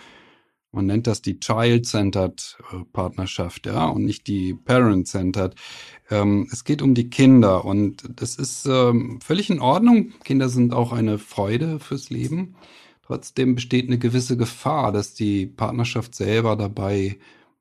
Man 0.74 0.86
nennt 0.86 1.06
das 1.06 1.22
die 1.22 1.40
Child-Centered 1.40 2.58
äh, 2.72 2.86
Partnerschaft, 2.94 3.66
ja, 3.66 3.88
und 3.88 4.06
nicht 4.06 4.28
die 4.28 4.54
Parent-Centered. 4.54 5.56
Ähm, 6.10 6.48
es 6.52 6.64
geht 6.64 6.82
um 6.82 6.94
die 6.94 7.10
Kinder 7.10 7.66
und 7.66 8.04
das 8.16 8.36
ist 8.36 8.66
ähm, 8.68 9.20
völlig 9.22 9.50
in 9.50 9.60
Ordnung. 9.60 10.14
Kinder 10.24 10.48
sind 10.48 10.74
auch 10.74 10.94
eine 10.94 11.18
Freude 11.18 11.80
fürs 11.80 12.10
Leben. 12.10 12.56
Trotzdem 13.06 13.56
besteht 13.56 13.88
eine 13.88 13.98
gewisse 13.98 14.38
Gefahr, 14.38 14.94
dass 14.94 15.14
die 15.14 15.46
Partnerschaft 15.46 16.16
selber 16.16 16.56
dabei 16.56 17.18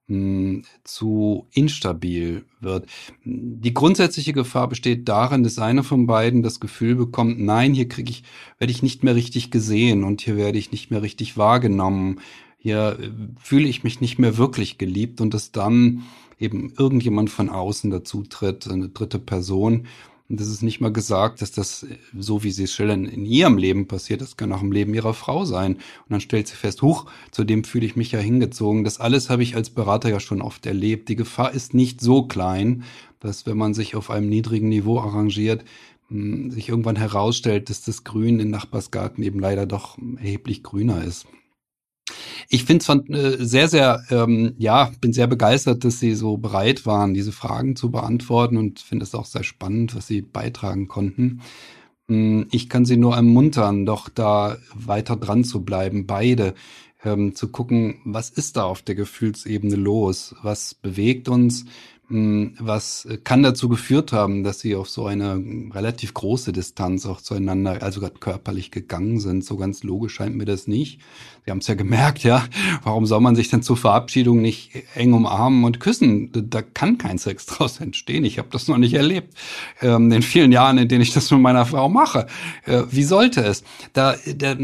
hm, 0.06 0.62
zu 0.84 1.48
instabil 1.50 2.44
wird. 2.60 2.88
Die 3.24 3.74
grundsätzliche 3.74 4.32
Gefahr 4.32 4.68
besteht 4.68 5.08
darin, 5.08 5.42
dass 5.42 5.58
einer 5.58 5.82
von 5.82 6.06
beiden 6.06 6.44
das 6.44 6.60
Gefühl 6.60 6.94
bekommt, 6.94 7.40
nein, 7.40 7.74
hier 7.74 7.88
kriege 7.88 8.10
ich, 8.10 8.22
werde 8.58 8.70
ich 8.70 8.84
nicht 8.84 9.02
mehr 9.02 9.16
richtig 9.16 9.50
gesehen 9.50 10.04
und 10.04 10.20
hier 10.20 10.36
werde 10.36 10.58
ich 10.58 10.70
nicht 10.70 10.92
mehr 10.92 11.02
richtig 11.02 11.36
wahrgenommen 11.36 12.20
hier 12.60 12.98
äh, 13.00 13.10
fühle 13.38 13.68
ich 13.68 13.82
mich 13.82 14.00
nicht 14.00 14.18
mehr 14.18 14.36
wirklich 14.36 14.78
geliebt 14.78 15.20
und 15.20 15.34
dass 15.34 15.50
dann 15.50 16.02
eben 16.38 16.72
irgendjemand 16.78 17.30
von 17.30 17.48
außen 17.48 17.90
dazu 17.90 18.22
tritt, 18.22 18.68
eine 18.68 18.90
dritte 18.90 19.18
Person. 19.18 19.86
Und 20.28 20.38
das 20.40 20.46
ist 20.46 20.62
nicht 20.62 20.80
mal 20.80 20.92
gesagt, 20.92 21.42
dass 21.42 21.52
das, 21.52 21.84
äh, 21.84 21.96
so 22.16 22.44
wie 22.44 22.50
Sie 22.50 22.64
es 22.64 22.72
schildern, 22.72 23.06
in 23.06 23.24
Ihrem 23.24 23.56
Leben 23.56 23.88
passiert. 23.88 24.20
Das 24.20 24.36
kann 24.36 24.52
auch 24.52 24.62
im 24.62 24.72
Leben 24.72 24.94
Ihrer 24.94 25.14
Frau 25.14 25.46
sein. 25.46 25.76
Und 25.76 26.10
dann 26.10 26.20
stellt 26.20 26.48
sie 26.48 26.54
fest, 26.54 26.82
huch, 26.82 27.06
zu 27.30 27.44
dem 27.44 27.64
fühle 27.64 27.86
ich 27.86 27.96
mich 27.96 28.12
ja 28.12 28.20
hingezogen. 28.20 28.84
Das 28.84 29.00
alles 29.00 29.30
habe 29.30 29.42
ich 29.42 29.56
als 29.56 29.70
Berater 29.70 30.10
ja 30.10 30.20
schon 30.20 30.42
oft 30.42 30.66
erlebt. 30.66 31.08
Die 31.08 31.16
Gefahr 31.16 31.52
ist 31.52 31.72
nicht 31.72 32.02
so 32.02 32.24
klein, 32.24 32.84
dass 33.20 33.46
wenn 33.46 33.56
man 33.56 33.72
sich 33.72 33.96
auf 33.96 34.10
einem 34.10 34.28
niedrigen 34.28 34.68
Niveau 34.68 35.00
arrangiert, 35.00 35.64
hm, 36.08 36.50
sich 36.50 36.68
irgendwann 36.68 36.96
herausstellt, 36.96 37.70
dass 37.70 37.82
das 37.82 38.04
Grün 38.04 38.38
im 38.38 38.50
Nachbarsgarten 38.50 39.24
eben 39.24 39.40
leider 39.40 39.64
doch 39.64 39.96
erheblich 40.18 40.62
grüner 40.62 41.02
ist. 41.02 41.26
Ich 42.48 42.64
finde 42.64 42.84
es 42.84 43.08
äh, 43.10 43.44
sehr, 43.44 43.68
sehr, 43.68 44.04
ähm, 44.10 44.54
ja, 44.58 44.90
bin 45.00 45.12
sehr 45.12 45.26
begeistert, 45.26 45.84
dass 45.84 46.00
Sie 46.00 46.14
so 46.14 46.36
bereit 46.36 46.86
waren, 46.86 47.14
diese 47.14 47.32
Fragen 47.32 47.76
zu 47.76 47.90
beantworten 47.90 48.56
und 48.56 48.80
finde 48.80 49.04
es 49.04 49.14
auch 49.14 49.26
sehr 49.26 49.44
spannend, 49.44 49.94
was 49.94 50.06
Sie 50.06 50.22
beitragen 50.22 50.88
konnten. 50.88 51.42
Ähm, 52.08 52.46
ich 52.50 52.68
kann 52.68 52.84
Sie 52.84 52.96
nur 52.96 53.14
ermuntern, 53.14 53.86
doch 53.86 54.08
da 54.08 54.56
weiter 54.74 55.16
dran 55.16 55.44
zu 55.44 55.62
bleiben, 55.64 56.06
beide 56.06 56.54
ähm, 57.04 57.34
zu 57.34 57.48
gucken, 57.48 58.00
was 58.04 58.30
ist 58.30 58.56
da 58.56 58.64
auf 58.64 58.82
der 58.82 58.94
Gefühlsebene 58.94 59.76
los? 59.76 60.34
Was 60.42 60.74
bewegt 60.74 61.28
uns? 61.28 61.64
Hm, 62.10 62.56
was 62.58 63.06
kann 63.22 63.44
dazu 63.44 63.68
geführt 63.68 64.12
haben, 64.12 64.42
dass 64.42 64.58
sie 64.58 64.74
auf 64.74 64.90
so 64.90 65.06
eine 65.06 65.40
relativ 65.72 66.12
große 66.12 66.50
Distanz 66.50 67.06
auch 67.06 67.20
zueinander, 67.20 67.82
also 67.82 68.00
gerade 68.00 68.18
körperlich 68.18 68.72
gegangen 68.72 69.20
sind? 69.20 69.44
So 69.44 69.56
ganz 69.56 69.84
logisch 69.84 70.14
scheint 70.14 70.34
mir 70.34 70.44
das 70.44 70.66
nicht. 70.66 70.98
Sie 71.44 71.52
haben 71.52 71.58
es 71.58 71.68
ja 71.68 71.74
gemerkt, 71.74 72.24
ja. 72.24 72.44
Warum 72.82 73.06
soll 73.06 73.20
man 73.20 73.36
sich 73.36 73.48
denn 73.48 73.62
zur 73.62 73.76
Verabschiedung 73.76 74.42
nicht 74.42 74.72
eng 74.94 75.12
umarmen 75.12 75.64
und 75.64 75.78
küssen? 75.78 76.30
Da 76.32 76.62
kann 76.62 76.98
kein 76.98 77.16
Sex 77.16 77.46
draus 77.46 77.80
entstehen. 77.80 78.24
Ich 78.24 78.38
habe 78.38 78.48
das 78.50 78.66
noch 78.66 78.76
nicht 78.76 78.94
erlebt. 78.94 79.34
Ähm, 79.80 80.10
in 80.10 80.22
vielen 80.22 80.50
Jahren, 80.52 80.78
in 80.78 80.88
denen 80.88 81.02
ich 81.02 81.12
das 81.12 81.30
mit 81.30 81.40
meiner 81.40 81.64
Frau 81.64 81.88
mache. 81.88 82.26
Äh, 82.66 82.82
wie 82.90 83.04
sollte 83.04 83.42
es? 83.42 83.62
Da, 83.92 84.16
da, 84.36 84.56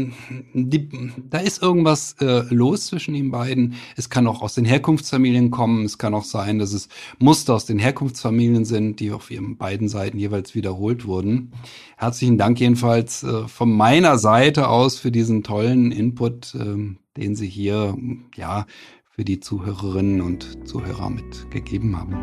die, 0.53 0.89
da 1.29 1.39
ist 1.39 1.61
irgendwas 1.61 2.15
äh, 2.19 2.43
los 2.53 2.87
zwischen 2.87 3.13
den 3.13 3.31
beiden. 3.31 3.75
Es 3.95 4.09
kann 4.09 4.27
auch 4.27 4.41
aus 4.41 4.53
den 4.53 4.65
Herkunftsfamilien 4.65 5.49
kommen. 5.49 5.85
Es 5.85 5.97
kann 5.97 6.13
auch 6.13 6.25
sein, 6.25 6.59
dass 6.59 6.73
es 6.73 6.89
Muster 7.37 7.53
aus 7.53 7.65
den 7.65 7.77
Herkunftsfamilien 7.77 8.65
sind, 8.65 8.99
die 8.99 9.11
auf 9.11 9.29
ihren 9.29 9.57
beiden 9.57 9.89
Seiten 9.89 10.17
jeweils 10.17 10.55
wiederholt 10.55 11.05
wurden. 11.05 11.51
Herzlichen 11.95 12.39
Dank 12.39 12.59
jedenfalls 12.59 13.21
äh, 13.21 13.47
von 13.47 13.71
meiner 13.71 14.17
Seite 14.17 14.69
aus 14.69 14.97
für 14.97 15.11
diesen 15.11 15.43
tollen 15.43 15.91
Input, 15.91 16.55
äh, 16.55 16.95
den 17.15 17.35
Sie 17.35 17.47
hier 17.47 17.95
ja 18.35 18.65
für 19.11 19.23
die 19.23 19.39
Zuhörerinnen 19.39 20.21
und 20.21 20.67
Zuhörer 20.67 21.11
mitgegeben 21.11 21.95
haben. 21.95 22.15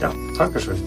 Ja, 0.00 0.14
Dankeschön. 0.38 0.78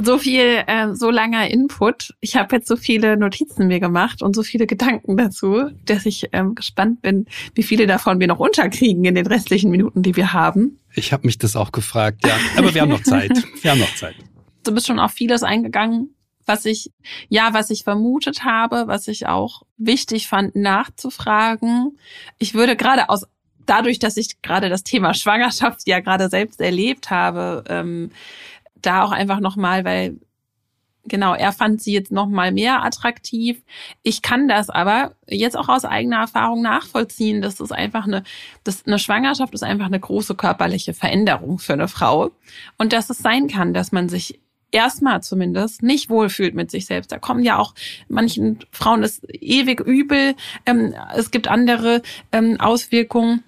So 0.00 0.18
viel, 0.18 0.62
äh, 0.66 0.94
so 0.94 1.10
langer 1.10 1.50
Input. 1.50 2.14
Ich 2.20 2.36
habe 2.36 2.56
jetzt 2.56 2.68
so 2.68 2.76
viele 2.76 3.16
Notizen 3.16 3.66
mir 3.66 3.80
gemacht 3.80 4.22
und 4.22 4.36
so 4.36 4.42
viele 4.44 4.66
Gedanken 4.66 5.16
dazu, 5.16 5.70
dass 5.84 6.06
ich 6.06 6.28
ähm, 6.32 6.54
gespannt 6.54 7.02
bin, 7.02 7.26
wie 7.54 7.64
viele 7.64 7.86
davon 7.86 8.20
wir 8.20 8.28
noch 8.28 8.38
unterkriegen 8.38 9.04
in 9.04 9.16
den 9.16 9.26
restlichen 9.26 9.70
Minuten, 9.70 10.02
die 10.02 10.14
wir 10.14 10.32
haben. 10.32 10.78
Ich 10.94 11.12
habe 11.12 11.26
mich 11.26 11.38
das 11.38 11.56
auch 11.56 11.72
gefragt, 11.72 12.24
ja. 12.24 12.36
Aber 12.56 12.74
wir 12.74 12.82
haben 12.82 12.90
noch 12.90 13.02
Zeit. 13.02 13.32
Wir 13.62 13.72
haben 13.72 13.80
noch 13.80 13.94
Zeit. 13.96 14.14
Du 14.64 14.72
bist 14.72 14.86
schon 14.86 15.00
auf 15.00 15.10
vieles 15.12 15.42
eingegangen, 15.42 16.14
was 16.46 16.64
ich, 16.64 16.92
ja, 17.28 17.52
was 17.52 17.70
ich 17.70 17.82
vermutet 17.82 18.44
habe, 18.44 18.84
was 18.86 19.08
ich 19.08 19.26
auch 19.26 19.62
wichtig 19.76 20.28
fand 20.28 20.54
nachzufragen. 20.54 21.98
Ich 22.38 22.54
würde 22.54 22.76
gerade 22.76 23.08
aus 23.08 23.24
dadurch, 23.66 23.98
dass 23.98 24.16
ich 24.16 24.40
gerade 24.42 24.68
das 24.68 24.82
Thema 24.82 25.14
Schwangerschaft 25.14 25.86
ja 25.86 26.00
gerade 26.00 26.28
selbst 26.28 26.60
erlebt 26.60 27.10
habe, 27.10 27.64
ähm, 27.68 28.10
da 28.82 29.02
auch 29.02 29.12
einfach 29.12 29.40
nochmal, 29.40 29.84
weil 29.84 30.18
genau, 31.08 31.34
er 31.34 31.52
fand 31.52 31.82
sie 31.82 31.92
jetzt 31.92 32.12
nochmal 32.12 32.52
mehr 32.52 32.84
attraktiv. 32.84 33.62
Ich 34.02 34.22
kann 34.22 34.48
das 34.48 34.70
aber 34.70 35.14
jetzt 35.26 35.56
auch 35.56 35.68
aus 35.68 35.84
eigener 35.84 36.18
Erfahrung 36.18 36.62
nachvollziehen. 36.62 37.42
Das 37.42 37.60
ist 37.60 37.72
einfach 37.72 38.04
eine, 38.04 38.22
das, 38.64 38.86
eine 38.86 38.98
Schwangerschaft 38.98 39.54
ist 39.54 39.62
einfach 39.62 39.86
eine 39.86 40.00
große 40.00 40.34
körperliche 40.34 40.94
Veränderung 40.94 41.58
für 41.58 41.72
eine 41.72 41.88
Frau. 41.88 42.30
Und 42.76 42.92
dass 42.92 43.10
es 43.10 43.18
sein 43.18 43.48
kann, 43.48 43.74
dass 43.74 43.92
man 43.92 44.08
sich 44.08 44.40
erstmal 44.70 45.22
zumindest 45.22 45.82
nicht 45.82 46.10
wohlfühlt 46.10 46.54
mit 46.54 46.70
sich 46.70 46.86
selbst. 46.86 47.10
Da 47.10 47.18
kommen 47.18 47.42
ja 47.42 47.58
auch 47.58 47.74
manchen 48.08 48.58
Frauen 48.70 49.02
das 49.02 49.22
ewig 49.28 49.80
übel. 49.80 50.34
Ähm, 50.66 50.94
es 51.16 51.30
gibt 51.30 51.48
andere 51.48 52.02
ähm, 52.32 52.60
Auswirkungen. 52.60 53.42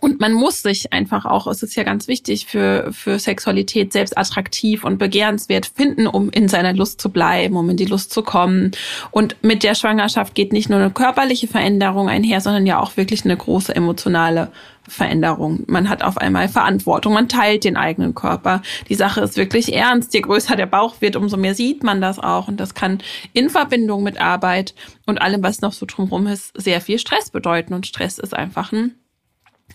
Und 0.00 0.20
man 0.20 0.32
muss 0.32 0.62
sich 0.62 0.92
einfach 0.92 1.24
auch, 1.24 1.46
es 1.46 1.62
ist 1.62 1.74
ja 1.74 1.82
ganz 1.82 2.06
wichtig 2.06 2.46
für, 2.46 2.92
für 2.92 3.18
Sexualität 3.18 3.92
selbst 3.92 4.16
attraktiv 4.16 4.84
und 4.84 4.98
begehrenswert 4.98 5.66
finden, 5.66 6.06
um 6.06 6.28
in 6.30 6.48
seiner 6.48 6.74
Lust 6.74 7.00
zu 7.00 7.10
bleiben, 7.10 7.56
um 7.56 7.70
in 7.70 7.76
die 7.76 7.86
Lust 7.86 8.12
zu 8.12 8.22
kommen. 8.22 8.72
Und 9.10 9.36
mit 9.42 9.62
der 9.62 9.74
Schwangerschaft 9.74 10.34
geht 10.34 10.52
nicht 10.52 10.68
nur 10.68 10.78
eine 10.78 10.90
körperliche 10.90 11.48
Veränderung 11.48 12.08
einher, 12.08 12.40
sondern 12.40 12.66
ja 12.66 12.80
auch 12.80 12.96
wirklich 12.96 13.24
eine 13.24 13.36
große 13.36 13.74
emotionale 13.74 14.50
Veränderung. 14.88 15.64
Man 15.66 15.88
hat 15.88 16.02
auf 16.02 16.18
einmal 16.18 16.48
Verantwortung, 16.48 17.14
man 17.14 17.28
teilt 17.28 17.64
den 17.64 17.76
eigenen 17.76 18.14
Körper. 18.14 18.62
Die 18.88 18.94
Sache 18.94 19.20
ist 19.20 19.36
wirklich 19.36 19.74
ernst. 19.74 20.14
Je 20.14 20.20
größer 20.20 20.56
der 20.56 20.66
Bauch 20.66 21.00
wird, 21.00 21.16
umso 21.16 21.36
mehr 21.36 21.54
sieht 21.54 21.82
man 21.82 22.00
das 22.00 22.18
auch. 22.18 22.48
Und 22.48 22.60
das 22.60 22.74
kann 22.74 22.98
in 23.32 23.50
Verbindung 23.50 24.02
mit 24.02 24.20
Arbeit 24.20 24.74
und 25.06 25.20
allem, 25.20 25.42
was 25.42 25.60
noch 25.60 25.72
so 25.72 25.86
drumherum 25.86 26.26
ist, 26.26 26.52
sehr 26.60 26.80
viel 26.80 26.98
Stress 26.98 27.30
bedeuten. 27.30 27.74
Und 27.74 27.86
Stress 27.86 28.18
ist 28.18 28.34
einfach 28.34 28.72
ein 28.72 28.94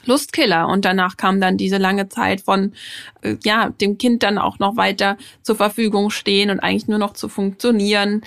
Lustkiller. 0.05 0.67
Und 0.67 0.85
danach 0.85 1.17
kam 1.17 1.39
dann 1.39 1.57
diese 1.57 1.77
lange 1.77 2.09
Zeit 2.09 2.41
von, 2.41 2.73
äh, 3.21 3.35
ja, 3.43 3.69
dem 3.69 3.97
Kind 3.97 4.23
dann 4.23 4.37
auch 4.37 4.59
noch 4.59 4.75
weiter 4.75 5.17
zur 5.41 5.55
Verfügung 5.55 6.09
stehen 6.09 6.49
und 6.49 6.59
eigentlich 6.59 6.87
nur 6.87 6.99
noch 6.99 7.13
zu 7.13 7.29
funktionieren. 7.29 8.21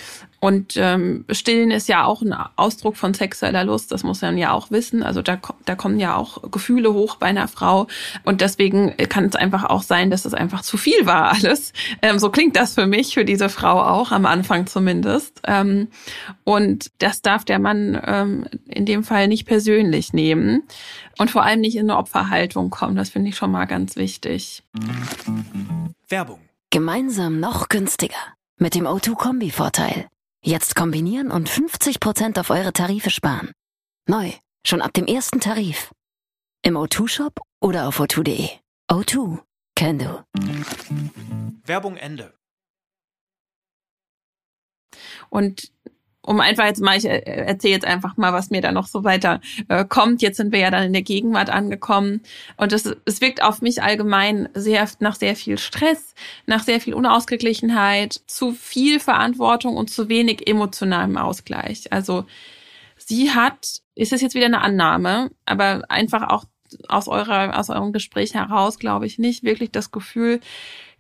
Und 0.44 0.74
ähm, 0.76 1.24
Stillen 1.30 1.70
ist 1.70 1.88
ja 1.88 2.04
auch 2.04 2.20
ein 2.20 2.34
Ausdruck 2.56 2.98
von 2.98 3.14
sexueller 3.14 3.64
Lust, 3.64 3.90
das 3.90 4.02
muss 4.04 4.20
man 4.20 4.36
ja 4.36 4.52
auch 4.52 4.70
wissen. 4.70 5.02
Also 5.02 5.22
da, 5.22 5.38
da 5.64 5.74
kommen 5.74 5.98
ja 5.98 6.16
auch 6.16 6.50
Gefühle 6.50 6.92
hoch 6.92 7.16
bei 7.16 7.28
einer 7.28 7.48
Frau. 7.48 7.86
Und 8.24 8.42
deswegen 8.42 8.94
kann 9.08 9.24
es 9.24 9.36
einfach 9.36 9.64
auch 9.64 9.80
sein, 9.80 10.10
dass 10.10 10.26
es 10.26 10.34
einfach 10.34 10.60
zu 10.60 10.76
viel 10.76 11.06
war 11.06 11.32
alles. 11.32 11.72
Ähm, 12.02 12.18
so 12.18 12.28
klingt 12.28 12.56
das 12.56 12.74
für 12.74 12.86
mich, 12.86 13.14
für 13.14 13.24
diese 13.24 13.48
Frau 13.48 13.80
auch, 13.80 14.12
am 14.12 14.26
Anfang 14.26 14.66
zumindest. 14.66 15.40
Ähm, 15.46 15.88
und 16.44 16.90
das 16.98 17.22
darf 17.22 17.46
der 17.46 17.58
Mann 17.58 17.98
ähm, 18.04 18.46
in 18.66 18.84
dem 18.84 19.02
Fall 19.02 19.28
nicht 19.28 19.46
persönlich 19.46 20.12
nehmen 20.12 20.64
und 21.16 21.30
vor 21.30 21.44
allem 21.44 21.62
nicht 21.62 21.76
in 21.76 21.88
eine 21.88 21.98
Opferhaltung 21.98 22.68
kommen. 22.68 22.96
Das 22.96 23.08
finde 23.08 23.30
ich 23.30 23.36
schon 23.36 23.50
mal 23.50 23.64
ganz 23.64 23.96
wichtig. 23.96 24.62
Werbung. 26.10 26.40
Gemeinsam 26.68 27.40
noch 27.40 27.70
günstiger. 27.70 28.18
Mit 28.58 28.74
dem 28.74 28.86
O2-Kombi-Vorteil. 28.86 30.04
Jetzt 30.46 30.76
kombinieren 30.76 31.30
und 31.30 31.48
50% 31.48 32.38
auf 32.38 32.50
eure 32.50 32.74
Tarife 32.74 33.08
sparen. 33.08 33.52
Neu, 34.06 34.30
schon 34.66 34.82
ab 34.82 34.92
dem 34.92 35.06
ersten 35.06 35.40
Tarif. 35.40 35.90
Im 36.60 36.76
O2-Shop 36.76 37.40
oder 37.62 37.88
auf 37.88 37.98
o2.de. 37.98 38.50
O2, 38.90 39.42
can 39.74 39.98
do. 39.98 40.22
Werbung 41.64 41.96
Ende. 41.96 42.34
Und 45.30 45.72
um 46.26 46.40
einfach 46.40 46.64
jetzt 46.64 46.80
mal, 46.80 46.96
ich 46.96 47.04
äh, 47.04 47.18
erzähle 47.20 47.74
jetzt 47.74 47.86
einfach 47.86 48.16
mal, 48.16 48.32
was 48.32 48.50
mir 48.50 48.62
da 48.62 48.72
noch 48.72 48.86
so 48.86 49.04
weiter 49.04 49.40
äh, 49.68 49.84
kommt. 49.84 50.22
Jetzt 50.22 50.38
sind 50.38 50.52
wir 50.52 50.58
ja 50.58 50.70
dann 50.70 50.84
in 50.84 50.92
der 50.92 51.02
Gegenwart 51.02 51.50
angekommen 51.50 52.22
und 52.56 52.72
es, 52.72 52.90
es 53.04 53.20
wirkt 53.20 53.42
auf 53.42 53.60
mich 53.60 53.82
allgemein 53.82 54.48
sehr 54.54 54.88
nach 55.00 55.16
sehr 55.16 55.36
viel 55.36 55.58
Stress, 55.58 56.14
nach 56.46 56.62
sehr 56.62 56.80
viel 56.80 56.94
Unausgeglichenheit, 56.94 58.20
zu 58.26 58.52
viel 58.52 59.00
Verantwortung 59.00 59.76
und 59.76 59.90
zu 59.90 60.08
wenig 60.08 60.48
emotionalem 60.48 61.16
Ausgleich. 61.16 61.92
Also 61.92 62.24
sie 62.96 63.30
hat, 63.30 63.80
ist 63.94 64.12
es 64.12 64.20
jetzt 64.20 64.34
wieder 64.34 64.46
eine 64.46 64.62
Annahme, 64.62 65.30
aber 65.44 65.82
einfach 65.88 66.28
auch 66.28 66.44
aus 66.88 67.06
eurer 67.06 67.56
aus 67.58 67.70
eurem 67.70 67.92
Gespräch 67.92 68.34
heraus, 68.34 68.78
glaube 68.78 69.06
ich, 69.06 69.18
nicht 69.18 69.44
wirklich 69.44 69.70
das 69.70 69.90
Gefühl, 69.90 70.40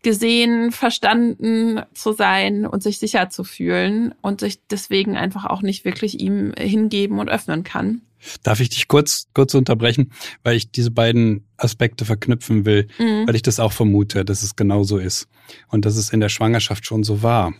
gesehen, 0.04 0.70
verstanden 0.70 1.80
zu 1.94 2.12
sein 2.12 2.66
und 2.66 2.82
sich 2.82 2.98
sicher 2.98 3.30
zu 3.30 3.42
fühlen 3.42 4.14
und 4.22 4.40
sich 4.40 4.60
deswegen 4.68 5.16
einfach 5.16 5.46
auch 5.46 5.62
nicht 5.62 5.84
wirklich 5.84 6.20
ihm 6.20 6.52
hingeben 6.56 7.18
und 7.18 7.28
öffnen 7.28 7.64
kann. 7.64 8.02
Darf 8.42 8.60
ich 8.60 8.68
dich 8.68 8.86
kurz, 8.86 9.26
kurz 9.34 9.54
unterbrechen, 9.54 10.12
weil 10.44 10.56
ich 10.56 10.70
diese 10.70 10.90
beiden 10.90 11.44
Aspekte 11.56 12.04
verknüpfen 12.04 12.64
will, 12.64 12.86
mhm. 12.98 13.26
weil 13.26 13.34
ich 13.34 13.42
das 13.42 13.58
auch 13.58 13.72
vermute, 13.72 14.24
dass 14.24 14.42
es 14.42 14.56
genauso 14.56 14.98
ist 14.98 15.26
und 15.68 15.84
dass 15.84 15.96
es 15.96 16.10
in 16.10 16.20
der 16.20 16.28
Schwangerschaft 16.28 16.86
schon 16.86 17.02
so 17.02 17.22
war 17.22 17.52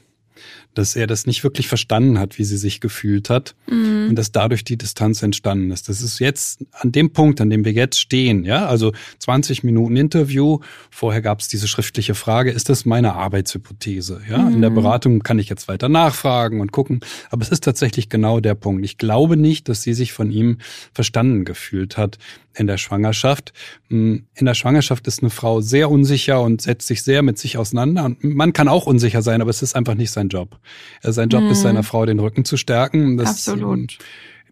dass 0.75 0.97
er 0.97 1.07
das 1.07 1.27
nicht 1.27 1.45
wirklich 1.45 1.69
verstanden 1.69 2.19
hat, 2.19 2.39
wie 2.39 2.45
sie 2.45 2.57
sich 2.57 2.81
gefühlt 2.81 3.31
hat 3.31 3.55
mhm. 3.71 4.09
und 4.11 4.17
dass 4.17 4.33
dadurch 4.33 4.65
die 4.65 4.77
Distanz 4.77 5.23
entstanden 5.23 5.71
ist. 5.71 5.89
Das 5.89 6.03
ist 6.03 6.19
jetzt 6.19 6.65
an 6.73 6.93
dem 6.93 7.13
Punkt, 7.13 7.41
an 7.41 7.51
dem 7.51 7.65
wir 7.65 7.73
jetzt 7.73 8.01
stehen, 8.01 8.45
ja, 8.45 8.67
also 8.67 8.93
20 9.19 9.63
Minuten 9.65 9.97
Interview, 9.97 10.61
vorher 10.91 11.23
gab 11.23 11.41
es 11.41 11.49
diese 11.49 11.69
schriftliche 11.69 12.15
Frage, 12.15 12.51
ist 12.51 12.69
das 12.69 12.85
meine 12.85 13.15
Arbeitshypothese? 13.15 14.23
Ja, 14.29 14.39
mhm. 14.39 14.55
in 14.55 14.61
der 14.61 14.71
mhm. 14.71 14.75
Beratung 14.75 15.21
kann 15.21 15.39
ich 15.39 15.49
jetzt 15.49 15.69
weiter 15.69 15.89
nachfragen 15.89 16.61
und 16.61 16.73
gucken, 16.73 17.01
aber 17.31 17.43
es 17.43 17.51
ist 17.51 17.65
tatsächlich 17.65 18.09
genau 18.09 18.41
der 18.41 18.55
Punkt. 18.55 18.85
Ich 18.85 18.99
glaube 18.99 19.37
nicht, 19.37 19.69
dass 19.69 19.83
sie 19.83 19.95
sich 19.95 20.13
von 20.13 20.31
ihm 20.31 20.59
verstanden 20.93 21.45
gefühlt 21.45 21.97
hat 21.97 22.19
in 22.55 22.67
der 22.67 22.79
Schwangerschaft. 22.79 23.53
Hm, 23.89 24.27
in 24.35 24.47
der 24.47 24.55
Schwangerschaft 24.55 25.07
ist 25.07 25.23
eine 25.23 25.31
Frau 25.31 25.61
sehr 25.61 25.91
unsicher 25.91 26.41
und 26.41 26.63
setzt 26.63 26.87
sich 26.87 27.03
sehr 27.03 27.23
mit 27.23 27.39
sich 27.39 27.59
auseinander. 27.59 28.05
Und 28.05 28.23
man 28.23 28.53
kann 28.53 28.69
auch 28.69 28.87
unsicher 28.87 29.23
sein, 29.23 29.41
aber 29.41 29.51
es 29.51 29.63
ist 29.63 29.75
einfach 29.75 29.95
nicht 29.95 30.11
sein 30.11 30.29
Job. 30.29 30.59
Äh, 31.03 31.13
sein 31.13 31.29
Job 31.29 31.43
mhm. 31.43 31.51
ist 31.51 31.63
seiner 31.63 31.83
Frau 31.83 32.07
den 32.07 32.19
Rücken 32.19 32.45
zu 32.45 32.57
stärken. 32.57 33.17
Das, 33.17 33.49
Absolut. 33.49 33.99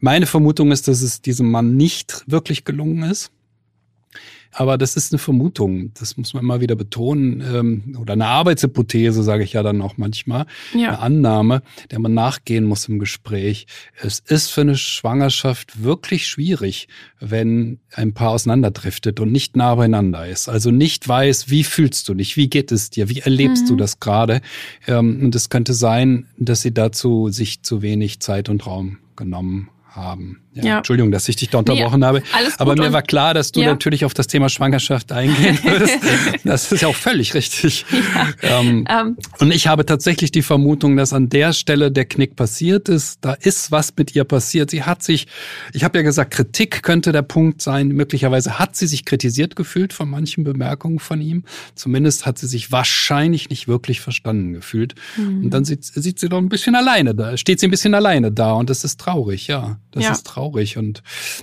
Meine 0.00 0.26
Vermutung 0.26 0.72
ist, 0.72 0.88
dass 0.88 1.02
es 1.02 1.22
diesem 1.22 1.50
Mann 1.50 1.76
nicht 1.76 2.24
wirklich 2.26 2.64
gelungen 2.64 3.08
ist. 3.10 3.30
Aber 4.52 4.78
das 4.78 4.96
ist 4.96 5.12
eine 5.12 5.18
Vermutung, 5.18 5.92
das 5.94 6.16
muss 6.16 6.34
man 6.34 6.42
immer 6.42 6.60
wieder 6.60 6.76
betonen, 6.76 7.40
ähm, 7.40 7.96
oder 7.98 8.12
eine 8.12 8.26
Arbeitshypothese, 8.26 9.22
sage 9.22 9.44
ich 9.44 9.54
ja 9.54 9.62
dann 9.62 9.80
auch 9.80 9.96
manchmal, 9.96 10.46
ja. 10.74 10.88
eine 10.88 10.98
Annahme, 11.00 11.62
der 11.90 11.98
man 11.98 12.14
nachgehen 12.14 12.64
muss 12.64 12.86
im 12.88 12.98
Gespräch. 12.98 13.66
Es 14.00 14.18
ist 14.20 14.50
für 14.50 14.60
eine 14.60 14.76
Schwangerschaft 14.76 15.82
wirklich 15.82 16.26
schwierig, 16.26 16.88
wenn 17.18 17.80
ein 17.94 18.12
Paar 18.12 18.30
auseinanderdriftet 18.30 19.20
und 19.20 19.32
nicht 19.32 19.56
nah 19.56 19.74
beieinander 19.74 20.26
ist. 20.28 20.48
Also 20.48 20.70
nicht 20.70 21.08
weiß, 21.08 21.48
wie 21.48 21.64
fühlst 21.64 22.08
du 22.08 22.14
dich, 22.14 22.36
wie 22.36 22.48
geht 22.48 22.72
es 22.72 22.90
dir, 22.90 23.08
wie 23.08 23.20
erlebst 23.20 23.64
mhm. 23.64 23.68
du 23.68 23.76
das 23.76 24.00
gerade. 24.00 24.40
Ähm, 24.86 25.20
und 25.22 25.34
es 25.34 25.48
könnte 25.48 25.72
sein, 25.72 26.26
dass 26.36 26.60
sie 26.62 26.74
dazu 26.74 27.28
sich 27.30 27.62
zu 27.62 27.80
wenig 27.80 28.20
Zeit 28.20 28.48
und 28.48 28.66
Raum 28.66 28.98
genommen 29.16 29.70
haben. 29.94 30.40
Ja, 30.54 30.64
ja. 30.64 30.76
Entschuldigung, 30.78 31.10
dass 31.10 31.28
ich 31.30 31.36
dich 31.36 31.48
da 31.48 31.58
unterbrochen 31.58 32.00
nee, 32.00 32.06
habe. 32.06 32.22
Aber 32.58 32.76
mir 32.76 32.92
war 32.92 33.00
klar, 33.00 33.32
dass 33.32 33.52
du 33.52 33.62
ja. 33.62 33.68
natürlich 33.68 34.04
auf 34.04 34.12
das 34.12 34.26
Thema 34.26 34.50
Schwangerschaft 34.50 35.10
eingehen 35.10 35.58
würdest. 35.62 35.98
das 36.44 36.70
ist 36.70 36.82
ja 36.82 36.88
auch 36.88 36.94
völlig 36.94 37.32
richtig. 37.32 37.86
Ja. 38.42 38.60
Ähm, 38.60 38.84
ähm. 38.88 39.16
Und 39.38 39.50
ich 39.50 39.66
habe 39.66 39.86
tatsächlich 39.86 40.30
die 40.30 40.42
Vermutung, 40.42 40.96
dass 40.96 41.14
an 41.14 41.30
der 41.30 41.54
Stelle 41.54 41.90
der 41.90 42.04
Knick 42.04 42.36
passiert 42.36 42.90
ist. 42.90 43.18
Da 43.22 43.32
ist 43.32 43.72
was 43.72 43.94
mit 43.96 44.14
ihr 44.14 44.24
passiert. 44.24 44.70
Sie 44.70 44.82
hat 44.82 45.02
sich, 45.02 45.26
ich 45.72 45.84
habe 45.84 45.98
ja 45.98 46.02
gesagt, 46.02 46.34
Kritik 46.34 46.82
könnte 46.82 47.12
der 47.12 47.22
Punkt 47.22 47.62
sein. 47.62 47.88
Möglicherweise 47.88 48.58
hat 48.58 48.76
sie 48.76 48.86
sich 48.86 49.06
kritisiert 49.06 49.56
gefühlt 49.56 49.94
von 49.94 50.10
manchen 50.10 50.44
Bemerkungen 50.44 50.98
von 50.98 51.22
ihm. 51.22 51.44
Zumindest 51.76 52.26
hat 52.26 52.36
sie 52.36 52.46
sich 52.46 52.70
wahrscheinlich 52.70 53.48
nicht 53.48 53.68
wirklich 53.68 54.02
verstanden 54.02 54.52
gefühlt. 54.52 54.96
Mhm. 55.16 55.44
Und 55.44 55.50
dann 55.50 55.64
sieht, 55.64 55.84
sieht 55.84 56.20
sie 56.20 56.28
doch 56.28 56.38
ein 56.38 56.50
bisschen 56.50 56.74
alleine 56.74 57.14
da, 57.14 57.38
steht 57.38 57.58
sie 57.58 57.68
ein 57.68 57.70
bisschen 57.70 57.94
alleine 57.94 58.30
da. 58.30 58.52
Und 58.52 58.68
das 58.68 58.84
ist 58.84 59.00
traurig, 59.00 59.46
ja. 59.46 59.78
Das 59.92 60.10
ist 60.10 60.26
traurig 60.26 60.41
traurig 60.42 60.76
und 60.76 61.02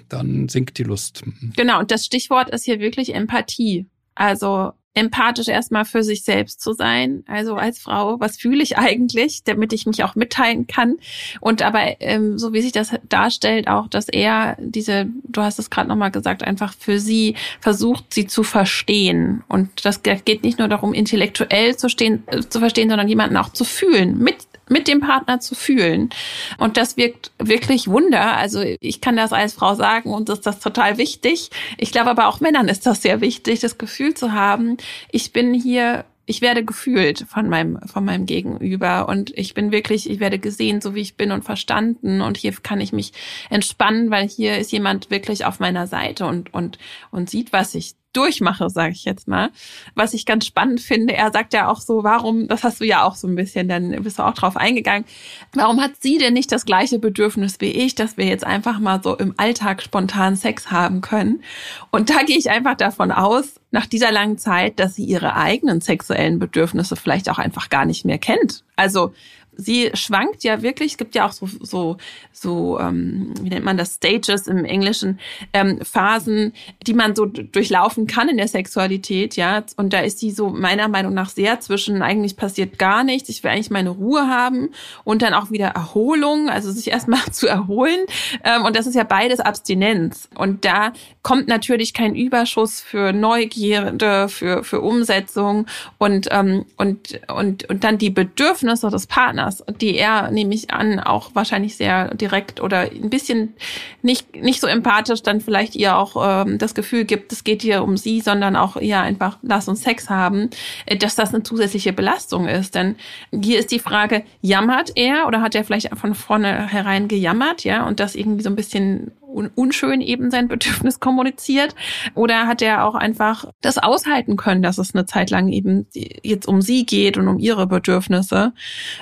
dann 0.09 0.49
sinkt 0.49 0.77
die 0.77 0.83
Lust. 0.83 1.23
Genau, 1.55 1.79
und 1.79 1.91
das 1.91 2.05
Stichwort 2.05 2.49
ist 2.49 2.65
hier 2.65 2.79
wirklich 2.79 3.13
Empathie. 3.13 3.87
Also 4.15 4.73
empathisch 4.95 5.47
erstmal 5.47 5.85
für 5.85 6.03
sich 6.03 6.23
selbst 6.23 6.61
zu 6.61 6.73
sein. 6.73 7.23
Also 7.27 7.55
als 7.55 7.79
Frau, 7.79 8.19
was 8.19 8.37
fühle 8.37 8.61
ich 8.61 8.77
eigentlich, 8.77 9.43
damit 9.43 9.71
ich 9.71 9.85
mich 9.85 10.03
auch 10.03 10.15
mitteilen 10.15 10.67
kann. 10.67 10.97
Und 11.39 11.61
aber 11.61 12.01
ähm, 12.01 12.37
so 12.37 12.51
wie 12.53 12.61
sich 12.61 12.71
das 12.71 12.91
darstellt, 13.07 13.67
auch, 13.67 13.87
dass 13.87 14.09
er 14.09 14.57
diese, 14.59 15.07
du 15.23 15.41
hast 15.41 15.59
es 15.59 15.69
gerade 15.69 15.87
nochmal 15.87 16.11
gesagt, 16.11 16.43
einfach 16.43 16.73
für 16.77 16.99
sie 16.99 17.35
versucht, 17.61 18.13
sie 18.13 18.27
zu 18.27 18.43
verstehen. 18.43 19.43
Und 19.47 19.85
das 19.85 20.01
geht 20.01 20.43
nicht 20.43 20.59
nur 20.59 20.67
darum, 20.67 20.93
intellektuell 20.93 21.77
zu, 21.77 21.87
stehen, 21.87 22.23
äh, 22.27 22.41
zu 22.41 22.59
verstehen, 22.59 22.89
sondern 22.89 23.07
jemanden 23.07 23.37
auch 23.37 23.49
zu 23.49 23.63
fühlen, 23.63 24.17
mit 24.17 24.48
mit 24.69 24.87
dem 24.87 25.01
Partner 25.01 25.39
zu 25.39 25.55
fühlen. 25.55 26.09
Und 26.57 26.77
das 26.77 26.97
wirkt 26.97 27.31
wirklich 27.37 27.87
Wunder. 27.87 28.37
Also 28.37 28.63
ich 28.79 29.01
kann 29.01 29.15
das 29.15 29.33
als 29.33 29.53
Frau 29.53 29.75
sagen 29.75 30.13
und 30.13 30.29
ist 30.29 30.45
das 30.45 30.59
total 30.59 30.97
wichtig. 30.97 31.49
Ich 31.77 31.91
glaube 31.91 32.09
aber 32.09 32.27
auch 32.27 32.39
Männern 32.39 32.67
ist 32.67 32.85
das 32.85 33.01
sehr 33.01 33.21
wichtig, 33.21 33.59
das 33.59 33.77
Gefühl 33.77 34.13
zu 34.13 34.31
haben, 34.31 34.77
ich 35.11 35.33
bin 35.33 35.53
hier 35.53 36.05
ich 36.29 36.41
werde 36.41 36.63
gefühlt 36.63 37.25
von 37.27 37.49
meinem, 37.49 37.79
von 37.87 38.05
meinem 38.05 38.27
Gegenüber 38.27 39.09
und 39.09 39.35
ich 39.35 39.55
bin 39.55 39.71
wirklich, 39.71 40.07
ich 40.07 40.19
werde 40.19 40.37
gesehen, 40.37 40.79
so 40.79 40.93
wie 40.93 41.01
ich 41.01 41.17
bin 41.17 41.31
und 41.31 41.43
verstanden 41.43 42.21
und 42.21 42.37
hier 42.37 42.53
kann 42.61 42.79
ich 42.79 42.93
mich 42.93 43.13
entspannen, 43.49 44.11
weil 44.11 44.27
hier 44.27 44.59
ist 44.59 44.71
jemand 44.71 45.09
wirklich 45.09 45.45
auf 45.45 45.59
meiner 45.59 45.87
Seite 45.87 46.27
und, 46.27 46.53
und, 46.53 46.77
und 47.09 47.31
sieht, 47.31 47.51
was 47.51 47.73
ich 47.73 47.95
durchmache, 48.13 48.69
sage 48.69 48.93
ich 48.93 49.05
jetzt 49.05 49.27
mal. 49.27 49.51
Was 49.95 50.13
ich 50.13 50.25
ganz 50.25 50.45
spannend 50.45 50.81
finde, 50.81 51.13
er 51.13 51.31
sagt 51.31 51.53
ja 51.53 51.69
auch 51.69 51.79
so, 51.79 52.03
warum, 52.03 52.47
das 52.47 52.63
hast 52.63 52.81
du 52.81 52.85
ja 52.85 53.03
auch 53.03 53.15
so 53.15 53.27
ein 53.27 53.35
bisschen, 53.35 53.67
dann 53.67 53.91
bist 54.03 54.19
du 54.19 54.23
auch 54.23 54.33
drauf 54.33 54.57
eingegangen, 54.57 55.05
warum 55.53 55.79
hat 55.81 55.91
sie 55.99 56.17
denn 56.17 56.33
nicht 56.33 56.51
das 56.51 56.65
gleiche 56.65 56.99
Bedürfnis 56.99 57.57
wie 57.59 57.71
ich, 57.71 57.95
dass 57.95 58.17
wir 58.17 58.25
jetzt 58.25 58.45
einfach 58.45 58.79
mal 58.79 59.01
so 59.03 59.15
im 59.15 59.33
Alltag 59.37 59.81
spontan 59.81 60.35
Sex 60.35 60.71
haben 60.71 61.01
können? 61.01 61.43
Und 61.91 62.09
da 62.09 62.23
gehe 62.23 62.37
ich 62.37 62.49
einfach 62.49 62.75
davon 62.75 63.11
aus, 63.11 63.59
nach 63.71 63.85
dieser 63.85 64.11
langen 64.11 64.37
Zeit, 64.39 64.79
dass 64.79 64.95
sie 64.95 65.05
ihre 65.05 65.35
eigenen 65.35 65.81
sexuellen 65.81 66.39
Bedürfnisse 66.39 66.95
vielleicht 66.95 67.29
auch 67.29 67.37
einfach 67.37 67.69
gar 67.69 67.85
nicht 67.85 68.03
mehr 68.03 68.17
kennt. 68.17 68.63
Also 68.75 69.13
sie 69.59 69.91
schwankt 69.93 70.43
ja 70.43 70.61
wirklich. 70.61 70.93
Es 70.93 70.97
gibt 70.97 71.15
ja 71.15 71.27
auch 71.27 71.31
so, 71.31 71.47
so, 71.61 71.97
so 72.31 72.79
ähm, 72.79 73.33
wie 73.41 73.49
nennt 73.49 73.65
man 73.65 73.77
das, 73.77 73.95
Stages 73.95 74.47
im 74.47 74.65
Englischen, 74.65 75.19
ähm, 75.53 75.79
Phasen, 75.81 76.53
die 76.87 76.93
man 76.93 77.15
so 77.15 77.25
durchlaufen 77.25 78.07
kann 78.07 78.29
in 78.29 78.37
der 78.37 78.47
Sexualität, 78.47 79.35
ja. 79.35 79.63
Und 79.75 79.93
da 79.93 79.99
ist 79.99 80.19
sie 80.19 80.31
so 80.31 80.49
meiner 80.49 80.87
Meinung 80.87 81.13
nach 81.13 81.29
sehr 81.29 81.59
zwischen, 81.59 82.01
eigentlich 82.01 82.37
passiert 82.37 82.79
gar 82.79 83.03
nichts, 83.03 83.29
ich 83.29 83.43
will 83.43 83.51
eigentlich 83.51 83.69
meine 83.69 83.89
Ruhe 83.89 84.27
haben 84.27 84.69
und 85.03 85.21
dann 85.21 85.33
auch 85.33 85.51
wieder 85.51 85.67
Erholung, 85.67 86.49
also 86.49 86.71
sich 86.71 86.89
erstmal 86.89 87.23
zu 87.31 87.47
erholen. 87.47 88.05
Ähm, 88.43 88.63
und 88.65 88.75
das 88.75 88.87
ist 88.87 88.95
ja 88.95 89.03
beides 89.03 89.39
Abstinenz. 89.39 90.29
Und 90.35 90.63
da 90.65 90.93
kommt 91.23 91.47
natürlich 91.47 91.93
kein 91.93 92.15
Überschuss 92.15 92.79
für 92.79 93.11
Neugierde, 93.11 94.29
für, 94.29 94.63
für 94.63 94.81
Umsetzung 94.81 95.65
und, 95.97 96.27
ähm, 96.31 96.65
und, 96.77 97.19
und, 97.27 97.69
und 97.69 97.83
dann 97.83 97.97
die 97.97 98.09
Bedürfnisse 98.09 98.89
des 98.89 99.07
Partners 99.07 99.48
anders, 99.49 99.63
die 99.79 99.95
er, 99.95 100.31
nehme 100.31 100.53
ich 100.53 100.71
an, 100.71 100.99
auch 100.99 101.31
wahrscheinlich 101.33 101.75
sehr 101.75 102.13
direkt 102.15 102.61
oder 102.61 102.81
ein 102.81 103.09
bisschen 103.09 103.53
nicht, 104.01 104.35
nicht 104.35 104.61
so 104.61 104.67
empathisch 104.67 105.23
dann 105.23 105.41
vielleicht 105.41 105.75
ihr 105.75 105.97
auch 105.97 106.15
ähm, 106.45 106.57
das 106.57 106.75
Gefühl 106.75 107.05
gibt, 107.05 107.31
es 107.31 107.43
geht 107.43 107.61
hier 107.61 107.83
um 107.83 107.97
sie, 107.97 108.21
sondern 108.21 108.55
auch 108.55 108.77
eher 108.77 109.01
einfach, 109.01 109.37
lass 109.41 109.67
uns 109.67 109.81
Sex 109.81 110.09
haben, 110.09 110.49
äh, 110.85 110.97
dass 110.97 111.15
das 111.15 111.33
eine 111.33 111.43
zusätzliche 111.43 111.93
Belastung 111.93 112.47
ist. 112.47 112.75
Denn 112.75 112.95
hier 113.31 113.59
ist 113.59 113.71
die 113.71 113.79
Frage, 113.79 114.23
jammert 114.41 114.91
er 114.95 115.27
oder 115.27 115.41
hat 115.41 115.55
er 115.55 115.63
vielleicht 115.63 115.95
von 115.97 116.15
vornherein 116.15 117.07
gejammert, 117.07 117.63
ja, 117.63 117.85
und 117.87 117.99
das 117.99 118.15
irgendwie 118.15 118.43
so 118.43 118.49
ein 118.49 118.55
bisschen 118.55 119.11
unschön 119.55 120.01
eben 120.01 120.31
sein 120.31 120.47
Bedürfnis 120.47 120.99
kommuniziert? 120.99 121.75
Oder 122.15 122.47
hat 122.47 122.61
er 122.61 122.85
auch 122.85 122.95
einfach 122.95 123.45
das 123.61 123.77
aushalten 123.77 124.35
können, 124.37 124.61
dass 124.61 124.77
es 124.77 124.93
eine 124.93 125.05
Zeit 125.05 125.29
lang 125.29 125.49
eben 125.49 125.87
jetzt 125.93 126.47
um 126.47 126.61
sie 126.61 126.85
geht 126.85 127.17
und 127.17 127.27
um 127.27 127.39
ihre 127.39 127.67
Bedürfnisse? 127.67 128.53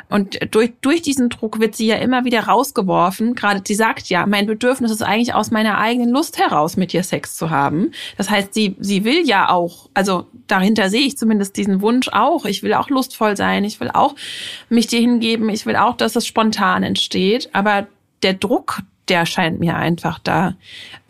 Und 0.10 0.40
durch, 0.54 0.74
durch 0.82 1.02
diesen 1.02 1.30
Druck 1.30 1.60
wird 1.60 1.76
sie 1.76 1.88
ja 1.88 1.96
immer 1.96 2.26
wieder 2.26 2.42
rausgeworfen. 2.42 3.36
Gerade 3.36 3.62
sie 3.66 3.76
sagt 3.76 4.10
ja, 4.10 4.26
mein 4.26 4.46
Bedürfnis 4.46 4.92
ist 4.92 5.02
eigentlich 5.02 5.34
aus 5.34 5.52
meiner 5.52 5.78
eigenen 5.78 6.10
Lust 6.10 6.38
heraus, 6.38 6.78
mit 6.78 6.94
dir 6.94 7.04
Sex 7.04 7.36
zu 7.36 7.50
haben. 7.50 7.92
Das 8.18 8.30
heißt, 8.30 8.54
sie, 8.54 8.76
sie 8.80 9.04
will 9.04 9.28
ja 9.28 9.50
auch, 9.50 9.90
also 9.94 10.28
dahinter 10.48 10.90
sehe 10.90 11.02
ich 11.02 11.18
zumindest 11.18 11.58
diesen 11.58 11.82
Wunsch 11.82 12.10
auch. 12.10 12.46
Ich 12.46 12.64
will 12.64 12.74
auch 12.74 12.90
lustvoll 12.90 13.38
sein. 13.38 13.64
Ich 13.64 13.80
will 13.80 13.90
auch 13.94 14.16
mich 14.70 14.88
dir 14.88 15.00
hingeben. 15.00 15.50
Ich 15.50 15.66
will 15.66 15.76
auch, 15.76 15.96
dass 15.98 16.16
es 16.16 16.26
spontan 16.26 16.84
entsteht. 16.84 17.50
Aber 17.54 17.88
der 18.24 18.34
Druck, 18.34 18.82
der 19.10 19.26
scheint 19.26 19.60
mir 19.60 19.76
einfach 19.76 20.20
da 20.20 20.56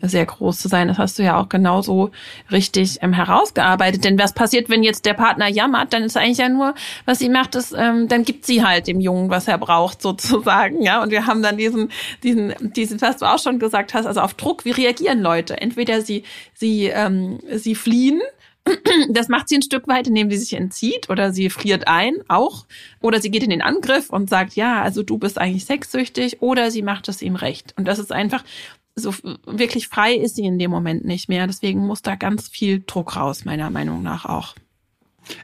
sehr 0.00 0.26
groß 0.26 0.58
zu 0.58 0.68
sein. 0.68 0.88
Das 0.88 0.98
hast 0.98 1.18
du 1.18 1.22
ja 1.22 1.40
auch 1.40 1.48
genauso 1.48 2.10
richtig 2.50 2.98
ähm, 3.02 3.12
herausgearbeitet. 3.12 4.04
Denn 4.04 4.18
was 4.18 4.32
passiert, 4.32 4.68
wenn 4.68 4.82
jetzt 4.82 5.04
der 5.06 5.14
Partner 5.14 5.48
jammert, 5.48 5.92
dann 5.92 6.04
ist 6.04 6.16
eigentlich 6.16 6.38
ja 6.38 6.48
nur, 6.48 6.74
was 7.04 7.18
sie 7.18 7.28
macht, 7.28 7.54
ist, 7.54 7.74
ähm, 7.76 8.08
dann 8.08 8.24
gibt 8.24 8.46
sie 8.46 8.64
halt 8.64 8.86
dem 8.86 9.00
Jungen, 9.00 9.30
was 9.30 9.48
er 9.48 9.58
braucht, 9.58 10.00
sozusagen. 10.02 10.82
Ja, 10.82 11.02
und 11.02 11.10
wir 11.10 11.26
haben 11.26 11.42
dann 11.42 11.56
diesen, 11.56 11.90
diesen, 12.22 12.54
diesen, 12.74 13.00
was 13.00 13.18
du 13.18 13.26
auch 13.26 13.38
schon 13.38 13.58
gesagt 13.58 13.94
hast, 13.94 14.06
also 14.06 14.20
auf 14.20 14.34
Druck. 14.34 14.64
Wie 14.64 14.70
reagieren 14.70 15.20
Leute? 15.20 15.60
Entweder 15.60 16.00
sie, 16.00 16.24
sie, 16.54 16.86
ähm, 16.86 17.40
sie 17.54 17.74
fliehen 17.74 18.20
das 19.10 19.28
macht 19.28 19.48
sie 19.48 19.56
ein 19.56 19.62
Stück 19.62 19.88
weit, 19.88 20.06
indem 20.06 20.30
sie 20.30 20.38
sich 20.38 20.54
entzieht 20.54 21.10
oder 21.10 21.32
sie 21.32 21.50
friert 21.50 21.86
ein, 21.86 22.16
auch. 22.28 22.66
Oder 23.00 23.20
sie 23.20 23.30
geht 23.30 23.42
in 23.42 23.50
den 23.50 23.62
Angriff 23.62 24.10
und 24.10 24.30
sagt, 24.30 24.54
ja, 24.54 24.82
also 24.82 25.02
du 25.02 25.18
bist 25.18 25.38
eigentlich 25.38 25.64
sexsüchtig. 25.64 26.42
Oder 26.42 26.70
sie 26.70 26.82
macht 26.82 27.08
es 27.08 27.22
ihm 27.22 27.36
recht. 27.36 27.74
Und 27.76 27.86
das 27.86 27.98
ist 27.98 28.12
einfach, 28.12 28.44
so 28.94 29.14
wirklich 29.46 29.88
frei 29.88 30.14
ist 30.14 30.36
sie 30.36 30.44
in 30.44 30.58
dem 30.58 30.70
Moment 30.70 31.04
nicht 31.04 31.28
mehr. 31.28 31.46
Deswegen 31.46 31.86
muss 31.86 32.02
da 32.02 32.16
ganz 32.16 32.48
viel 32.48 32.82
Druck 32.86 33.16
raus, 33.16 33.44
meiner 33.44 33.70
Meinung 33.70 34.02
nach 34.02 34.24
auch. 34.24 34.54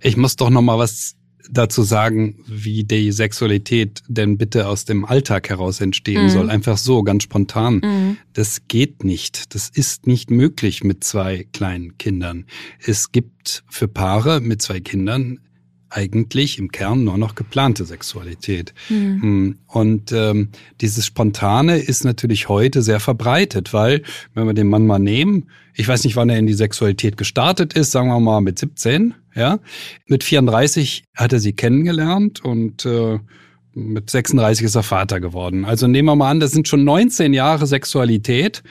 Ich 0.02 0.16
muss 0.16 0.36
doch 0.36 0.50
noch 0.50 0.62
mal 0.62 0.78
was 0.78 1.16
dazu 1.50 1.82
sagen, 1.82 2.36
wie 2.46 2.84
die 2.84 3.12
Sexualität 3.12 4.02
denn 4.08 4.38
bitte 4.38 4.68
aus 4.68 4.84
dem 4.84 5.04
Alltag 5.04 5.48
heraus 5.50 5.80
entstehen 5.80 6.24
mhm. 6.24 6.30
soll. 6.30 6.50
Einfach 6.50 6.78
so, 6.78 7.02
ganz 7.02 7.24
spontan. 7.24 7.80
Mhm. 7.82 8.16
Das 8.32 8.68
geht 8.68 9.04
nicht. 9.04 9.54
Das 9.54 9.68
ist 9.68 10.06
nicht 10.06 10.30
möglich 10.30 10.84
mit 10.84 11.04
zwei 11.04 11.46
kleinen 11.52 11.98
Kindern. 11.98 12.46
Es 12.80 13.12
gibt 13.12 13.64
für 13.68 13.88
Paare 13.88 14.40
mit 14.40 14.62
zwei 14.62 14.80
Kindern 14.80 15.40
eigentlich 15.90 16.58
im 16.58 16.72
Kern 16.72 17.04
nur 17.04 17.18
noch 17.18 17.34
geplante 17.34 17.84
Sexualität. 17.84 18.74
Mhm. 18.88 19.58
Und 19.66 20.12
ähm, 20.12 20.48
dieses 20.80 21.06
Spontane 21.06 21.78
ist 21.78 22.04
natürlich 22.04 22.48
heute 22.48 22.82
sehr 22.82 23.00
verbreitet, 23.00 23.72
weil, 23.72 24.02
wenn 24.34 24.46
wir 24.46 24.54
den 24.54 24.68
Mann 24.68 24.86
mal 24.86 24.98
nehmen, 24.98 25.48
ich 25.74 25.88
weiß 25.88 26.04
nicht, 26.04 26.16
wann 26.16 26.28
er 26.28 26.38
in 26.38 26.46
die 26.46 26.54
Sexualität 26.54 27.16
gestartet 27.16 27.74
ist, 27.74 27.90
sagen 27.90 28.08
wir 28.08 28.20
mal 28.20 28.40
mit 28.40 28.58
17, 28.58 29.14
ja. 29.34 29.58
Mit 30.06 30.24
34 30.24 31.04
hat 31.14 31.32
er 31.32 31.40
sie 31.40 31.52
kennengelernt 31.52 32.44
und 32.44 32.86
äh, 32.86 33.18
mit 33.74 34.08
36 34.08 34.66
ist 34.66 34.76
er 34.76 34.82
Vater 34.82 35.20
geworden. 35.20 35.64
Also 35.64 35.86
nehmen 35.88 36.06
wir 36.06 36.16
mal 36.16 36.30
an, 36.30 36.40
das 36.40 36.52
sind 36.52 36.68
schon 36.68 36.84
19 36.84 37.34
Jahre 37.34 37.66
Sexualität, 37.66 38.62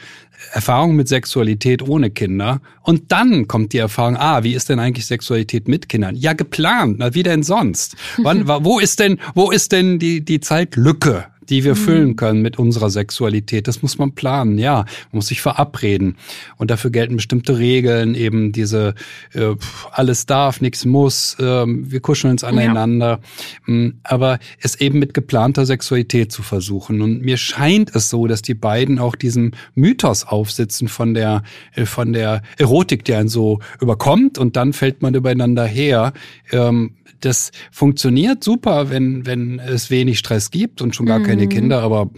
Erfahrung 0.51 0.95
mit 0.95 1.07
Sexualität 1.07 1.81
ohne 1.81 2.09
Kinder. 2.09 2.61
Und 2.81 3.11
dann 3.11 3.47
kommt 3.47 3.73
die 3.73 3.77
Erfahrung, 3.77 4.17
ah, 4.17 4.43
wie 4.43 4.53
ist 4.53 4.69
denn 4.69 4.79
eigentlich 4.79 5.05
Sexualität 5.05 5.67
mit 5.67 5.89
Kindern? 5.89 6.15
Ja, 6.15 6.33
geplant, 6.33 6.97
na, 6.99 7.13
wie 7.13 7.23
denn 7.23 7.43
sonst? 7.43 7.95
Wann, 8.17 8.47
wo 8.47 8.79
ist 8.79 8.99
denn, 8.99 9.19
wo 9.35 9.51
ist 9.51 9.71
denn 9.71 9.99
die, 9.99 10.23
die 10.23 10.39
Zeitlücke? 10.39 11.25
Die 11.49 11.63
wir 11.63 11.75
mhm. 11.75 11.79
füllen 11.79 12.15
können 12.15 12.41
mit 12.41 12.59
unserer 12.59 12.89
Sexualität. 12.89 13.67
Das 13.67 13.81
muss 13.81 13.97
man 13.97 14.13
planen, 14.13 14.57
ja. 14.57 14.77
Man 14.77 14.85
muss 15.11 15.27
sich 15.27 15.41
verabreden. 15.41 16.15
Und 16.57 16.71
dafür 16.71 16.91
gelten 16.91 17.15
bestimmte 17.15 17.57
Regeln, 17.57 18.15
eben 18.15 18.51
diese 18.51 18.95
äh, 19.33 19.55
alles 19.91 20.25
darf, 20.25 20.61
nichts 20.61 20.85
muss, 20.85 21.37
äh, 21.39 21.65
wir 21.67 21.99
kuscheln 21.99 22.31
uns 22.31 22.43
aneinander. 22.43 23.19
Ja. 23.67 23.73
Mm, 23.73 23.99
aber 24.03 24.39
es 24.59 24.79
eben 24.79 24.99
mit 24.99 25.13
geplanter 25.13 25.65
Sexualität 25.65 26.31
zu 26.31 26.43
versuchen. 26.43 27.01
Und 27.01 27.21
mir 27.21 27.37
scheint 27.37 27.95
es 27.95 28.09
so, 28.09 28.27
dass 28.27 28.41
die 28.41 28.53
beiden 28.53 28.99
auch 28.99 29.15
diesem 29.15 29.51
Mythos 29.75 30.25
aufsitzen 30.25 30.87
von 30.87 31.13
der, 31.13 31.43
äh, 31.75 31.85
von 31.85 32.13
der 32.13 32.41
Erotik, 32.57 33.05
die 33.05 33.13
einen 33.13 33.29
so 33.29 33.59
überkommt 33.79 34.37
und 34.37 34.55
dann 34.55 34.73
fällt 34.73 35.01
man 35.01 35.13
übereinander 35.15 35.65
her. 35.65 36.13
Ähm, 36.51 36.95
das 37.23 37.51
funktioniert 37.71 38.43
super, 38.43 38.89
wenn, 38.89 39.25
wenn 39.25 39.59
es 39.59 39.89
wenig 39.89 40.19
Stress 40.19 40.51
gibt 40.51 40.81
und 40.81 40.95
schon 40.95 41.05
gar 41.05 41.19
mhm. 41.19 41.23
keine 41.23 41.42
Kinder, 41.47 41.81
aber 41.81 42.09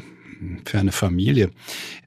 für 0.65 0.79
eine 0.79 0.91
Familie 0.91 1.49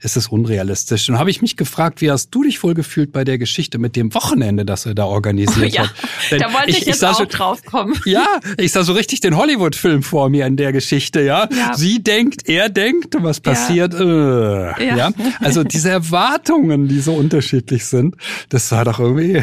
ist 0.01 0.17
es 0.17 0.29
unrealistisch. 0.29 1.09
Und 1.09 1.19
habe 1.19 1.31
ich 1.31 1.43
mich 1.43 1.57
gefragt, 1.57 2.01
wie 2.01 2.11
hast 2.11 2.31
du 2.31 2.43
dich 2.45 2.63
wohl 2.63 2.75
gefühlt 2.75 3.13
bei 3.13 3.25
der 3.25 3.39
Geschichte 3.39 3.79
mit 3.79 3.97
dem 3.97 4.15
Wochenende, 4.15 4.65
das 4.65 4.87
er 4.87 4.95
da 4.95 5.05
organisiert 5.05 5.73
oh, 5.73 5.77
ja. 5.77 5.83
hat? 5.83 5.95
Denn 6.31 6.41
da 6.41 6.53
wollte 6.53 6.71
ich, 6.71 6.81
ich 6.83 6.87
jetzt 6.87 7.05
auch 7.05 7.19
so, 7.19 7.25
drauf 7.25 7.65
kommen. 7.65 7.95
Ja, 8.05 8.27
ich 8.57 8.73
sah 8.73 8.85
so 8.85 8.93
richtig 8.93 9.21
den 9.21 9.37
Hollywood-Film 9.37 10.03
vor 10.03 10.31
mir 10.31 10.47
in 10.47 10.57
der 10.57 10.73
Geschichte, 10.73 11.21
ja? 11.21 11.49
ja. 11.51 11.75
Sie 11.75 12.03
denkt, 12.03 12.49
er 12.49 12.69
denkt, 12.69 13.17
was 13.21 13.41
passiert? 13.41 13.93
Ja. 13.95 14.73
Äh, 14.73 14.87
ja. 14.87 14.97
ja. 14.97 15.13
Also 15.41 15.65
diese 15.65 15.91
Erwartungen, 15.91 16.89
die 16.89 17.01
so 17.01 17.15
unterschiedlich 17.15 17.85
sind, 17.85 18.17
das 18.49 18.71
war 18.73 18.85
doch 18.85 18.99
irgendwie 19.01 19.43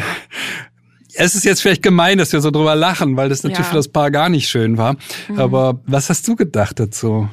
es 1.18 1.34
ist 1.34 1.44
jetzt 1.44 1.62
vielleicht 1.62 1.82
gemein, 1.82 2.18
dass 2.18 2.32
wir 2.34 2.42
so 2.42 2.50
drüber 2.50 2.74
lachen, 2.74 3.16
weil 3.16 3.30
das 3.30 3.42
natürlich 3.42 3.60
ja. 3.60 3.70
für 3.70 3.76
das 3.76 3.88
Paar 3.88 4.10
gar 4.10 4.28
nicht 4.28 4.50
schön 4.50 4.76
war. 4.76 4.96
Mhm. 5.28 5.38
Aber 5.38 5.80
was 5.86 6.10
hast 6.10 6.28
du 6.28 6.36
gedacht 6.36 6.78
dazu? 6.78 7.30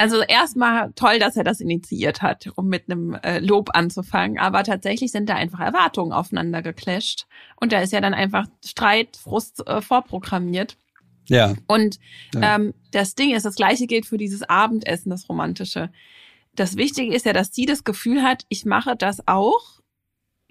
Also 0.00 0.22
erstmal 0.22 0.92
toll, 0.94 1.18
dass 1.18 1.36
er 1.36 1.44
das 1.44 1.60
initiiert 1.60 2.22
hat, 2.22 2.48
um 2.56 2.68
mit 2.68 2.90
einem 2.90 3.12
äh, 3.22 3.38
Lob 3.38 3.68
anzufangen. 3.74 4.38
Aber 4.38 4.64
tatsächlich 4.64 5.12
sind 5.12 5.28
da 5.28 5.34
einfach 5.34 5.60
Erwartungen 5.60 6.14
aufeinander 6.14 6.62
geclasht. 6.62 7.26
Und 7.56 7.72
da 7.72 7.82
ist 7.82 7.92
ja 7.92 8.00
dann 8.00 8.14
einfach 8.14 8.46
Streit, 8.64 9.18
Frust 9.18 9.66
äh, 9.66 9.82
vorprogrammiert. 9.82 10.78
Ja. 11.28 11.54
Und. 11.66 11.98
Ähm, 12.40 12.72
das 12.92 13.14
Ding 13.14 13.34
ist, 13.34 13.44
das 13.44 13.56
gleiche 13.56 13.86
gilt 13.86 14.06
für 14.06 14.16
dieses 14.16 14.42
Abendessen, 14.42 15.10
das 15.10 15.28
Romantische. 15.28 15.90
Das 16.54 16.76
Wichtige 16.78 17.14
ist 17.14 17.26
ja, 17.26 17.34
dass 17.34 17.54
sie 17.54 17.66
das 17.66 17.84
Gefühl 17.84 18.22
hat, 18.22 18.46
ich 18.48 18.64
mache 18.64 18.96
das 18.96 19.28
auch, 19.28 19.79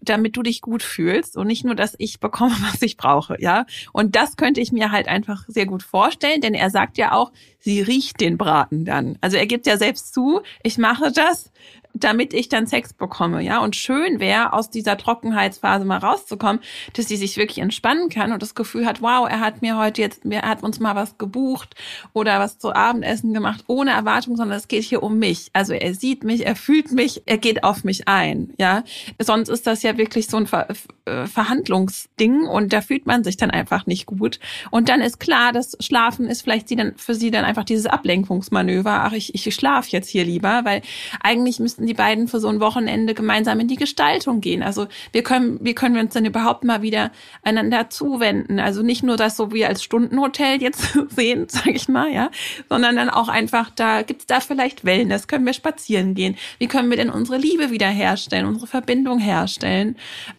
damit 0.01 0.37
du 0.37 0.43
dich 0.43 0.61
gut 0.61 0.83
fühlst 0.83 1.37
und 1.37 1.47
nicht 1.47 1.65
nur, 1.65 1.75
dass 1.75 1.95
ich 1.97 2.19
bekomme, 2.19 2.55
was 2.71 2.81
ich 2.81 2.97
brauche, 2.97 3.35
ja. 3.39 3.65
Und 3.93 4.15
das 4.15 4.37
könnte 4.37 4.61
ich 4.61 4.71
mir 4.71 4.91
halt 4.91 5.07
einfach 5.07 5.45
sehr 5.47 5.65
gut 5.65 5.83
vorstellen, 5.83 6.41
denn 6.41 6.53
er 6.53 6.69
sagt 6.69 6.97
ja 6.97 7.13
auch, 7.13 7.31
sie 7.59 7.81
riecht 7.81 8.21
den 8.21 8.37
Braten 8.37 8.85
dann. 8.85 9.17
Also 9.21 9.37
er 9.37 9.45
gibt 9.45 9.67
ja 9.67 9.77
selbst 9.77 10.13
zu, 10.13 10.41
ich 10.63 10.77
mache 10.77 11.11
das, 11.11 11.51
damit 11.93 12.33
ich 12.33 12.49
dann 12.49 12.67
Sex 12.67 12.93
bekomme, 12.93 13.41
ja. 13.41 13.59
Und 13.59 13.75
schön 13.75 14.19
wäre, 14.19 14.53
aus 14.53 14.69
dieser 14.69 14.97
Trockenheitsphase 14.97 15.85
mal 15.85 15.97
rauszukommen, 15.97 16.61
dass 16.93 17.07
sie 17.07 17.17
sich 17.17 17.37
wirklich 17.37 17.59
entspannen 17.59 18.09
kann 18.09 18.31
und 18.31 18.41
das 18.41 18.55
Gefühl 18.55 18.85
hat, 18.85 19.01
wow, 19.01 19.27
er 19.29 19.39
hat 19.39 19.61
mir 19.61 19.77
heute 19.77 20.01
jetzt, 20.01 20.25
er 20.25 20.43
hat 20.43 20.63
uns 20.63 20.79
mal 20.79 20.95
was 20.95 21.17
gebucht 21.17 21.75
oder 22.13 22.39
was 22.39 22.59
zu 22.59 22.73
Abendessen 22.73 23.33
gemacht, 23.33 23.63
ohne 23.67 23.91
Erwartung, 23.91 24.35
sondern 24.35 24.57
es 24.57 24.67
geht 24.67 24.83
hier 24.83 25.03
um 25.03 25.19
mich. 25.19 25.49
Also 25.53 25.73
er 25.73 25.93
sieht 25.93 26.23
mich, 26.23 26.45
er 26.45 26.55
fühlt 26.55 26.91
mich, 26.91 27.23
er 27.25 27.37
geht 27.37 27.63
auf 27.63 27.83
mich 27.83 28.07
ein, 28.07 28.53
ja. 28.59 28.83
Sonst 29.19 29.49
ist 29.49 29.67
das 29.67 29.83
ja 29.83 29.97
wirklich 29.97 30.27
so 30.27 30.37
ein 30.37 30.47
Ver 30.47 30.67
äh, 31.05 31.25
Verhandlungsding 31.25 32.45
und 32.45 32.71
da 32.71 32.81
fühlt 32.81 33.05
man 33.05 33.23
sich 33.23 33.37
dann 33.37 33.51
einfach 33.51 33.85
nicht 33.85 34.05
gut. 34.05 34.39
Und 34.71 34.89
dann 34.89 35.01
ist 35.01 35.19
klar, 35.19 35.51
das 35.51 35.75
Schlafen 35.79 36.27
ist 36.27 36.43
vielleicht 36.43 36.67
sie 36.69 36.75
dann, 36.75 36.95
für 36.97 37.15
sie 37.15 37.31
dann 37.31 37.45
einfach 37.45 37.63
dieses 37.63 37.87
Ablenkungsmanöver. 37.87 39.03
Ach, 39.03 39.13
ich, 39.13 39.33
ich 39.33 39.53
schlafe 39.53 39.89
jetzt 39.91 40.09
hier 40.09 40.23
lieber, 40.23 40.61
weil 40.63 40.81
eigentlich 41.21 41.59
müssten 41.79 41.87
die 41.87 41.93
beiden 41.93 42.27
für 42.27 42.39
so 42.39 42.49
ein 42.49 42.59
Wochenende 42.59 43.13
gemeinsam 43.13 43.59
in 43.59 43.67
die 43.67 43.75
Gestaltung 43.75 44.41
gehen. 44.41 44.61
Also 44.61 44.87
wir 45.11 45.23
können, 45.23 45.59
wie 45.61 45.73
können 45.73 45.95
wir 45.95 46.01
uns 46.01 46.13
dann 46.13 46.25
überhaupt 46.25 46.63
mal 46.63 46.81
wieder 46.81 47.11
einander 47.41 47.89
zuwenden? 47.89 48.59
Also 48.59 48.83
nicht 48.83 49.03
nur 49.03 49.17
das 49.17 49.37
so 49.37 49.51
wie 49.53 49.65
als 49.65 49.83
Stundenhotel 49.83 50.61
jetzt 50.61 50.97
sehen, 51.15 51.47
sage 51.47 51.71
ich 51.71 51.87
mal, 51.87 52.11
ja, 52.11 52.29
sondern 52.67 52.95
dann 52.95 53.09
auch 53.09 53.29
einfach 53.29 53.69
da 53.75 54.01
gibt's 54.01 54.25
da 54.25 54.39
vielleicht 54.39 54.83
Wellness, 54.83 55.27
können 55.27 55.45
wir 55.45 55.53
spazieren 55.53 56.13
gehen? 56.15 56.35
Wie 56.57 56.67
können 56.67 56.89
wir 56.89 56.97
denn 56.97 57.09
unsere 57.09 57.37
Liebe 57.37 57.71
wiederherstellen, 57.71 58.45
unsere 58.45 58.67
Verbindung 58.67 59.19
herstellen? 59.19 59.95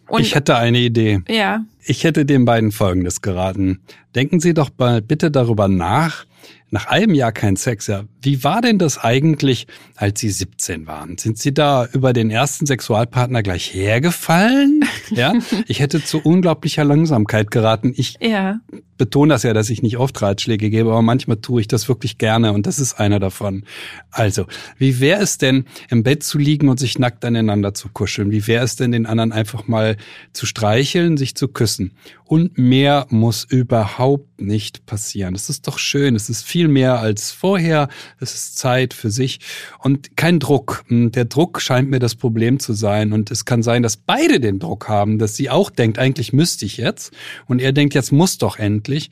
Und 0.07 0.21
ich 0.21 0.35
hätte 0.35 0.57
eine 0.57 0.79
Idee. 0.79 1.21
Ja. 1.27 1.65
Ich 1.83 2.03
hätte 2.03 2.25
den 2.25 2.45
beiden 2.45 2.71
Folgendes 2.71 3.21
geraten. 3.21 3.79
Denken 4.13 4.39
Sie 4.39 4.53
doch 4.53 4.69
mal 4.77 5.01
bitte 5.01 5.31
darüber 5.31 5.67
nach, 5.67 6.25
nach 6.71 6.87
einem 6.87 7.13
Jahr 7.13 7.33
kein 7.33 7.57
Sex, 7.57 7.87
ja. 7.87 8.05
Wie 8.21 8.45
war 8.45 8.61
denn 8.61 8.79
das 8.79 8.97
eigentlich, 8.97 9.67
als 9.97 10.21
Sie 10.21 10.29
17 10.29 10.87
waren? 10.87 11.17
Sind 11.17 11.37
Sie 11.37 11.53
da 11.53 11.85
über 11.91 12.13
den 12.13 12.31
ersten 12.31 12.65
Sexualpartner 12.65 13.43
gleich 13.43 13.73
hergefallen? 13.73 14.83
Ja, 15.13 15.33
ich 15.67 15.81
hätte 15.81 16.01
zu 16.01 16.19
unglaublicher 16.19 16.85
Langsamkeit 16.85 17.51
geraten. 17.51 17.91
Ich 17.97 18.15
ja. 18.21 18.61
betone 18.97 19.33
das 19.33 19.43
ja, 19.43 19.51
dass 19.51 19.69
ich 19.69 19.81
nicht 19.81 19.97
oft 19.97 20.21
Ratschläge 20.21 20.69
gebe, 20.69 20.89
aber 20.89 21.01
manchmal 21.01 21.35
tue 21.37 21.59
ich 21.59 21.67
das 21.67 21.89
wirklich 21.89 22.17
gerne 22.17 22.53
und 22.53 22.65
das 22.65 22.79
ist 22.79 22.93
einer 22.93 23.19
davon. 23.19 23.65
Also, 24.09 24.45
wie 24.77 25.01
wäre 25.01 25.21
es 25.21 25.37
denn, 25.37 25.65
im 25.89 26.03
Bett 26.03 26.23
zu 26.23 26.37
liegen 26.37 26.69
und 26.69 26.79
sich 26.79 26.97
nackt 26.97 27.25
aneinander 27.25 27.73
zu 27.73 27.89
kuscheln? 27.89 28.31
Wie 28.31 28.47
wäre 28.47 28.63
es 28.63 28.77
denn, 28.77 28.93
den 28.93 29.05
anderen 29.05 29.33
einfach 29.33 29.67
mal 29.67 29.97
zu 30.31 30.45
streicheln, 30.45 31.17
sich 31.17 31.35
zu 31.35 31.49
küssen? 31.49 31.91
Und 32.23 32.57
mehr 32.57 33.07
muss 33.09 33.43
überhaupt 33.43 34.30
nicht 34.41 34.85
passieren. 34.85 35.33
Das 35.33 35.49
ist 35.49 35.67
doch 35.67 35.77
schön. 35.77 36.15
Es 36.15 36.29
ist 36.29 36.43
viel 36.43 36.67
mehr 36.67 36.99
als 36.99 37.31
vorher. 37.31 37.89
Es 38.19 38.33
ist 38.33 38.57
Zeit 38.57 38.93
für 38.93 39.09
sich 39.09 39.39
und 39.79 40.17
kein 40.17 40.39
Druck. 40.39 40.83
Hm, 40.87 41.11
der 41.11 41.25
Druck 41.25 41.61
scheint 41.61 41.89
mir 41.89 41.99
das 41.99 42.15
Problem 42.15 42.59
zu 42.59 42.73
sein. 42.73 43.13
Und 43.13 43.31
es 43.31 43.45
kann 43.45 43.63
sein, 43.63 43.83
dass 43.83 43.97
beide 43.97 44.39
den 44.39 44.59
Druck 44.59 44.87
haben, 44.87 45.19
dass 45.19 45.35
sie 45.35 45.49
auch 45.49 45.69
denkt, 45.69 45.99
eigentlich 45.99 46.33
müsste 46.33 46.65
ich 46.65 46.77
jetzt. 46.77 47.13
Und 47.45 47.61
er 47.61 47.71
denkt, 47.71 47.93
jetzt 47.93 48.11
muss 48.11 48.37
doch 48.37 48.57
endlich 48.57 49.09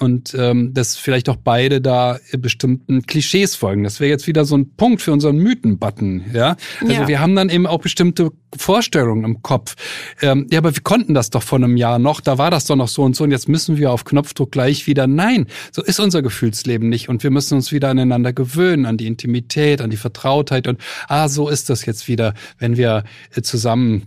und 0.00 0.34
ähm, 0.38 0.72
dass 0.74 0.96
vielleicht 0.96 1.28
auch 1.28 1.36
beide 1.36 1.80
da 1.80 2.18
bestimmten 2.38 3.02
Klischees 3.02 3.54
folgen. 3.54 3.84
Das 3.84 4.00
wäre 4.00 4.10
jetzt 4.10 4.26
wieder 4.26 4.44
so 4.44 4.56
ein 4.56 4.74
Punkt 4.76 5.02
für 5.02 5.12
unseren 5.12 5.36
Mythen-Button. 5.38 6.24
Ja? 6.32 6.56
Also 6.80 6.92
ja. 6.92 7.08
wir 7.08 7.20
haben 7.20 7.34
dann 7.34 7.48
eben 7.48 7.66
auch 7.66 7.80
bestimmte 7.80 8.30
Vorstellungen 8.56 9.24
im 9.24 9.42
Kopf. 9.42 9.76
Ähm, 10.22 10.46
ja, 10.50 10.58
aber 10.58 10.74
wir 10.74 10.82
konnten 10.82 11.14
das 11.14 11.30
doch 11.30 11.42
vor 11.42 11.58
einem 11.58 11.76
Jahr 11.76 11.98
noch, 11.98 12.20
da 12.20 12.38
war 12.38 12.50
das 12.50 12.64
doch 12.64 12.76
noch 12.76 12.88
so 12.88 13.02
und 13.02 13.14
so 13.14 13.24
und 13.24 13.30
jetzt 13.30 13.48
müssen 13.48 13.76
wir 13.76 13.92
auf 13.92 14.04
Knopfdruck 14.04 14.52
gleich 14.52 14.86
wieder. 14.86 15.06
Nein, 15.06 15.46
so 15.72 15.82
ist 15.82 16.00
unser 16.00 16.22
Gefühlsleben 16.22 16.88
nicht 16.88 17.08
und 17.08 17.22
wir 17.22 17.30
müssen 17.30 17.54
uns 17.54 17.72
wieder 17.72 17.90
aneinander 17.90 18.32
gewöhnen, 18.32 18.86
an 18.86 18.96
die 18.96 19.06
Intimität, 19.06 19.80
an 19.80 19.90
die 19.90 19.96
Vertrautheit 19.96 20.66
und 20.66 20.80
ah, 21.08 21.28
so 21.28 21.48
ist 21.48 21.68
das 21.68 21.84
jetzt 21.84 22.08
wieder, 22.08 22.34
wenn 22.58 22.76
wir 22.76 23.04
äh, 23.34 23.42
zusammen 23.42 24.06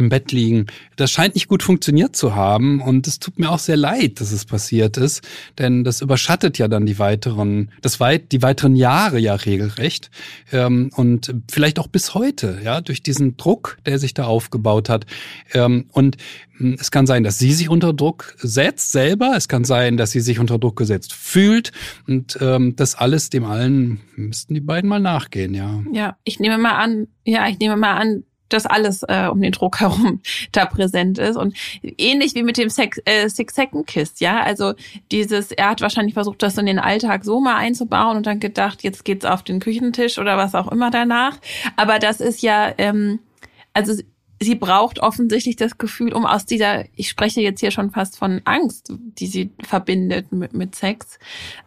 im 0.00 0.08
Bett 0.08 0.32
liegen. 0.32 0.66
Das 0.96 1.10
scheint 1.10 1.34
nicht 1.34 1.48
gut 1.48 1.62
funktioniert 1.62 2.16
zu 2.16 2.34
haben 2.34 2.80
und 2.80 3.06
es 3.06 3.18
tut 3.18 3.38
mir 3.38 3.50
auch 3.50 3.58
sehr 3.58 3.76
leid, 3.76 4.20
dass 4.20 4.32
es 4.32 4.44
passiert 4.44 4.96
ist, 4.96 5.22
denn 5.58 5.84
das 5.84 6.00
überschattet 6.00 6.58
ja 6.58 6.68
dann 6.68 6.86
die 6.86 6.98
weiteren, 6.98 7.70
das 7.82 8.00
weit, 8.00 8.32
die 8.32 8.42
weiteren 8.42 8.76
Jahre 8.76 9.18
ja 9.18 9.34
regelrecht 9.34 10.10
ähm, 10.52 10.90
und 10.94 11.34
vielleicht 11.50 11.78
auch 11.78 11.88
bis 11.88 12.14
heute, 12.14 12.60
ja, 12.64 12.80
durch 12.80 13.02
diesen 13.02 13.36
Druck, 13.36 13.78
der 13.86 13.98
sich 13.98 14.14
da 14.14 14.24
aufgebaut 14.24 14.88
hat. 14.88 15.06
Ähm, 15.52 15.86
und 15.92 16.16
hm, 16.58 16.76
es 16.80 16.90
kann 16.90 17.06
sein, 17.06 17.24
dass 17.24 17.38
sie 17.38 17.52
sich 17.52 17.68
unter 17.68 17.92
Druck 17.92 18.34
setzt 18.38 18.92
selber. 18.92 19.34
Es 19.36 19.48
kann 19.48 19.64
sein, 19.64 19.96
dass 19.96 20.10
sie 20.10 20.20
sich 20.20 20.38
unter 20.38 20.58
Druck 20.58 20.76
gesetzt 20.76 21.12
fühlt. 21.12 21.72
Und 22.06 22.38
ähm, 22.40 22.74
das 22.76 22.94
alles, 22.94 23.30
dem 23.30 23.44
allen 23.44 24.00
müssten 24.16 24.54
die 24.54 24.60
beiden 24.60 24.88
mal 24.88 25.00
nachgehen, 25.00 25.54
ja. 25.54 25.82
Ja, 25.92 26.16
ich 26.24 26.40
nehme 26.40 26.58
mal 26.58 26.76
an, 26.76 27.08
ja, 27.24 27.48
ich 27.48 27.58
nehme 27.58 27.76
mal 27.76 27.94
an, 27.94 28.24
dass 28.48 28.66
alles 28.66 29.02
äh, 29.02 29.28
um 29.30 29.40
den 29.40 29.52
Druck 29.52 29.80
herum 29.80 30.20
da 30.52 30.66
präsent 30.66 31.18
ist. 31.18 31.36
Und 31.36 31.54
ähnlich 31.82 32.34
wie 32.34 32.42
mit 32.42 32.56
dem 32.56 32.70
Sex, 32.70 33.00
äh, 33.04 33.28
Six-Second-Kiss, 33.28 34.20
ja. 34.20 34.42
Also 34.42 34.74
dieses, 35.10 35.52
er 35.52 35.70
hat 35.70 35.80
wahrscheinlich 35.80 36.14
versucht, 36.14 36.42
das 36.42 36.58
in 36.58 36.66
den 36.66 36.78
Alltag 36.78 37.24
so 37.24 37.40
mal 37.40 37.56
einzubauen 37.56 38.16
und 38.16 38.26
dann 38.26 38.40
gedacht, 38.40 38.82
jetzt 38.82 39.04
geht's 39.04 39.24
auf 39.24 39.42
den 39.42 39.60
Küchentisch 39.60 40.18
oder 40.18 40.36
was 40.36 40.54
auch 40.54 40.70
immer 40.70 40.90
danach. 40.90 41.36
Aber 41.76 41.98
das 41.98 42.20
ist 42.20 42.42
ja, 42.42 42.72
ähm, 42.78 43.20
also 43.72 43.94
sie 44.40 44.54
braucht 44.54 45.00
offensichtlich 45.00 45.56
das 45.56 45.78
Gefühl, 45.78 46.12
um 46.12 46.26
aus 46.26 46.46
dieser, 46.46 46.84
ich 46.94 47.08
spreche 47.08 47.40
jetzt 47.40 47.60
hier 47.60 47.70
schon 47.70 47.90
fast 47.90 48.18
von 48.18 48.40
Angst, 48.44 48.92
die 49.18 49.26
sie 49.26 49.50
verbindet 49.62 50.32
mit, 50.32 50.52
mit 50.52 50.74
Sex, 50.74 51.18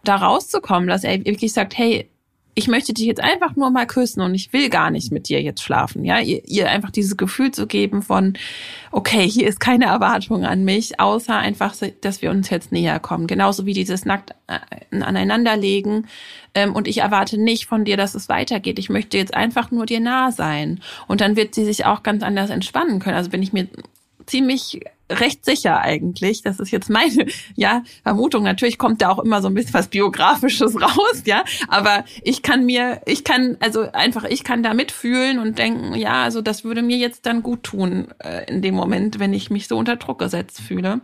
da 0.04 0.16
rauszukommen, 0.16 0.88
dass 0.88 1.04
er 1.04 1.24
wirklich 1.24 1.52
sagt, 1.52 1.76
hey, 1.76 2.08
ich 2.54 2.68
möchte 2.68 2.92
dich 2.92 3.06
jetzt 3.06 3.22
einfach 3.22 3.56
nur 3.56 3.70
mal 3.70 3.86
küssen 3.86 4.20
und 4.20 4.34
ich 4.34 4.52
will 4.52 4.68
gar 4.68 4.90
nicht 4.90 5.10
mit 5.10 5.28
dir 5.28 5.40
jetzt 5.40 5.62
schlafen, 5.62 6.04
ja, 6.04 6.20
ihr, 6.20 6.46
ihr 6.46 6.68
einfach 6.68 6.90
dieses 6.90 7.16
Gefühl 7.16 7.50
zu 7.50 7.66
geben 7.66 8.02
von, 8.02 8.34
okay, 8.90 9.26
hier 9.28 9.48
ist 9.48 9.58
keine 9.58 9.86
Erwartung 9.86 10.44
an 10.44 10.64
mich, 10.64 11.00
außer 11.00 11.36
einfach, 11.36 11.74
dass 12.02 12.20
wir 12.20 12.30
uns 12.30 12.50
jetzt 12.50 12.70
näher 12.70 13.00
kommen. 13.00 13.26
Genauso 13.26 13.64
wie 13.64 13.72
dieses 13.72 14.04
nackt 14.04 14.34
äh, 14.48 15.00
aneinanderlegen. 15.00 16.06
Ähm, 16.54 16.74
und 16.74 16.88
ich 16.88 16.98
erwarte 16.98 17.38
nicht 17.38 17.66
von 17.66 17.84
dir, 17.84 17.96
dass 17.96 18.14
es 18.14 18.28
weitergeht. 18.28 18.78
Ich 18.78 18.90
möchte 18.90 19.16
jetzt 19.16 19.34
einfach 19.34 19.70
nur 19.70 19.86
dir 19.86 20.00
nah 20.00 20.30
sein. 20.30 20.80
Und 21.08 21.22
dann 21.22 21.36
wird 21.36 21.54
sie 21.54 21.64
sich 21.64 21.86
auch 21.86 22.02
ganz 22.02 22.22
anders 22.22 22.50
entspannen 22.50 23.00
können. 23.00 23.16
Also 23.16 23.30
bin 23.30 23.42
ich 23.42 23.54
mir 23.54 23.68
ziemlich 24.26 24.80
recht 25.20 25.44
sicher 25.44 25.80
eigentlich. 25.80 26.42
Das 26.42 26.60
ist 26.60 26.70
jetzt 26.70 26.90
meine 26.90 27.26
ja, 27.54 27.82
Vermutung. 28.02 28.44
Natürlich 28.44 28.78
kommt 28.78 29.02
da 29.02 29.10
auch 29.10 29.18
immer 29.18 29.42
so 29.42 29.48
ein 29.48 29.54
bisschen 29.54 29.74
was 29.74 29.88
Biografisches 29.88 30.74
raus, 30.80 31.22
ja. 31.24 31.44
Aber 31.68 32.04
ich 32.22 32.42
kann 32.42 32.64
mir, 32.66 33.00
ich 33.06 33.24
kann, 33.24 33.56
also 33.60 33.82
einfach, 33.92 34.24
ich 34.24 34.44
kann 34.44 34.62
da 34.62 34.74
mitfühlen 34.74 35.38
und 35.38 35.58
denken, 35.58 35.94
ja, 35.94 36.22
also 36.22 36.40
das 36.42 36.64
würde 36.64 36.82
mir 36.82 36.96
jetzt 36.96 37.26
dann 37.26 37.42
gut 37.42 37.62
tun 37.62 38.08
äh, 38.18 38.44
in 38.50 38.62
dem 38.62 38.74
Moment, 38.74 39.18
wenn 39.18 39.32
ich 39.32 39.50
mich 39.50 39.68
so 39.68 39.76
unter 39.76 39.96
Druck 39.96 40.18
gesetzt 40.18 40.60
fühle. 40.60 41.00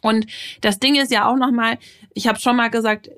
Und 0.00 0.26
das 0.60 0.78
Ding 0.78 0.94
ist 0.96 1.10
ja 1.10 1.28
auch 1.28 1.36
nochmal, 1.36 1.78
ich 2.14 2.28
habe 2.28 2.38
schon 2.38 2.56
mal 2.56 2.68
gesagt, 2.68 3.10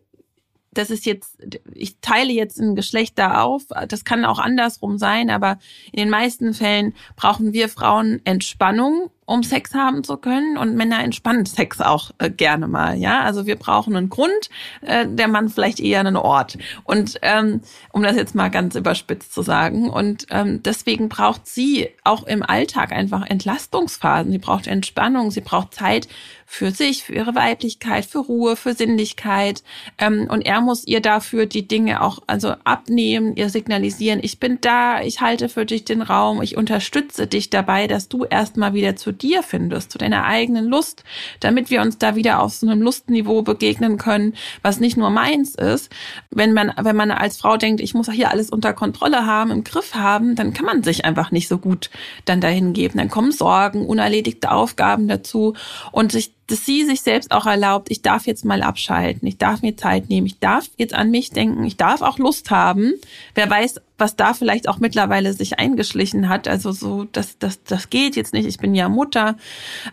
das 0.72 0.90
ist 0.90 1.04
jetzt, 1.04 1.36
ich 1.74 1.98
teile 2.00 2.32
jetzt 2.32 2.58
ein 2.60 2.76
Geschlecht 2.76 3.18
da 3.18 3.42
auf, 3.42 3.64
das 3.88 4.04
kann 4.04 4.24
auch 4.24 4.38
andersrum 4.38 4.98
sein, 4.98 5.30
aber 5.30 5.58
in 5.92 5.98
den 5.98 6.10
meisten 6.10 6.54
Fällen 6.54 6.94
brauchen 7.16 7.52
wir 7.52 7.68
Frauen 7.68 8.20
Entspannung, 8.24 9.10
um 9.30 9.44
Sex 9.44 9.74
haben 9.74 10.02
zu 10.02 10.16
können 10.16 10.58
und 10.58 10.74
Männer 10.74 11.04
entspannen 11.04 11.46
Sex 11.46 11.80
auch 11.80 12.10
äh, 12.18 12.30
gerne 12.30 12.66
mal, 12.66 12.96
ja. 12.98 13.22
Also 13.22 13.46
wir 13.46 13.56
brauchen 13.56 13.94
einen 13.94 14.10
Grund, 14.10 14.50
äh, 14.80 15.06
der 15.06 15.28
Mann 15.28 15.48
vielleicht 15.48 15.78
eher 15.78 16.00
einen 16.00 16.16
Ort. 16.16 16.58
Und 16.84 17.18
ähm, 17.22 17.60
um 17.92 18.02
das 18.02 18.16
jetzt 18.16 18.34
mal 18.34 18.48
ganz 18.48 18.74
überspitzt 18.74 19.32
zu 19.32 19.42
sagen. 19.42 19.88
Und 19.88 20.26
ähm, 20.30 20.62
deswegen 20.64 21.08
braucht 21.08 21.46
sie 21.46 21.90
auch 22.02 22.24
im 22.24 22.42
Alltag 22.42 22.90
einfach 22.90 23.24
Entlastungsphasen. 23.24 24.32
Sie 24.32 24.38
braucht 24.38 24.66
Entspannung, 24.66 25.30
sie 25.30 25.42
braucht 25.42 25.74
Zeit 25.74 26.08
für 26.52 26.72
sich, 26.72 27.04
für 27.04 27.14
ihre 27.14 27.36
Weiblichkeit, 27.36 28.04
für 28.04 28.18
Ruhe, 28.18 28.56
für 28.56 28.74
Sinnlichkeit. 28.74 29.62
Ähm, 29.98 30.26
und 30.28 30.44
er 30.44 30.60
muss 30.60 30.84
ihr 30.84 31.00
dafür 31.00 31.46
die 31.46 31.68
Dinge 31.68 32.02
auch 32.02 32.18
also 32.26 32.54
abnehmen, 32.64 33.36
ihr 33.36 33.50
signalisieren, 33.50 34.18
ich 34.20 34.40
bin 34.40 34.58
da, 34.60 35.00
ich 35.00 35.20
halte 35.20 35.48
für 35.48 35.64
dich 35.64 35.84
den 35.84 36.02
Raum, 36.02 36.42
ich 36.42 36.56
unterstütze 36.56 37.28
dich 37.28 37.50
dabei, 37.50 37.86
dass 37.86 38.08
du 38.08 38.24
erstmal 38.24 38.74
wieder 38.74 38.96
zu 38.96 39.12
dir 39.22 39.42
findest, 39.42 39.92
zu 39.92 39.98
deiner 39.98 40.24
eigenen 40.24 40.66
Lust, 40.66 41.04
damit 41.40 41.70
wir 41.70 41.80
uns 41.82 41.98
da 41.98 42.16
wieder 42.16 42.40
auf 42.40 42.54
so 42.54 42.66
einem 42.66 42.82
Lustniveau 42.82 43.42
begegnen 43.42 43.98
können, 43.98 44.34
was 44.62 44.80
nicht 44.80 44.96
nur 44.96 45.10
meins 45.10 45.54
ist. 45.54 45.90
Wenn 46.30 46.52
man, 46.52 46.72
wenn 46.80 46.96
man 46.96 47.10
als 47.10 47.38
Frau 47.38 47.56
denkt, 47.56 47.80
ich 47.80 47.94
muss 47.94 48.10
hier 48.10 48.30
alles 48.30 48.50
unter 48.50 48.72
Kontrolle 48.72 49.26
haben, 49.26 49.50
im 49.50 49.64
Griff 49.64 49.94
haben, 49.94 50.34
dann 50.34 50.52
kann 50.52 50.66
man 50.66 50.82
sich 50.82 51.04
einfach 51.04 51.30
nicht 51.30 51.48
so 51.48 51.58
gut 51.58 51.90
dann 52.24 52.40
dahin 52.40 52.72
geben. 52.72 52.98
Dann 52.98 53.10
kommen 53.10 53.32
Sorgen, 53.32 53.86
unerledigte 53.86 54.50
Aufgaben 54.50 55.08
dazu 55.08 55.54
und 55.92 56.12
sich 56.12 56.32
dass 56.50 56.66
sie 56.66 56.84
sich 56.84 57.02
selbst 57.02 57.30
auch 57.30 57.46
erlaubt, 57.46 57.90
ich 57.90 58.02
darf 58.02 58.26
jetzt 58.26 58.44
mal 58.44 58.62
abschalten, 58.62 59.26
ich 59.28 59.38
darf 59.38 59.62
mir 59.62 59.76
Zeit 59.76 60.08
nehmen, 60.08 60.26
ich 60.26 60.40
darf 60.40 60.68
jetzt 60.76 60.94
an 60.94 61.10
mich 61.10 61.30
denken, 61.30 61.64
ich 61.64 61.76
darf 61.76 62.02
auch 62.02 62.18
Lust 62.18 62.50
haben. 62.50 62.94
Wer 63.34 63.48
weiß, 63.48 63.80
was 64.00 64.16
da 64.16 64.34
vielleicht 64.34 64.68
auch 64.68 64.78
mittlerweile 64.78 65.32
sich 65.32 65.58
eingeschlichen 65.58 66.28
hat. 66.28 66.48
Also 66.48 66.72
so, 66.72 67.04
das, 67.12 67.38
das, 67.38 67.62
das 67.62 67.90
geht 67.90 68.16
jetzt 68.16 68.32
nicht. 68.32 68.46
Ich 68.46 68.58
bin 68.58 68.74
ja 68.74 68.88
Mutter 68.88 69.36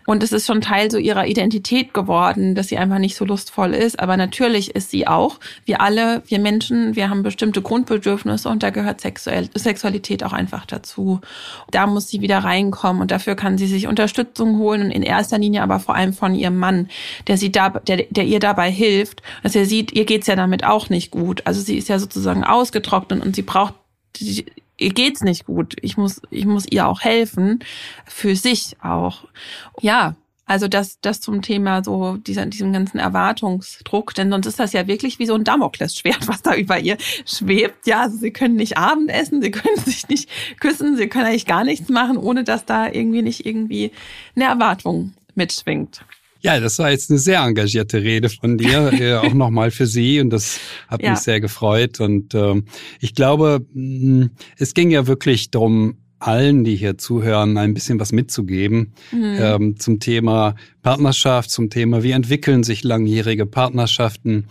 und 0.05 0.23
es 0.23 0.31
ist 0.31 0.47
schon 0.47 0.61
Teil 0.61 0.89
so 0.89 0.97
ihrer 0.97 1.27
Identität 1.27 1.93
geworden, 1.93 2.55
dass 2.55 2.69
sie 2.69 2.77
einfach 2.77 2.99
nicht 2.99 3.15
so 3.15 3.25
lustvoll 3.25 3.73
ist. 3.73 3.99
Aber 3.99 4.17
natürlich 4.17 4.75
ist 4.75 4.89
sie 4.89 5.07
auch, 5.07 5.39
wir 5.65 5.81
alle, 5.81 6.23
wir 6.27 6.39
Menschen, 6.39 6.95
wir 6.95 7.09
haben 7.09 7.23
bestimmte 7.23 7.61
Grundbedürfnisse 7.61 8.49
und 8.49 8.63
da 8.63 8.69
gehört 8.69 9.01
Sexuell, 9.01 9.49
Sexualität 9.53 10.23
auch 10.23 10.33
einfach 10.33 10.65
dazu. 10.65 11.19
Da 11.71 11.85
muss 11.85 12.07
sie 12.07 12.21
wieder 12.21 12.39
reinkommen 12.39 13.01
und 13.01 13.11
dafür 13.11 13.35
kann 13.35 13.57
sie 13.57 13.67
sich 13.67 13.87
Unterstützung 13.87 14.57
holen 14.57 14.83
und 14.83 14.91
in 14.91 15.03
erster 15.03 15.37
Linie 15.37 15.61
aber 15.61 15.79
vor 15.79 15.95
allem 15.95 16.13
von 16.13 16.33
ihrem 16.33 16.57
Mann, 16.57 16.89
der 17.27 17.37
sie 17.37 17.51
da, 17.51 17.69
der, 17.69 18.03
der 18.09 18.23
ihr 18.23 18.39
dabei 18.39 18.71
hilft, 18.71 19.21
dass 19.43 19.55
er 19.55 19.65
sieht, 19.65 19.91
ihr 19.91 20.05
geht's 20.05 20.27
ja 20.27 20.35
damit 20.35 20.63
auch 20.63 20.89
nicht 20.89 21.11
gut. 21.11 21.41
Also 21.45 21.61
sie 21.61 21.77
ist 21.77 21.89
ja 21.89 21.99
sozusagen 21.99 22.43
ausgetrocknet 22.43 23.23
und 23.23 23.35
sie 23.35 23.41
braucht 23.41 23.73
ihr 24.21 24.93
geht's 24.93 25.21
nicht 25.21 25.45
gut. 25.45 25.75
Ich 25.81 25.97
muss, 25.97 26.21
ich 26.29 26.45
muss 26.45 26.65
ihr 26.69 26.87
auch 26.87 27.01
helfen, 27.01 27.59
für 28.05 28.35
sich 28.35 28.77
auch. 28.81 29.25
Ja, 29.81 30.15
also 30.45 30.69
das, 30.69 30.99
das 31.01 31.19
zum 31.19 31.41
Thema 31.41 31.83
so 31.83 32.15
dieser, 32.15 32.45
diesem 32.45 32.71
ganzen 32.71 32.99
Erwartungsdruck, 32.99 34.15
denn 34.15 34.31
sonst 34.31 34.45
ist 34.45 34.59
das 34.59 34.71
ja 34.71 34.87
wirklich 34.87 35.19
wie 35.19 35.25
so 35.25 35.35
ein 35.35 35.43
Damoklesschwert, 35.43 36.27
was 36.27 36.41
da 36.41 36.55
über 36.55 36.79
ihr 36.79 36.97
schwebt. 37.25 37.85
Ja, 37.85 38.01
also 38.01 38.17
sie 38.17 38.31
können 38.31 38.55
nicht 38.55 38.77
Abendessen, 38.77 39.41
sie 39.41 39.51
können 39.51 39.77
sich 39.85 40.07
nicht 40.07 40.29
küssen, 40.61 40.95
sie 40.95 41.09
können 41.09 41.25
eigentlich 41.25 41.45
gar 41.45 41.65
nichts 41.65 41.89
machen, 41.89 42.17
ohne 42.17 42.45
dass 42.45 42.65
da 42.65 42.87
irgendwie 42.87 43.23
nicht 43.23 43.45
irgendwie 43.45 43.91
eine 44.35 44.45
Erwartung 44.45 45.13
mitschwingt. 45.35 46.05
Ja, 46.41 46.59
das 46.59 46.79
war 46.79 46.91
jetzt 46.91 47.09
eine 47.09 47.19
sehr 47.19 47.41
engagierte 47.41 48.01
Rede 48.01 48.29
von 48.29 48.57
dir, 48.57 48.91
äh, 48.99 49.15
auch 49.15 49.33
nochmal 49.33 49.71
für 49.71 49.85
Sie 49.85 50.19
und 50.19 50.29
das 50.29 50.59
hat 50.87 51.01
ja. 51.01 51.11
mich 51.11 51.19
sehr 51.19 51.39
gefreut. 51.39 51.99
Und 51.99 52.33
äh, 52.33 52.61
ich 52.99 53.15
glaube, 53.15 53.65
mh, 53.73 54.29
es 54.57 54.73
ging 54.73 54.91
ja 54.91 55.07
wirklich 55.07 55.51
darum, 55.51 55.97
allen, 56.19 56.63
die 56.63 56.75
hier 56.75 56.97
zuhören, 56.97 57.57
ein 57.57 57.73
bisschen 57.73 57.99
was 57.99 58.11
mitzugeben 58.11 58.93
mhm. 59.11 59.37
ähm, 59.39 59.79
zum 59.79 59.99
Thema 59.99 60.55
Partnerschaft, 60.81 61.51
zum 61.51 61.69
Thema, 61.69 62.01
wie 62.01 62.11
entwickeln 62.11 62.63
sich 62.63 62.83
langjährige 62.83 63.45
Partnerschaften, 63.45 64.45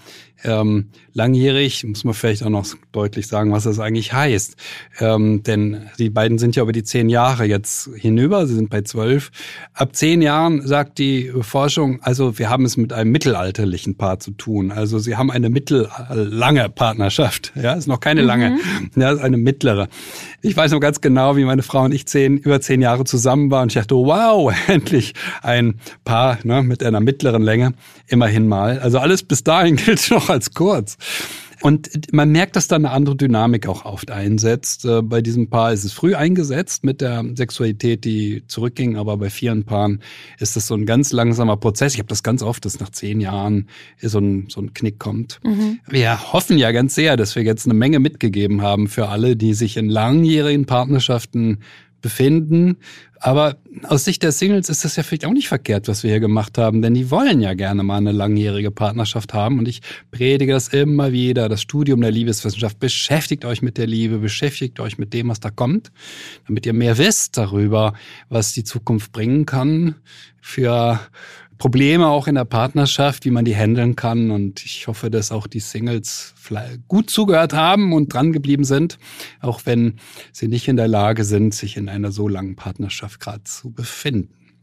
ähm, 0.44 0.90
langjährig, 1.12 1.84
muss 1.84 2.04
man 2.04 2.14
vielleicht 2.14 2.42
auch 2.42 2.50
noch 2.50 2.66
deutlich 2.92 3.26
sagen, 3.26 3.52
was 3.52 3.64
das 3.64 3.78
eigentlich 3.78 4.12
heißt. 4.12 4.56
Ähm, 5.00 5.42
denn 5.42 5.88
die 5.98 6.10
beiden 6.10 6.38
sind 6.38 6.56
ja 6.56 6.62
über 6.62 6.72
die 6.72 6.84
zehn 6.84 7.08
Jahre 7.08 7.44
jetzt 7.44 7.90
hinüber, 7.96 8.46
sie 8.46 8.54
sind 8.54 8.70
bei 8.70 8.82
zwölf. 8.82 9.30
Ab 9.72 9.96
zehn 9.96 10.20
Jahren 10.20 10.66
sagt 10.66 10.98
die 10.98 11.32
Forschung, 11.40 12.02
also 12.02 12.38
wir 12.38 12.50
haben 12.50 12.64
es 12.64 12.76
mit 12.76 12.92
einem 12.92 13.12
mittelalterlichen 13.12 13.96
Paar 13.96 14.20
zu 14.20 14.32
tun. 14.32 14.72
Also 14.72 14.98
sie 14.98 15.16
haben 15.16 15.30
eine 15.30 15.48
mittellange 15.48 16.68
Partnerschaft. 16.68 17.52
Ja, 17.54 17.72
ist 17.72 17.88
noch 17.88 18.00
keine 18.00 18.22
lange, 18.22 18.50
mhm. 18.50 19.00
ja, 19.00 19.12
ist 19.12 19.20
eine 19.20 19.38
mittlere. 19.38 19.88
Ich 20.42 20.56
weiß 20.56 20.72
noch 20.72 20.80
ganz 20.80 21.00
genau, 21.00 21.36
wie 21.36 21.44
meine 21.44 21.62
Frau 21.62 21.84
und 21.84 21.92
ich 21.92 22.06
zehn, 22.06 22.36
über 22.36 22.60
zehn 22.60 22.82
Jahre 22.82 23.04
zusammen 23.04 23.50
waren. 23.50 23.64
Und 23.64 23.68
ich 23.70 23.74
dachte, 23.74 23.94
wow, 23.94 24.52
endlich 24.68 25.14
ein 25.42 25.80
Paar 26.04 26.38
ne, 26.44 26.62
mit 26.62 26.82
einer 26.82 27.00
mittleren 27.00 27.42
Länge. 27.42 27.72
Immerhin 28.06 28.46
mal. 28.46 28.78
Also 28.78 28.98
alles 28.98 29.22
bis 29.22 29.42
dahin 29.42 29.76
gilt 29.76 30.10
noch 30.10 30.25
als 30.30 30.54
kurz. 30.54 30.96
Und 31.62 32.12
man 32.12 32.30
merkt, 32.30 32.54
dass 32.54 32.68
da 32.68 32.76
eine 32.76 32.90
andere 32.90 33.16
Dynamik 33.16 33.66
auch 33.66 33.84
oft 33.86 34.10
einsetzt. 34.10 34.84
Äh, 34.84 35.02
bei 35.02 35.22
diesem 35.22 35.48
Paar 35.48 35.72
ist 35.72 35.84
es 35.84 35.92
früh 35.92 36.14
eingesetzt 36.14 36.84
mit 36.84 37.00
der 37.00 37.24
Sexualität, 37.34 38.04
die 38.04 38.44
zurückging, 38.46 38.96
aber 38.96 39.16
bei 39.16 39.30
vielen 39.30 39.64
Paaren 39.64 40.02
ist 40.38 40.56
das 40.56 40.66
so 40.66 40.74
ein 40.74 40.84
ganz 40.84 41.12
langsamer 41.12 41.56
Prozess. 41.56 41.94
Ich 41.94 41.98
habe 41.98 42.08
das 42.08 42.22
ganz 42.22 42.42
oft, 42.42 42.64
dass 42.64 42.78
nach 42.78 42.90
zehn 42.90 43.20
Jahren 43.20 43.68
so 44.00 44.18
ein, 44.18 44.48
so 44.50 44.60
ein 44.60 44.74
Knick 44.74 44.98
kommt. 44.98 45.40
Mhm. 45.44 45.80
Wir 45.88 46.32
hoffen 46.32 46.58
ja 46.58 46.72
ganz 46.72 46.94
sehr, 46.94 47.16
dass 47.16 47.34
wir 47.36 47.42
jetzt 47.42 47.64
eine 47.64 47.74
Menge 47.74 48.00
mitgegeben 48.00 48.60
haben 48.60 48.86
für 48.86 49.08
alle, 49.08 49.34
die 49.34 49.54
sich 49.54 49.76
in 49.76 49.88
langjährigen 49.88 50.66
Partnerschaften 50.66 51.60
befinden. 52.06 52.76
Aber 53.18 53.56
aus 53.84 54.04
Sicht 54.04 54.22
der 54.22 54.30
Singles 54.30 54.68
ist 54.68 54.84
das 54.84 54.94
ja 54.94 55.02
vielleicht 55.02 55.24
auch 55.24 55.32
nicht 55.32 55.48
verkehrt, 55.48 55.88
was 55.88 56.02
wir 56.02 56.10
hier 56.10 56.20
gemacht 56.20 56.58
haben, 56.58 56.82
denn 56.82 56.94
die 56.94 57.10
wollen 57.10 57.40
ja 57.40 57.54
gerne 57.54 57.82
mal 57.82 57.96
eine 57.96 58.12
langjährige 58.12 58.70
Partnerschaft 58.70 59.34
haben. 59.34 59.58
Und 59.58 59.66
ich 59.66 59.80
predige 60.10 60.52
das 60.52 60.68
immer 60.68 61.12
wieder. 61.12 61.48
Das 61.48 61.62
Studium 61.62 62.00
der 62.02 62.12
Liebeswissenschaft 62.12 62.78
beschäftigt 62.78 63.44
euch 63.44 63.62
mit 63.62 63.78
der 63.78 63.86
Liebe, 63.86 64.18
beschäftigt 64.18 64.78
euch 64.80 64.98
mit 64.98 65.12
dem, 65.12 65.28
was 65.28 65.40
da 65.40 65.50
kommt, 65.50 65.90
damit 66.46 66.66
ihr 66.66 66.72
mehr 66.72 66.98
wisst 66.98 67.36
darüber, 67.36 67.94
was 68.28 68.52
die 68.52 68.64
Zukunft 68.64 69.12
bringen 69.12 69.44
kann 69.46 69.96
für 70.40 71.00
Probleme 71.58 72.06
auch 72.06 72.26
in 72.26 72.34
der 72.34 72.44
Partnerschaft, 72.44 73.24
wie 73.24 73.30
man 73.30 73.44
die 73.44 73.56
handeln 73.56 73.96
kann. 73.96 74.30
Und 74.30 74.64
ich 74.64 74.86
hoffe, 74.86 75.10
dass 75.10 75.32
auch 75.32 75.46
die 75.46 75.60
Singles 75.60 76.34
gut 76.88 77.10
zugehört 77.10 77.52
haben 77.52 77.92
und 77.92 78.12
dran 78.12 78.32
geblieben 78.32 78.64
sind, 78.64 78.98
auch 79.40 79.62
wenn 79.64 79.98
sie 80.32 80.48
nicht 80.48 80.68
in 80.68 80.76
der 80.76 80.88
Lage 80.88 81.24
sind, 81.24 81.54
sich 81.54 81.76
in 81.76 81.88
einer 81.88 82.12
so 82.12 82.28
langen 82.28 82.56
Partnerschaft 82.56 83.20
gerade 83.20 83.44
zu 83.44 83.72
befinden. 83.72 84.56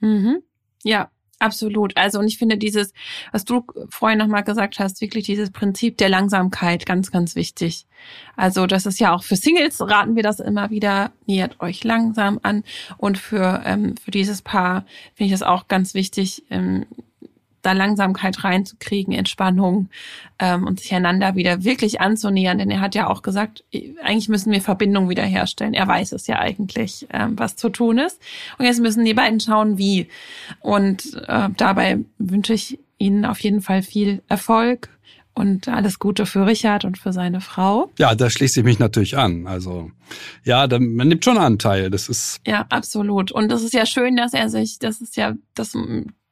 Mhm. 0.00 0.42
Ja, 0.84 1.11
Absolut. 1.42 1.96
Also 1.96 2.20
und 2.20 2.28
ich 2.28 2.38
finde 2.38 2.56
dieses, 2.56 2.92
was 3.32 3.44
du 3.44 3.64
vorhin 3.90 4.20
nochmal 4.20 4.44
gesagt 4.44 4.78
hast, 4.78 5.00
wirklich 5.00 5.24
dieses 5.24 5.50
Prinzip 5.50 5.98
der 5.98 6.08
Langsamkeit 6.08 6.86
ganz, 6.86 7.10
ganz 7.10 7.34
wichtig. 7.34 7.86
Also 8.36 8.68
das 8.68 8.86
ist 8.86 9.00
ja 9.00 9.12
auch 9.12 9.24
für 9.24 9.34
Singles 9.34 9.80
raten 9.80 10.14
wir 10.14 10.22
das 10.22 10.38
immer 10.38 10.70
wieder, 10.70 11.10
nähert 11.26 11.60
euch 11.60 11.82
langsam 11.82 12.38
an. 12.44 12.62
Und 12.96 13.18
für, 13.18 13.60
ähm, 13.64 13.96
für 13.96 14.12
dieses 14.12 14.40
Paar 14.40 14.86
finde 15.14 15.32
ich 15.34 15.40
das 15.40 15.42
auch 15.42 15.66
ganz 15.66 15.94
wichtig, 15.94 16.44
ähm, 16.48 16.86
da 17.62 17.72
Langsamkeit 17.72 18.42
reinzukriegen, 18.44 19.14
Entspannung 19.14 19.88
ähm, 20.38 20.66
und 20.66 20.80
sich 20.80 20.92
einander 20.94 21.36
wieder 21.36 21.64
wirklich 21.64 22.00
anzunähern. 22.00 22.58
Denn 22.58 22.70
er 22.70 22.80
hat 22.80 22.94
ja 22.94 23.08
auch 23.08 23.22
gesagt, 23.22 23.64
eigentlich 24.02 24.28
müssen 24.28 24.52
wir 24.52 24.60
Verbindung 24.60 25.08
wiederherstellen. 25.08 25.74
Er 25.74 25.86
weiß 25.86 26.12
es 26.12 26.26
ja 26.26 26.38
eigentlich, 26.38 27.06
ähm, 27.12 27.38
was 27.38 27.56
zu 27.56 27.70
tun 27.70 27.98
ist. 27.98 28.20
Und 28.58 28.66
jetzt 28.66 28.80
müssen 28.80 29.04
die 29.04 29.14
beiden 29.14 29.40
schauen, 29.40 29.78
wie. 29.78 30.08
Und 30.60 31.14
äh, 31.26 31.48
dabei 31.56 32.00
wünsche 32.18 32.52
ich 32.52 32.78
Ihnen 32.98 33.24
auf 33.24 33.40
jeden 33.40 33.62
Fall 33.62 33.82
viel 33.82 34.22
Erfolg 34.28 34.88
und 35.34 35.68
alles 35.68 35.98
Gute 35.98 36.26
für 36.26 36.46
Richard 36.46 36.84
und 36.84 36.98
für 36.98 37.12
seine 37.12 37.40
Frau. 37.40 37.90
Ja, 37.98 38.14
da 38.14 38.28
schließe 38.28 38.60
ich 38.60 38.64
mich 38.64 38.78
natürlich 38.78 39.16
an. 39.16 39.46
Also 39.46 39.90
ja, 40.44 40.66
man 40.68 41.08
nimmt 41.08 41.24
schon 41.24 41.38
Anteil. 41.38 41.90
Das 41.90 42.08
ist 42.08 42.40
ja 42.46 42.66
absolut. 42.68 43.32
Und 43.32 43.50
das 43.50 43.62
ist 43.62 43.72
ja 43.72 43.86
schön, 43.86 44.16
dass 44.16 44.34
er 44.34 44.48
sich, 44.50 44.78
das 44.78 45.00
ist 45.00 45.16
ja 45.16 45.34
das 45.54 45.74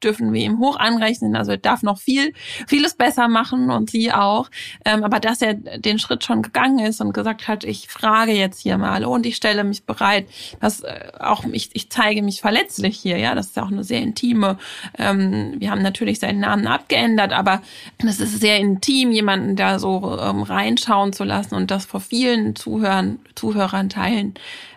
dürfen 0.02 0.32
wir 0.32 0.42
ihm 0.42 0.58
hoch 0.58 0.78
anrechnen. 0.78 1.36
Also 1.36 1.52
er 1.52 1.58
darf 1.58 1.82
noch 1.82 1.98
viel, 1.98 2.32
vieles 2.66 2.94
besser 2.94 3.28
machen 3.28 3.70
und 3.70 3.90
sie 3.90 4.12
auch. 4.12 4.50
Ähm, 4.84 5.04
aber 5.04 5.20
dass 5.20 5.42
er 5.42 5.54
den 5.54 5.98
Schritt 5.98 6.24
schon 6.24 6.42
gegangen 6.42 6.78
ist 6.80 7.00
und 7.00 7.12
gesagt 7.12 7.48
hat, 7.48 7.64
ich 7.64 7.88
frage 7.88 8.32
jetzt 8.32 8.60
hier 8.60 8.78
mal 8.78 9.04
und 9.04 9.26
ich 9.26 9.36
stelle 9.36 9.64
mich 9.64 9.84
bereit, 9.84 10.26
dass 10.60 10.80
äh, 10.80 11.12
auch 11.18 11.44
ich, 11.52 11.70
ich 11.74 11.90
zeige 11.90 12.22
mich 12.22 12.40
verletzlich 12.40 12.98
hier. 12.98 13.18
Ja, 13.18 13.34
das 13.34 13.46
ist 13.46 13.58
auch 13.58 13.70
eine 13.70 13.84
sehr 13.84 14.00
intime. 14.00 14.58
Ähm, 14.98 15.54
wir 15.58 15.70
haben 15.70 15.82
natürlich 15.82 16.18
seinen 16.18 16.40
Namen 16.40 16.66
abgeändert, 16.66 17.32
aber 17.32 17.62
das 17.98 18.20
ist 18.20 18.40
sehr 18.40 18.58
intim, 18.58 19.12
jemanden 19.12 19.56
da 19.56 19.78
so 19.78 20.18
ähm, 20.20 20.42
reinschauen 20.42 21.12
zu 21.12 21.24
lassen 21.24 21.54
und 21.54 21.70
das 21.70 21.86
vor 21.86 22.00
vielen 22.00 22.56
Zuhörern, 22.56 23.18
Zuhörern 23.34 23.88
teilen 23.88 24.34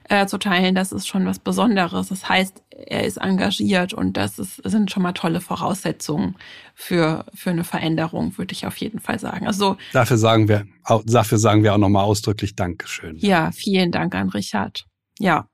äh, 0.09 0.25
zu 0.25 0.37
teilen, 0.37 0.75
das 0.75 0.91
ist 0.91 1.07
schon 1.07 1.25
was 1.25 1.39
Besonderes. 1.39 2.09
Das 2.09 2.27
heißt, 2.27 2.63
er 2.69 3.05
ist 3.05 3.17
engagiert 3.17 3.93
und 3.93 4.17
das 4.17 4.39
ist, 4.39 4.61
sind 4.63 4.91
schon 4.91 5.03
mal 5.03 5.13
tolle 5.13 5.41
Voraussetzungen 5.41 6.35
für, 6.75 7.25
für 7.33 7.51
eine 7.51 7.63
Veränderung, 7.63 8.37
würde 8.37 8.53
ich 8.53 8.65
auf 8.65 8.77
jeden 8.77 8.99
Fall 8.99 9.19
sagen. 9.19 9.47
Also 9.47 9.77
dafür 9.93 10.17
sagen 10.17 10.47
wir, 10.47 10.65
dafür 11.05 11.37
sagen 11.37 11.63
wir 11.63 11.73
auch 11.73 11.77
nochmal 11.77 12.03
ausdrücklich 12.03 12.55
Dankeschön. 12.55 13.17
Ja, 13.17 13.51
vielen 13.51 13.91
Dank 13.91 14.15
an 14.15 14.29
Richard. 14.29 14.85
Ja. 15.19 15.47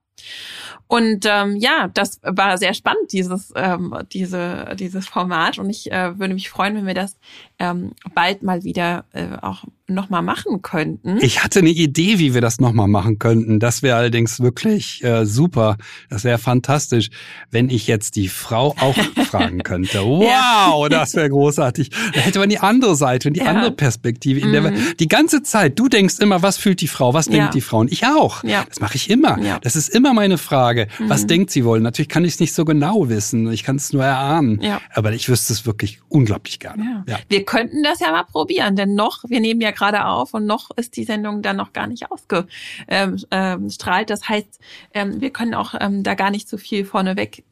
Und 0.87 1.25
ähm, 1.27 1.55
ja, 1.55 1.87
das 1.93 2.19
war 2.23 2.57
sehr 2.57 2.73
spannend, 2.73 3.11
dieses, 3.11 3.53
ähm, 3.55 3.95
diese, 4.11 4.75
dieses 4.77 5.07
Format. 5.07 5.59
Und 5.59 5.69
ich 5.69 5.91
äh, 5.91 6.17
würde 6.17 6.33
mich 6.33 6.49
freuen, 6.49 6.75
wenn 6.75 6.87
wir 6.87 6.95
das 6.95 7.17
ähm, 7.59 7.91
bald 8.15 8.43
mal 8.43 8.63
wieder 8.63 9.05
äh, 9.13 9.37
auch 9.41 9.63
nochmal 9.93 10.21
machen 10.21 10.61
könnten. 10.61 11.17
Ich 11.21 11.43
hatte 11.43 11.59
eine 11.59 11.69
Idee, 11.69 12.19
wie 12.19 12.33
wir 12.33 12.41
das 12.41 12.59
nochmal 12.59 12.87
machen 12.87 13.19
könnten. 13.19 13.59
Das 13.59 13.83
wäre 13.83 13.97
allerdings 13.97 14.39
wirklich 14.39 15.03
äh, 15.03 15.25
super. 15.25 15.77
Das 16.09 16.23
wäre 16.23 16.37
fantastisch, 16.37 17.09
wenn 17.51 17.69
ich 17.69 17.87
jetzt 17.87 18.15
die 18.15 18.27
Frau 18.27 18.75
auch 18.79 18.95
fragen 19.29 19.63
könnte. 19.63 20.01
Wow, 20.01 20.83
ja. 20.83 20.89
das 20.89 21.15
wäre 21.15 21.29
großartig. 21.29 21.89
Da 22.13 22.19
hätte 22.19 22.39
man 22.39 22.49
die 22.49 22.59
andere 22.59 22.95
Seite 22.95 23.29
und 23.29 23.35
die 23.35 23.41
ja. 23.41 23.47
andere 23.47 23.71
Perspektive. 23.71 24.39
In 24.39 24.51
der 24.51 24.61
mhm. 24.61 24.77
die 24.99 25.07
ganze 25.07 25.43
Zeit, 25.43 25.77
du 25.79 25.87
denkst 25.87 26.15
immer, 26.19 26.41
was 26.41 26.57
fühlt 26.57 26.81
die 26.81 26.87
Frau, 26.87 27.13
was 27.13 27.25
denkt 27.25 27.45
ja. 27.45 27.51
die 27.51 27.61
Frau? 27.61 27.79
Und 27.79 27.91
ich 27.91 28.05
auch. 28.05 28.43
Das 28.67 28.79
mache 28.79 28.95
ich 28.95 29.09
immer. 29.09 29.37
Das 29.61 29.75
ist 29.75 29.89
immer 29.89 30.13
meine 30.13 30.37
Frage. 30.37 30.87
Was 30.99 31.23
mhm. 31.23 31.27
denkt 31.27 31.51
sie 31.51 31.65
wohl? 31.65 31.79
Natürlich 31.79 32.09
kann 32.09 32.25
ich 32.25 32.33
es 32.33 32.39
nicht 32.39 32.53
so 32.53 32.65
genau 32.65 33.09
wissen. 33.09 33.51
Ich 33.51 33.63
kann 33.63 33.77
es 33.77 33.93
nur 33.93 34.03
erahnen. 34.03 34.61
Aber 34.93 35.11
ich 35.13 35.29
wüsste 35.29 35.53
es 35.53 35.65
wirklich 35.65 35.99
unglaublich 36.09 36.59
gerne. 36.59 37.03
Wir 37.27 37.45
könnten 37.45 37.83
das 37.83 37.99
ja 37.99 38.11
mal 38.11 38.23
probieren, 38.23 38.75
denn 38.75 38.95
noch, 38.95 39.23
wir 39.27 39.39
nehmen 39.39 39.61
ja 39.61 39.71
gerade 39.79 40.05
auf 40.05 40.33
und 40.33 40.45
noch 40.45 40.69
ist 40.75 40.97
die 40.97 41.03
Sendung 41.03 41.41
dann 41.41 41.55
noch 41.55 41.73
gar 41.73 41.87
nicht 41.87 42.11
ausgestrahlt. 42.11 42.49
Ähm, 42.87 43.25
ähm, 43.31 43.67
das 44.07 44.27
heißt, 44.27 44.59
ähm, 44.93 45.21
wir 45.21 45.31
können 45.31 45.53
auch 45.53 45.73
da 45.79 46.13
gar 46.15 46.31
nicht 46.31 46.49
so 46.49 46.57
viel 46.57 46.85
vorneweg 46.85 47.43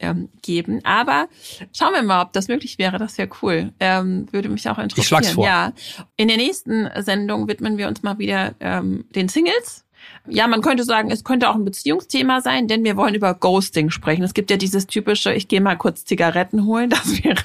geben. 0.42 0.80
Aber 0.84 1.28
schauen 1.72 1.94
wir 1.94 2.02
mal, 2.02 2.22
ob 2.22 2.32
das 2.32 2.48
möglich 2.48 2.78
wäre. 2.78 2.98
Das 2.98 3.16
wäre 3.18 3.28
cool. 3.42 3.72
würde 3.78 4.48
mich 4.48 4.68
auch 4.68 4.78
interessieren. 4.78 5.02
Ich 5.02 5.08
schlag's 5.08 5.30
vor. 5.30 5.44
Ja. 5.44 5.72
In 6.16 6.28
der 6.28 6.36
nächsten 6.36 6.88
Sendung 7.02 7.48
widmen 7.48 7.78
wir 7.78 7.88
uns 7.88 8.02
mal 8.02 8.18
wieder 8.18 8.54
den 8.60 9.28
Singles 9.28 9.84
ja, 10.30 10.46
man 10.46 10.60
könnte 10.60 10.84
sagen, 10.84 11.10
es 11.10 11.24
könnte 11.24 11.48
auch 11.48 11.54
ein 11.54 11.64
Beziehungsthema 11.64 12.40
sein, 12.40 12.68
denn 12.68 12.84
wir 12.84 12.96
wollen 12.96 13.14
über 13.14 13.34
Ghosting 13.34 13.90
sprechen. 13.90 14.22
Es 14.22 14.34
gibt 14.34 14.50
ja 14.50 14.56
dieses 14.56 14.86
typische, 14.86 15.32
ich 15.32 15.48
gehe 15.48 15.60
mal 15.60 15.76
kurz 15.76 16.04
Zigaretten 16.04 16.64
holen, 16.64 16.90
das 16.90 17.24
wäre 17.24 17.36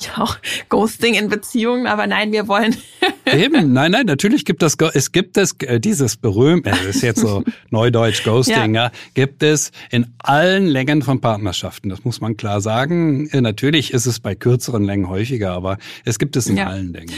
ja 0.00 0.22
auch 0.22 0.36
Ghosting 0.68 1.14
in 1.14 1.28
Beziehungen, 1.28 1.86
aber 1.86 2.06
nein, 2.06 2.32
wir 2.32 2.48
wollen. 2.48 2.76
Eben, 3.26 3.72
nein, 3.72 3.92
nein, 3.92 4.06
natürlich 4.06 4.44
gibt 4.44 4.62
es, 4.62 4.76
es 4.94 5.12
gibt 5.12 5.36
es, 5.36 5.54
äh, 5.60 5.80
dieses 5.80 6.16
berühmte, 6.16 6.70
das 6.70 6.84
ist 6.84 7.02
jetzt 7.02 7.20
so 7.20 7.44
Neudeutsch 7.70 8.24
Ghosting, 8.24 8.74
ja. 8.74 8.84
ja, 8.84 8.92
gibt 9.14 9.42
es 9.42 9.72
in 9.90 10.06
allen 10.18 10.66
Längen 10.66 11.02
von 11.02 11.20
Partnerschaften. 11.20 11.88
Das 11.88 12.04
muss 12.04 12.20
man 12.20 12.36
klar 12.36 12.60
sagen. 12.60 13.28
Äh, 13.28 13.40
natürlich 13.40 13.92
ist 13.92 14.06
es 14.06 14.20
bei 14.20 14.34
kürzeren 14.34 14.84
Längen 14.84 15.08
häufiger, 15.08 15.52
aber 15.52 15.78
es 16.04 16.18
gibt 16.18 16.36
es 16.36 16.46
in 16.46 16.56
ja. 16.56 16.66
allen 16.66 16.92
Längen. 16.92 17.14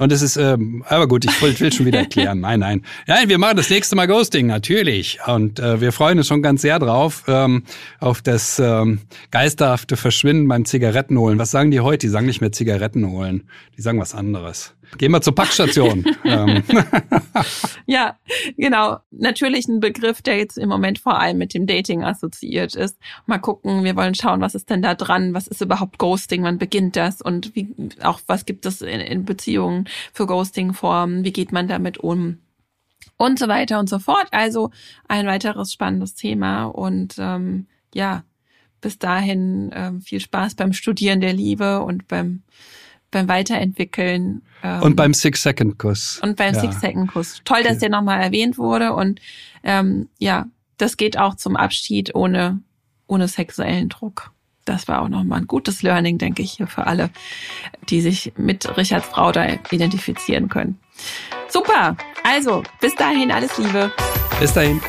Und 0.00 0.12
es 0.12 0.22
ist, 0.22 0.38
ähm, 0.38 0.82
aber 0.88 1.06
gut, 1.06 1.26
ich 1.26 1.42
will, 1.42 1.60
will 1.60 1.70
schon 1.70 1.84
wieder 1.84 1.98
erklären. 1.98 2.40
Nein, 2.40 2.60
nein. 2.60 2.82
Nein, 3.06 3.28
wir 3.28 3.36
machen 3.36 3.58
das 3.58 3.68
nächste 3.68 3.96
Mal 3.96 4.06
Ghosting, 4.06 4.46
natürlich. 4.46 5.18
Und 5.26 5.60
äh, 5.60 5.82
wir 5.82 5.92
freuen 5.92 6.16
uns 6.16 6.26
schon 6.26 6.40
ganz 6.40 6.62
sehr 6.62 6.78
drauf, 6.78 7.24
ähm, 7.28 7.64
auf 7.98 8.22
das 8.22 8.58
ähm, 8.58 9.00
geisterhafte 9.30 9.98
Verschwinden 9.98 10.48
beim 10.48 10.64
Zigaretten 10.64 11.18
holen. 11.18 11.38
Was 11.38 11.50
sagen 11.50 11.70
die 11.70 11.80
heute? 11.80 12.06
Die 12.06 12.08
sagen 12.08 12.24
nicht 12.24 12.40
mehr 12.40 12.50
Zigaretten 12.50 13.10
holen. 13.10 13.42
Die 13.76 13.82
sagen 13.82 14.00
was 14.00 14.14
anderes. 14.14 14.72
Gehen 14.98 15.12
wir 15.12 15.20
zur 15.20 15.34
Packstation. 15.34 16.04
Ähm. 16.22 16.62
ja, 17.86 18.18
genau. 18.56 18.98
Natürlich 19.10 19.66
ein 19.68 19.80
Begriff, 19.80 20.22
der 20.22 20.36
jetzt 20.36 20.58
im 20.58 20.68
Moment 20.68 20.98
vor 20.98 21.18
allem 21.18 21.38
mit 21.38 21.54
dem 21.54 21.66
Dating 21.66 22.04
assoziiert 22.04 22.74
ist. 22.74 22.98
Mal 23.26 23.38
gucken, 23.38 23.84
wir 23.84 23.96
wollen 23.96 24.14
schauen, 24.14 24.40
was 24.40 24.54
ist 24.54 24.70
denn 24.70 24.82
da 24.82 24.94
dran? 24.94 25.34
Was 25.34 25.46
ist 25.46 25.60
überhaupt 25.60 25.98
Ghosting? 25.98 26.42
Wann 26.44 26.58
beginnt 26.58 26.96
das? 26.96 27.22
Und 27.22 27.56
wie, 27.56 27.74
auch 28.02 28.20
was 28.26 28.44
gibt 28.44 28.66
es 28.66 28.82
in, 28.82 29.00
in 29.00 29.24
Beziehungen 29.24 29.88
für 30.12 30.26
Ghosting-Formen? 30.26 31.24
Wie 31.24 31.32
geht 31.32 31.52
man 31.52 31.68
damit 31.68 31.98
um? 31.98 32.38
Und 33.16 33.38
so 33.38 33.48
weiter 33.48 33.80
und 33.80 33.88
so 33.88 33.98
fort. 33.98 34.28
Also 34.30 34.70
ein 35.08 35.26
weiteres 35.26 35.72
spannendes 35.72 36.14
Thema. 36.14 36.64
Und 36.64 37.16
ähm, 37.18 37.66
ja, 37.94 38.24
bis 38.80 38.98
dahin 38.98 39.70
ähm, 39.74 40.00
viel 40.00 40.20
Spaß 40.20 40.54
beim 40.54 40.72
Studieren 40.72 41.20
der 41.20 41.32
Liebe 41.32 41.80
und 41.80 42.08
beim 42.08 42.42
beim 43.10 43.28
Weiterentwickeln. 43.28 44.42
Ähm, 44.62 44.82
und 44.82 44.96
beim 44.96 45.14
Six-Second-Kuss. 45.14 46.20
Und 46.22 46.36
beim 46.36 46.54
ja. 46.54 46.60
Six-Second-Kuss. 46.60 47.42
Toll, 47.44 47.62
dass 47.62 47.78
der 47.78 47.90
nochmal 47.90 48.20
erwähnt 48.20 48.58
wurde. 48.58 48.92
Und 48.94 49.20
ähm, 49.62 50.08
ja, 50.18 50.46
das 50.78 50.96
geht 50.96 51.18
auch 51.18 51.34
zum 51.34 51.56
Abschied 51.56 52.14
ohne, 52.14 52.60
ohne 53.06 53.28
sexuellen 53.28 53.88
Druck. 53.88 54.32
Das 54.64 54.88
war 54.88 55.02
auch 55.02 55.08
nochmal 55.08 55.40
ein 55.40 55.46
gutes 55.46 55.82
Learning, 55.82 56.18
denke 56.18 56.42
ich, 56.42 56.62
für 56.66 56.86
alle, 56.86 57.10
die 57.88 58.00
sich 58.00 58.32
mit 58.36 58.76
Richards 58.76 59.06
Frau 59.06 59.32
da 59.32 59.46
identifizieren 59.70 60.48
können. 60.48 60.78
Super. 61.48 61.96
Also, 62.22 62.62
bis 62.80 62.94
dahin 62.94 63.32
alles 63.32 63.56
Liebe. 63.58 63.90
Bis 64.38 64.52
dahin. 64.52 64.80